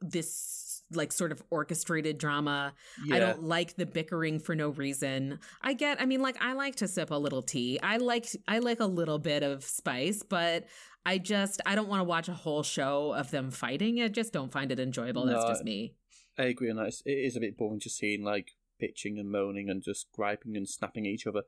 [0.00, 2.74] this like sort of orchestrated drama.
[3.04, 5.38] Yeah, I don't like the bickering for no reason.
[5.62, 7.78] I get, I mean, like I like to sip a little tea.
[7.82, 10.66] I like, I like a little bit of spice, but
[11.06, 14.02] I just, I don't want to watch a whole show of them fighting.
[14.02, 15.26] I just don't find it enjoyable.
[15.26, 15.94] That's just me.
[16.38, 16.92] I agree on that.
[17.04, 20.68] It is a bit boring just seeing like pitching and moaning and just griping and
[20.68, 21.42] snapping at each other.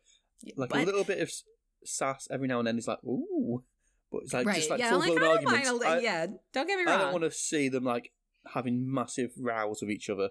[0.56, 1.32] Like a little bit of
[1.84, 3.62] sass every now and then is like, ooh,
[4.10, 4.56] but it's like right.
[4.56, 5.72] just like yeah, full like, blown arguments.
[5.72, 6.94] li- I, yeah, don't get me wrong.
[6.94, 8.12] I don't want to see them like
[8.54, 10.30] having massive rows with each other.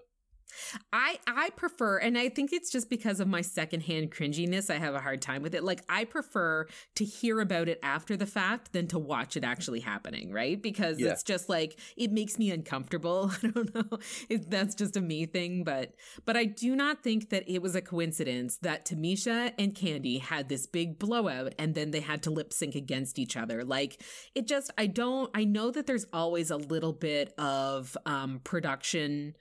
[0.92, 4.70] I I prefer, and I think it's just because of my secondhand cringiness.
[4.70, 5.64] I have a hard time with it.
[5.64, 6.66] Like I prefer
[6.96, 10.60] to hear about it after the fact than to watch it actually happening, right?
[10.60, 11.10] Because Yeah.
[11.12, 13.32] it's just like it makes me uncomfortable.
[13.42, 13.98] I don't know
[14.28, 17.74] if that's just a me thing, but but I do not think that it was
[17.74, 22.30] a coincidence that Tamisha and Candy had this big blowout, and then they had to
[22.30, 23.64] lip sync against each other.
[23.64, 24.02] Like
[24.34, 25.30] it just, I don't.
[25.34, 29.34] I know that there's always a little bit of um production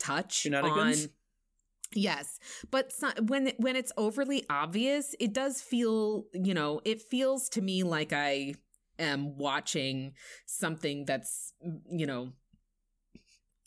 [0.00, 1.10] touch on
[1.92, 2.38] Yes,
[2.70, 7.60] but so, when when it's overly obvious, it does feel, you know, it feels to
[7.62, 8.54] me like I
[8.98, 10.12] am watching
[10.46, 11.52] something that's,
[11.90, 12.32] you know,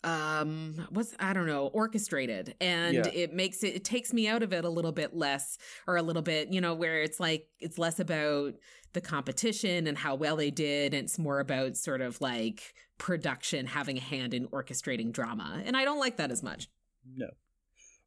[0.02, 2.54] um what's i don't know orchestrated.
[2.60, 3.10] And Yeah.
[3.14, 5.56] it makes it it takes me out of it a little bit less
[5.86, 8.54] or a little bit you know where it's like it's less about
[8.92, 10.92] the competition and how well they did.
[10.94, 15.76] And it's more about sort of like production having a hand in orchestrating drama and
[15.76, 16.68] i don't like that as much
[17.16, 17.28] No.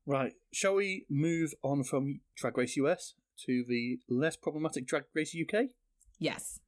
[0.09, 0.33] Right.
[0.53, 3.13] Shall we move on from Drag Race US
[3.45, 5.65] to the less problematic Drag Race UK?
[6.17, 6.59] yes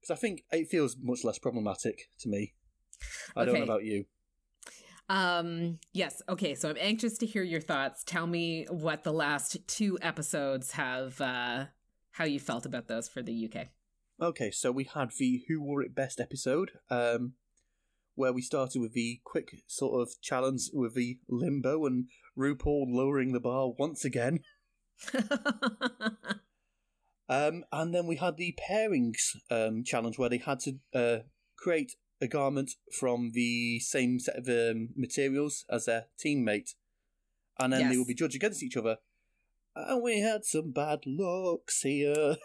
[0.00, 2.54] Because I think it feels much less problematic to me.
[3.36, 4.04] I don't know about you.
[5.10, 9.58] um yes okay so i'm anxious to hear your thoughts tell me what the last
[9.66, 11.66] two episodes have uh
[12.12, 13.66] how you felt about those for the uk
[14.22, 17.32] Okay, so we had the Who Wore It Best episode, um,
[18.14, 22.06] where we started with the quick sort of challenge with the limbo and
[22.38, 24.40] RuPaul lowering the bar once again.
[27.26, 31.18] Um, and then we had the pairings um, challenge where they had to uh,
[31.56, 36.74] create a garment from the same set of um, materials as their teammate.
[37.58, 37.98] And then they Yes.
[37.98, 38.98] would be judged against each other.
[39.74, 42.36] And we had some bad looks here.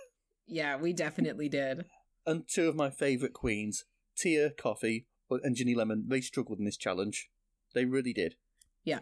[0.48, 1.86] Yeah, we definitely did.
[2.26, 3.84] And two of my favourite queens,
[4.18, 7.30] Tia Kofi and Ginny Lemon, they struggled in this challenge.
[7.74, 8.36] They really did.
[8.84, 9.00] Yeah.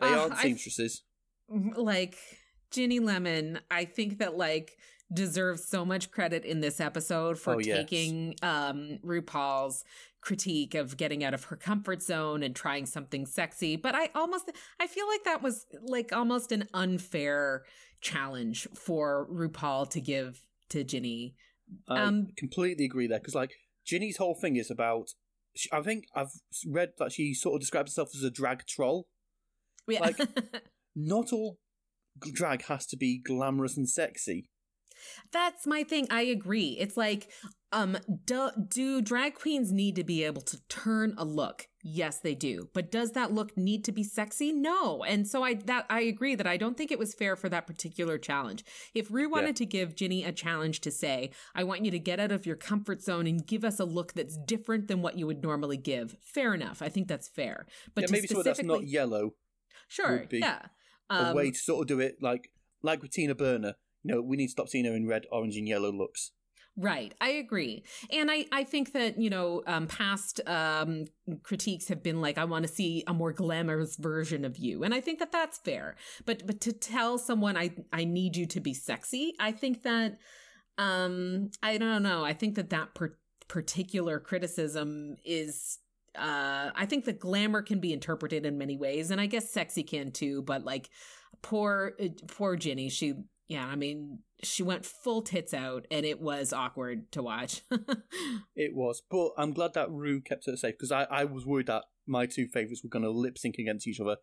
[0.00, 1.02] They Uh, aren't I- seamstresses.
[1.48, 2.16] Like
[2.70, 4.76] Ginny Lemon, I think that like
[5.12, 7.76] deserves so much credit in this episode for Oh, yes.
[7.78, 9.84] taking um RuPaul's
[10.20, 13.76] critique of getting out of her comfort zone and trying something sexy.
[13.76, 14.50] But I almost
[14.80, 17.64] I feel like that was like almost an unfair
[18.00, 21.36] challenge for RuPaul to give to Ginny.
[21.88, 23.52] I Um, completely agree there because, like,
[23.84, 25.14] Ginny's whole thing is about.
[25.56, 26.32] She- I think I've
[26.66, 29.08] read that she sort of describes herself as a drag troll.
[29.88, 30.00] Yeah.
[30.00, 30.20] Like-
[30.96, 31.58] Not all
[32.32, 34.48] drag has to be glamorous and sexy.
[35.30, 36.06] That's my thing.
[36.10, 36.76] I agree.
[36.80, 37.28] It's like,
[37.70, 41.68] um, do, do drag queens need to be able to turn a look?
[41.88, 42.68] Yes, they do.
[42.72, 44.52] But does that look need to be sexy?
[44.52, 45.04] No.
[45.04, 47.64] And so I that I agree that I don't think it was fair for that
[47.68, 48.64] particular challenge.
[48.92, 52.18] If Rue wanted to give Ginny a challenge to say, I want you to get
[52.18, 55.28] out of your comfort zone and give us a look that's different than what you
[55.28, 56.82] would normally give, fair enough.
[56.82, 57.66] I think that's fair.
[57.94, 59.34] But yeah, maybe so that's not yellow.
[59.86, 60.62] sure, would be yeah.
[61.08, 62.48] A Um, way to sort of do it like
[62.82, 63.74] like with Tina Burner.
[64.02, 66.32] You know, we need to stop seeing her in red, orange, and yellow looks.
[66.78, 71.06] Right, I agree, and I I think that you know um, past um,
[71.42, 74.92] critiques have been like I want to see a more glamorous version of you, and
[74.92, 75.96] I think that that's fair.
[76.26, 80.18] But but to tell someone I I need you to be sexy, I think that
[80.78, 82.24] um I don't know.
[82.24, 85.78] I think that that per- particular criticism is.
[86.14, 89.82] Uh, I think that glamour can be interpreted in many ways, and I guess sexy
[89.82, 90.42] can too.
[90.42, 90.88] But like,
[91.42, 93.14] poor, uh, poor Ginny, she
[93.48, 97.62] yeah, I mean, she went full tits out, and it was awkward to watch.
[98.58, 101.66] It was, but I'm glad that Rue kept it safe because I, I was worried
[101.66, 104.16] that my two favourites were going to lip sync against each other,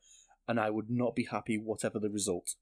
[0.47, 2.55] and I would not be happy whatever the result.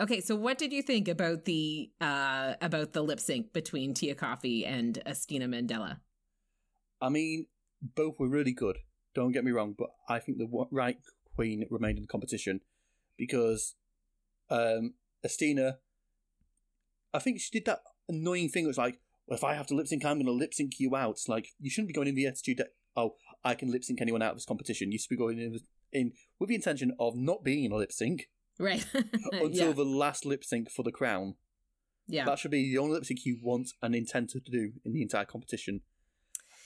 [0.00, 4.16] okay, so what did you think about the uh about the lip sync between Tia
[4.16, 6.00] Kofi and Asttina Mandella?
[7.00, 7.46] I mean,
[7.80, 8.78] both were really good.
[9.14, 10.98] Don't get me wrong, but I think the right
[11.36, 12.60] queen remained in the competition
[13.16, 13.76] because
[14.50, 14.94] um,
[15.24, 15.76] Asttina,
[17.14, 18.64] I think she did that annoying thing.
[18.64, 20.78] It was like, well, if I have to lip sync, I'm going to lip sync
[20.78, 21.12] you out.
[21.12, 23.14] It's like you shouldn't be going in the attitude that oh,
[23.44, 24.92] I can lip sync anyone out of this competition.
[24.92, 25.62] You should be going in with,
[25.92, 28.28] in with the intention of not being in a lip sync
[28.58, 28.84] Right.
[29.32, 29.72] until yeah.
[29.72, 31.34] the last lip sync for the crown.
[32.06, 32.24] yeah.
[32.24, 35.02] That should be the only lip sync you want and intend to do in the
[35.02, 35.80] entire competition.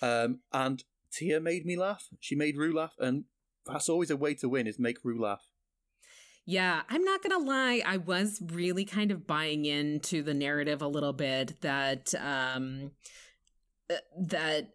[0.02, 2.08] Um, and Tia made me laugh.
[2.20, 3.24] She made Rue laugh, and
[3.66, 5.48] that's always a way to win is make Rue laugh.
[6.50, 7.82] Yeah, I'm not gonna lie.
[7.84, 12.92] I was really kind of buying into the narrative a little bit that um
[13.90, 14.70] uh, that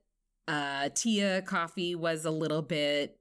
[0.47, 3.17] uh Tia Kofi was a little bit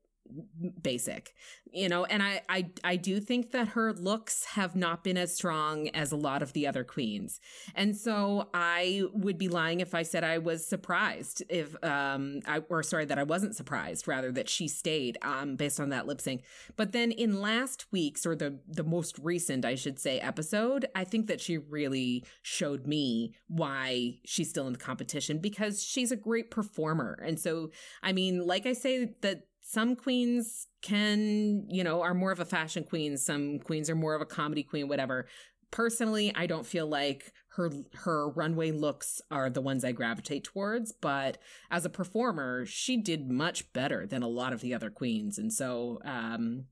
[0.80, 1.34] basic
[1.72, 5.34] you know and I, I i do think that her looks have not been as
[5.34, 7.40] strong as a lot of the other queens.
[7.74, 12.58] And so i would be lying if i said i was surprised if um i
[12.68, 16.20] or sorry that i wasn't surprised rather that she stayed um based on that lip
[16.20, 16.42] sync.
[16.76, 21.04] But then in last week's or the the most recent i should say episode i
[21.04, 26.16] think that she really showed me why she's still in the competition because she's a
[26.16, 27.18] great performer.
[27.24, 27.70] And so
[28.02, 32.44] i mean like i say that some queens can, you know, are more of a
[32.44, 33.16] fashion queen.
[33.16, 35.26] Some queens are more of a comedy queen, whatever.
[35.70, 37.70] Personally, I don't feel like her
[38.04, 41.38] her runway looks are the ones I gravitate towards, but
[41.70, 45.38] as a performer, she did much better than a lot of the other queens.
[45.38, 46.66] And so um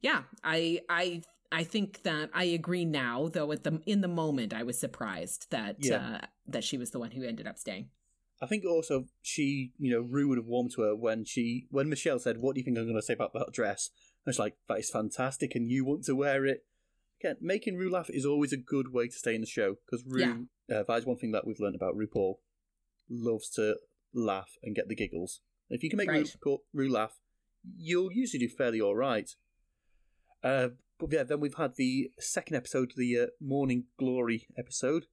[0.00, 4.52] yeah, I I I think that I agree now, though at the in the moment
[4.52, 5.96] I was surprised that Yeah.
[6.22, 7.90] uh, that she was the one who ended up staying.
[8.42, 11.88] I think also she, you know, Rue would have warmed to her when she when
[11.88, 13.90] Michelle said, "What do you think I'm going to say about that dress?"
[14.26, 16.64] And she's like, "That is fantastic, and you want to wear it."
[17.20, 20.04] Again, making Rue laugh is always a good way to stay in the show because
[20.04, 20.48] Rue.
[20.68, 22.38] Uh, that is one thing that we've learned about RuPaul.
[23.08, 23.76] Loves to
[24.12, 25.40] laugh and get the giggles.
[25.70, 26.36] If you can make Right.
[26.44, 27.20] Rue, Rue laugh,
[27.76, 29.30] you'll usually do fairly all right.
[30.42, 35.06] Uh, but yeah, then we've had the second episode, the uh, Morning Glory episode,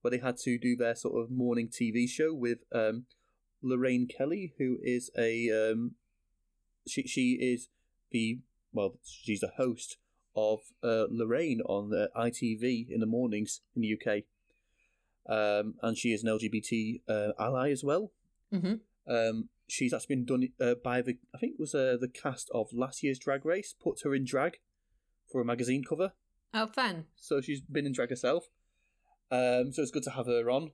[0.00, 3.04] where they had to do their sort of morning TV show with um,
[3.62, 5.92] Lorraine Kelly, who is a um,
[6.86, 7.68] she she is
[8.10, 8.38] the
[8.72, 9.96] well she's a host
[10.34, 14.22] of uh, Lorraine on uh, ITV in the mornings in the UK,
[15.28, 18.12] um, and she is an LGBT uh, ally as well.
[18.52, 18.74] hmm
[19.08, 22.50] Um, she's actually been done uh, by the I think it was uh, the cast
[22.54, 24.58] of last year's Drag Race put her in drag
[25.30, 26.12] for a magazine cover,
[26.52, 27.04] Oh, fun.
[27.16, 28.48] so she's been in drag herself.
[29.30, 30.72] Um, so it's good to have her on,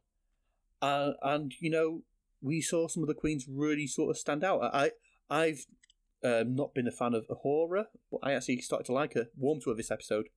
[0.80, 2.02] uh, and you know
[2.40, 4.60] we saw some of the queens really sort of stand out.
[4.62, 4.92] I
[5.28, 5.66] I've
[6.24, 9.60] um, not been a fan of A'Whora, but I actually started to like her, warm
[9.60, 10.28] to her this episode.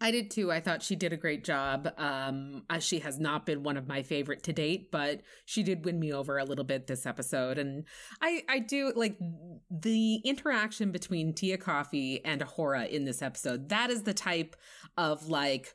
[0.00, 0.50] I did too.
[0.50, 1.88] I thought she did a great job.
[1.98, 6.00] Um, she has not been one of my favorite to date, but she did win
[6.00, 7.58] me over a little bit this episode.
[7.58, 7.84] And
[8.20, 9.16] I, I do like
[9.70, 13.68] the interaction between Tia Kofi and A'Whora in this episode.
[13.68, 14.56] That is the type
[14.96, 15.74] of like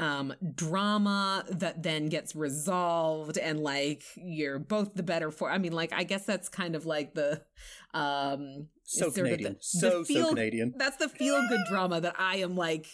[0.00, 5.72] um drama that then gets resolved and like you're both the better for i mean
[5.72, 7.40] like i guess that's kind of like the
[7.94, 10.74] um So Canadian, the- the so so Canadian.
[10.76, 12.86] that's the feel good drama that I am like,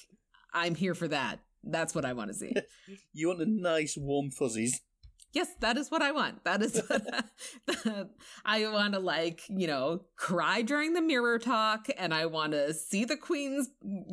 [0.53, 1.41] I'm here for that.
[1.65, 2.55] That's what I want to see.
[3.13, 4.81] You want the nice warm fuzzies.
[5.33, 6.45] Yes, that is what I want.
[6.45, 8.11] That is what
[8.45, 12.75] I want to like, you know, cry during the mirror talk and I want to
[12.75, 13.69] see the queens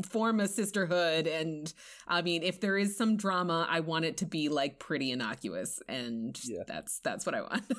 [0.09, 1.27] form a sisterhood.
[1.27, 1.73] And
[2.07, 5.81] I mean, if there is some drama, I want it to be like pretty innocuous.
[5.87, 6.63] And Yeah.
[6.67, 7.63] that's, that's what I want.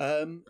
[0.00, 0.42] Um,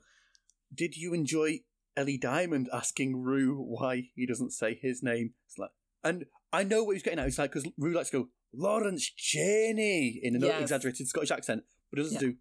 [0.75, 1.61] did you enjoy
[1.95, 5.35] Ellie Diamond asking Rue why he doesn't say his name?
[5.47, 5.73] It's like,
[6.03, 7.27] and I know what he's getting at.
[7.27, 10.63] It's like because Rue likes to go Lawrence Chaney in an Yes.
[10.63, 12.31] exaggerated Scottish accent, but doesn't Yeah.
[12.31, 12.37] do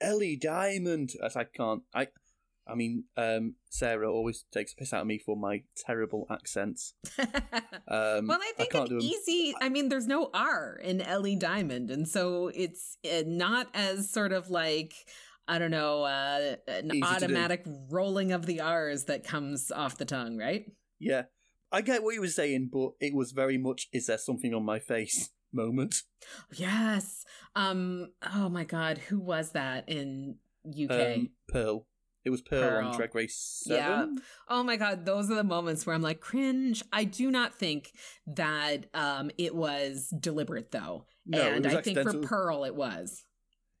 [0.00, 1.12] Ellie Diamond.
[1.22, 1.82] As I can't.
[1.94, 2.08] I.
[2.64, 6.94] I mean, um, Sarah always takes a piss out of me for my terrible accents.
[7.88, 9.52] Um, Well, I think can't it's easy.
[9.60, 14.32] I mean, there's no R in Ellie Diamond, and so it's uh, not as sort
[14.32, 14.94] of like
[15.48, 20.38] I don't know uh, an automatic rolling of the R's that comes off the tongue,
[20.38, 20.64] right?
[21.00, 21.24] Yeah,
[21.72, 24.64] I get what you were saying, but it was very much "Is there something on
[24.64, 25.96] my face?" Moment.
[26.52, 27.24] Yes.
[27.54, 28.12] Um.
[28.34, 31.16] Oh my God, who was that in UK?
[31.16, 31.86] Um, Pearl.
[32.24, 32.86] It was Pearl, Pearl.
[32.88, 34.06] on Drag Race Yeah.
[34.48, 36.82] Oh my god, those are the moments where I'm like cringe.
[36.92, 37.92] I do not think
[38.26, 41.06] that um it was deliberate though.
[41.26, 42.20] No, and I think for.
[42.20, 43.24] Pearl it was.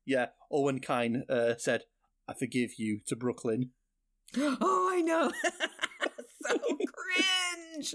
[0.04, 1.82] Yeah, Owen Kine uh, said,
[2.28, 3.70] "I forgive you" to Brooklyn.
[4.36, 5.30] oh, I know.
[6.46, 7.94] so cringe.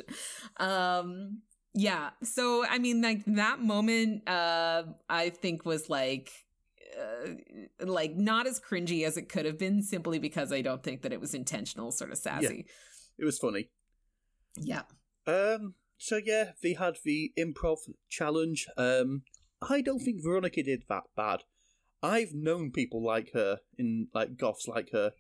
[0.58, 1.42] Um
[1.78, 2.10] yeah.
[2.24, 6.32] So I mean like that moment uh I think was like
[6.98, 7.34] uh,
[7.86, 11.14] like not as cringy as it could have been simply because I don't think that
[11.14, 12.66] it was intentional sort of sassy.
[13.20, 13.70] It was funny.
[14.60, 14.84] Yeah.
[15.28, 15.76] Um.
[15.98, 17.78] So yeah, they had the improv
[18.10, 18.68] challenge.
[18.78, 19.24] Um.
[19.62, 21.44] I don't think Veronica did that bad.
[22.04, 25.12] I've known people like her in like goths like her.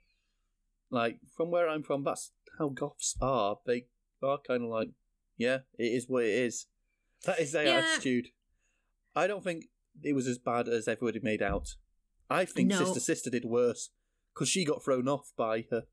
[0.90, 3.58] Like from where I'm from, that's how goths are.
[3.66, 3.86] They
[4.22, 4.90] are kind of like,
[5.38, 6.66] yeah, it is what it is.
[7.26, 7.94] That is their Yeah.
[7.94, 8.28] attitude.
[9.16, 9.66] I don't think
[10.04, 11.76] it was as bad as everybody made out.
[12.30, 12.80] I think No.
[12.80, 13.90] Sister Sister did worse
[14.34, 15.88] because she got thrown off by her.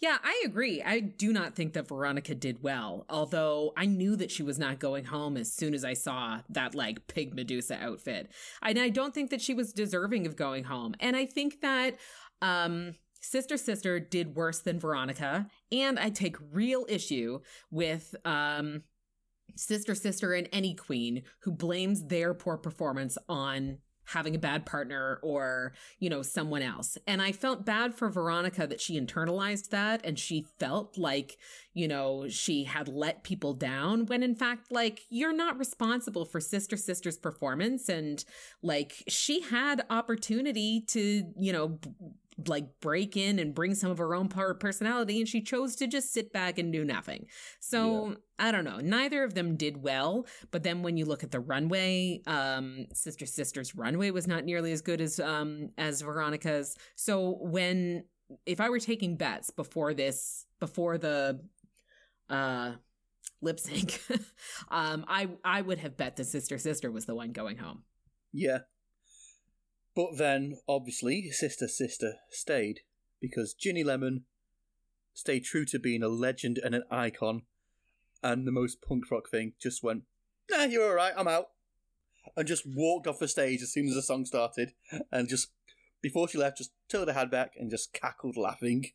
[0.00, 0.82] Yeah, I agree.
[0.82, 4.80] I do not think that Veronica did well, although I knew that she was not
[4.80, 8.30] going home as soon as I saw that like pig Medusa outfit.
[8.62, 10.96] And I don't think that she was deserving of going home.
[10.98, 11.98] And I think that
[12.42, 17.40] um Sister Sister did worse than Veronica, and I take real issue
[17.70, 18.82] with um
[19.56, 25.20] Sister Sister and any queen who blames their poor performance on having a bad partner
[25.22, 26.98] or you know, someone else.
[27.06, 31.36] And I felt bad for Veronica that she internalized that and she felt like,
[31.74, 36.40] you know, she had let people down when in fact, like, you're not responsible for
[36.40, 37.88] Sister Sister's performance.
[37.88, 38.24] And
[38.62, 41.78] like, she had opportunity to, you know,
[42.48, 46.12] like break in and bring some of her own personality and she chose to just
[46.12, 47.26] sit back and do nothing.
[47.60, 48.78] So I don't know.
[48.78, 53.26] Neither of them did well, but then when you look at the runway, um, Sister
[53.26, 56.76] Sister's runway was not nearly as good as um as Veronica's.
[56.96, 58.04] So when
[58.46, 61.40] if I were taking bets before this before the
[62.28, 62.72] uh
[63.42, 64.00] lip sync,
[64.70, 67.82] um, I I would have bet that Sister Sister was the one going home.
[68.32, 68.60] Yeah.
[69.94, 72.80] But then, obviously, Sister Sister stayed
[73.20, 74.24] because Ginny Lemon
[75.12, 77.42] stayed true to being a legend and an icon,
[78.22, 80.04] and the most punk rock thing just went,
[80.50, 81.50] nah, you're alright, I'm out.
[82.36, 84.72] And just walked off the stage as soon as the song started,
[85.10, 85.48] and just,
[86.00, 88.86] before she left, just tilted her head back and just cackled laughing.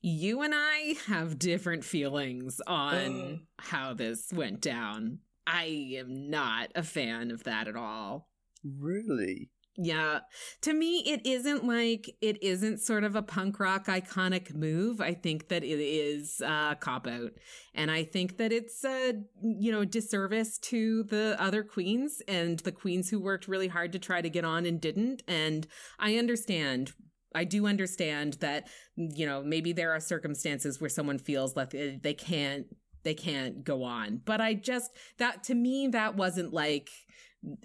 [0.00, 3.62] You and I have different feelings on uh.
[3.62, 5.20] how this went down.
[5.46, 8.28] I am not a fan of that at all.
[8.62, 9.50] Really?
[9.80, 10.20] Yeah.
[10.62, 15.00] To me, it isn't like, it isn't sort of a punk rock iconic move.
[15.00, 17.30] I think that it is a cop out.
[17.76, 22.72] And I think that it's a, you know, disservice to the other queens and the
[22.72, 25.22] queens who worked really hard to try to get on and didn't.
[25.28, 25.68] And
[26.00, 26.92] I understand
[27.34, 31.98] I do understand that you know maybe there are circumstances where someone feels like uh,
[32.02, 32.66] they can't
[33.04, 36.88] they can't go on but I just that to me that wasn't like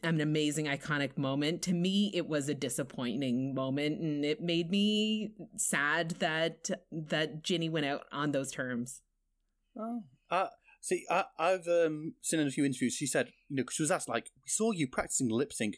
[0.04, 1.62] an amazing iconic moment.
[1.64, 7.70] To me it was a disappointing moment and it made me sad that that Ginny
[7.70, 9.02] went out on those terms.
[9.78, 10.04] Oh.
[10.30, 10.48] Uh,
[10.82, 13.84] see I, I've um, seen in a few interviews she said you know cause she
[13.84, 15.78] was asked like we saw you practicing lip sync.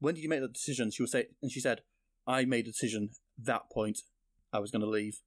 [0.00, 0.90] When did you make that decision?
[0.90, 1.82] She was say and she said
[2.26, 4.00] I made a decision that point.
[4.52, 5.20] I was going to leave.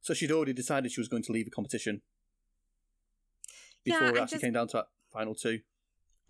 [0.00, 2.02] So she'd already decided she was going to leave the competition
[3.84, 5.60] before Yeah, it actually just- came down to that final two.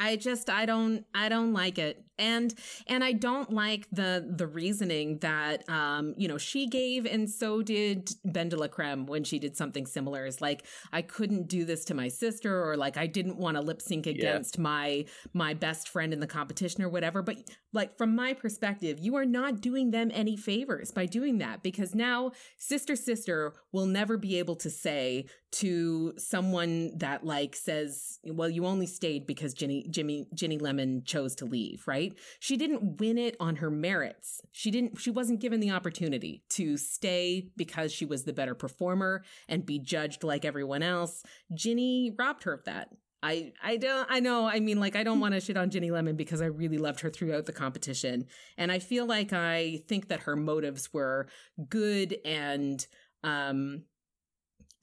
[0.00, 2.04] I just I don't I don't like it.
[2.20, 2.52] And
[2.86, 7.62] and I don't like the the reasoning that um you know she gave and so
[7.62, 10.26] did BenDeLaCreme when she did something similar.
[10.26, 13.60] Is like I couldn't do this to my sister or like I didn't want to
[13.60, 17.22] lip sync against my my best friend in the competition or whatever.
[17.22, 17.38] But
[17.72, 21.94] like from my perspective, you are not doing them any favors by doing that because
[21.94, 28.48] now sister sister will never be able to say to someone that like says, well,
[28.48, 32.12] you only stayed because Ginny Jimmy Ginny Lemon chose to leave, right?
[32.40, 34.40] She didn't win it on her merits.
[34.52, 39.24] She didn't she wasn't given the opportunity to stay because she was the better performer
[39.48, 41.22] and be judged like everyone else.
[41.54, 42.88] Ginny robbed her of that.
[43.22, 45.90] I I don't I know I mean like I don't want to shit on Ginny
[45.90, 48.26] Lemon because I really loved her throughout the competition
[48.56, 51.28] and I feel like I think that her motives were
[51.68, 52.86] good and
[53.24, 53.82] um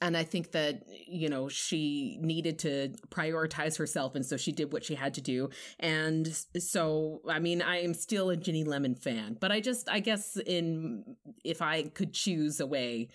[0.06, 4.72] and I think that you know she needed to prioritize herself and so she did
[4.72, 5.50] what she had to do
[5.80, 6.28] and
[6.58, 10.38] so I mean I am still a Ginny Lemon fan but I just I guess
[10.38, 13.10] in if I could choose a way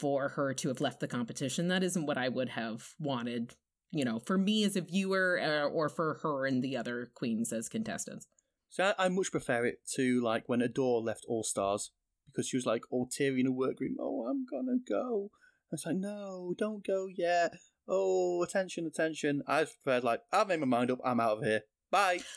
[0.00, 3.54] for her to have left the competition that isn't what I would have wanted
[3.94, 7.52] you know, for me as a viewer uh, or for her and the other queens
[7.52, 8.26] as contestants.
[8.70, 11.90] So I, I much prefer it to like when Adore left All Stars
[12.26, 13.96] because she was like all teary in a workroom.
[14.00, 15.30] Oh, I'm gonna go.
[15.72, 17.54] I was like, no, don't go yet.
[17.88, 19.42] Oh, attention, attention.
[19.46, 20.98] I preferred like I've made my mind up.
[21.02, 21.62] I'm out of here.
[21.90, 22.20] Bye.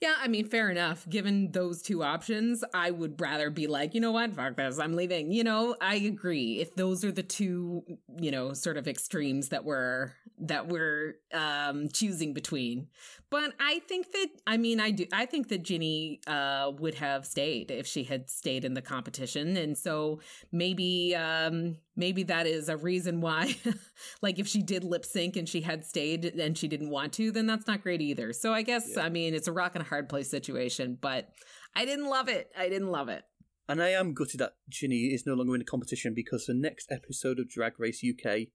[0.00, 1.08] Yeah, I mean, fair enough.
[1.08, 4.94] Given those two options, I would rather be like, you know what, fuck this, I'm
[4.96, 5.30] leaving.
[5.30, 6.58] You know, I agree.
[6.58, 7.84] If those are the two,
[8.18, 12.88] you know, sort of extremes that we're that we're um choosing between.
[13.30, 17.24] But I think that I mean I do I think that Ginny uh would have
[17.24, 19.56] stayed if she had stayed in the competition.
[19.56, 20.18] And so
[20.50, 23.56] maybe um maybe that is a reason why
[24.22, 27.30] like if she did lip sync and she had stayed and she didn't want to,
[27.30, 28.32] then that's not great either.
[28.32, 29.02] So I guess Yeah.
[29.02, 31.28] I mean it's a rock and a hard place situation, but
[31.74, 32.50] I didn't love it.
[32.56, 33.24] I didn't love it.
[33.68, 36.90] And I am gutted that Ginny is no longer in the competition because the next
[36.90, 38.48] episode of Drag Race UK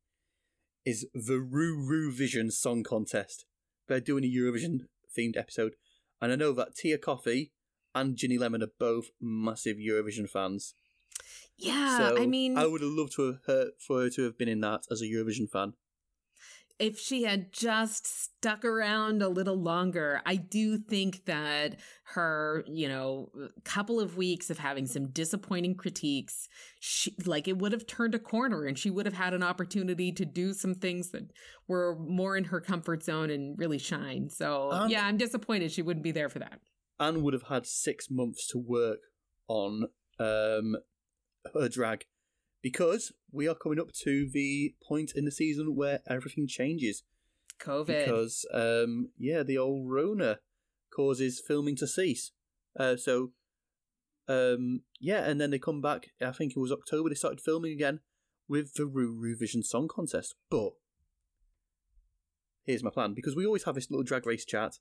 [0.85, 3.45] is the RuRuVision Song Contest.
[3.87, 4.81] They're doing a Eurovision
[5.17, 5.73] themed episode.
[6.21, 7.51] And I know that Tia Kofi
[7.95, 10.73] and Ginny Lemon are both massive Eurovision fans.
[11.57, 14.37] Yeah, so I mean I would have loved to have her, for her to have
[14.37, 15.73] been in that as a Eurovision fan.
[16.79, 21.77] if she had just stuck around a little longer, I do think that
[22.13, 23.31] her, you know,
[23.63, 26.47] couple of weeks of having some disappointing critiques,
[26.79, 30.11] she, like it would have turned a corner and she would have had an opportunity
[30.11, 31.31] to do some things that
[31.67, 34.29] were more in her comfort zone and really shine.
[34.29, 36.59] So, And- yeah, I'm disappointed she wouldn't be there for that.
[36.99, 38.99] Anne would have had six months to work
[39.47, 39.85] on
[40.19, 40.75] um,
[41.53, 42.05] her drag
[42.61, 47.03] because we are coming up to the point in the season where everything changes.
[47.61, 47.87] COVID.
[47.87, 50.39] Because, um, yeah, the old Rona
[50.93, 52.31] causes filming to cease.
[52.77, 53.31] Uh, so,
[54.27, 56.07] um, yeah, and then they come back.
[56.21, 57.09] I think it was October.
[57.09, 58.01] They started filming again
[58.47, 60.35] with the Roo Vision Song Contest.
[60.49, 60.71] But
[62.65, 64.79] here's my plan because we always have this little drag race chat.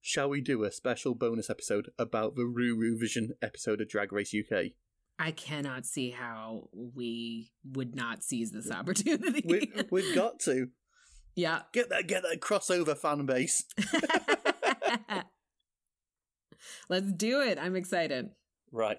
[0.00, 4.34] Shall we do a special bonus episode about the Roo Vision episode of Drag Race
[4.34, 4.72] UK?
[5.18, 9.42] I cannot see how we would not seize this opportunity.
[9.44, 10.68] We, we've got to
[11.36, 11.62] yeah.
[11.72, 13.64] get that get that crossover fan base.
[16.88, 17.58] Let's do it.
[17.58, 18.30] I'm excited.
[18.72, 18.98] Right.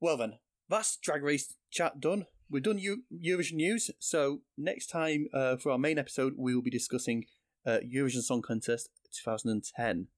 [0.00, 0.34] Well then,
[0.68, 2.26] that's Drag Race chat done.
[2.50, 3.90] We've done Eu- Eurovision news.
[3.98, 7.24] So next time uh, for our main episode, we will be discussing
[7.66, 10.08] uh, Eurovision Song Contest 2010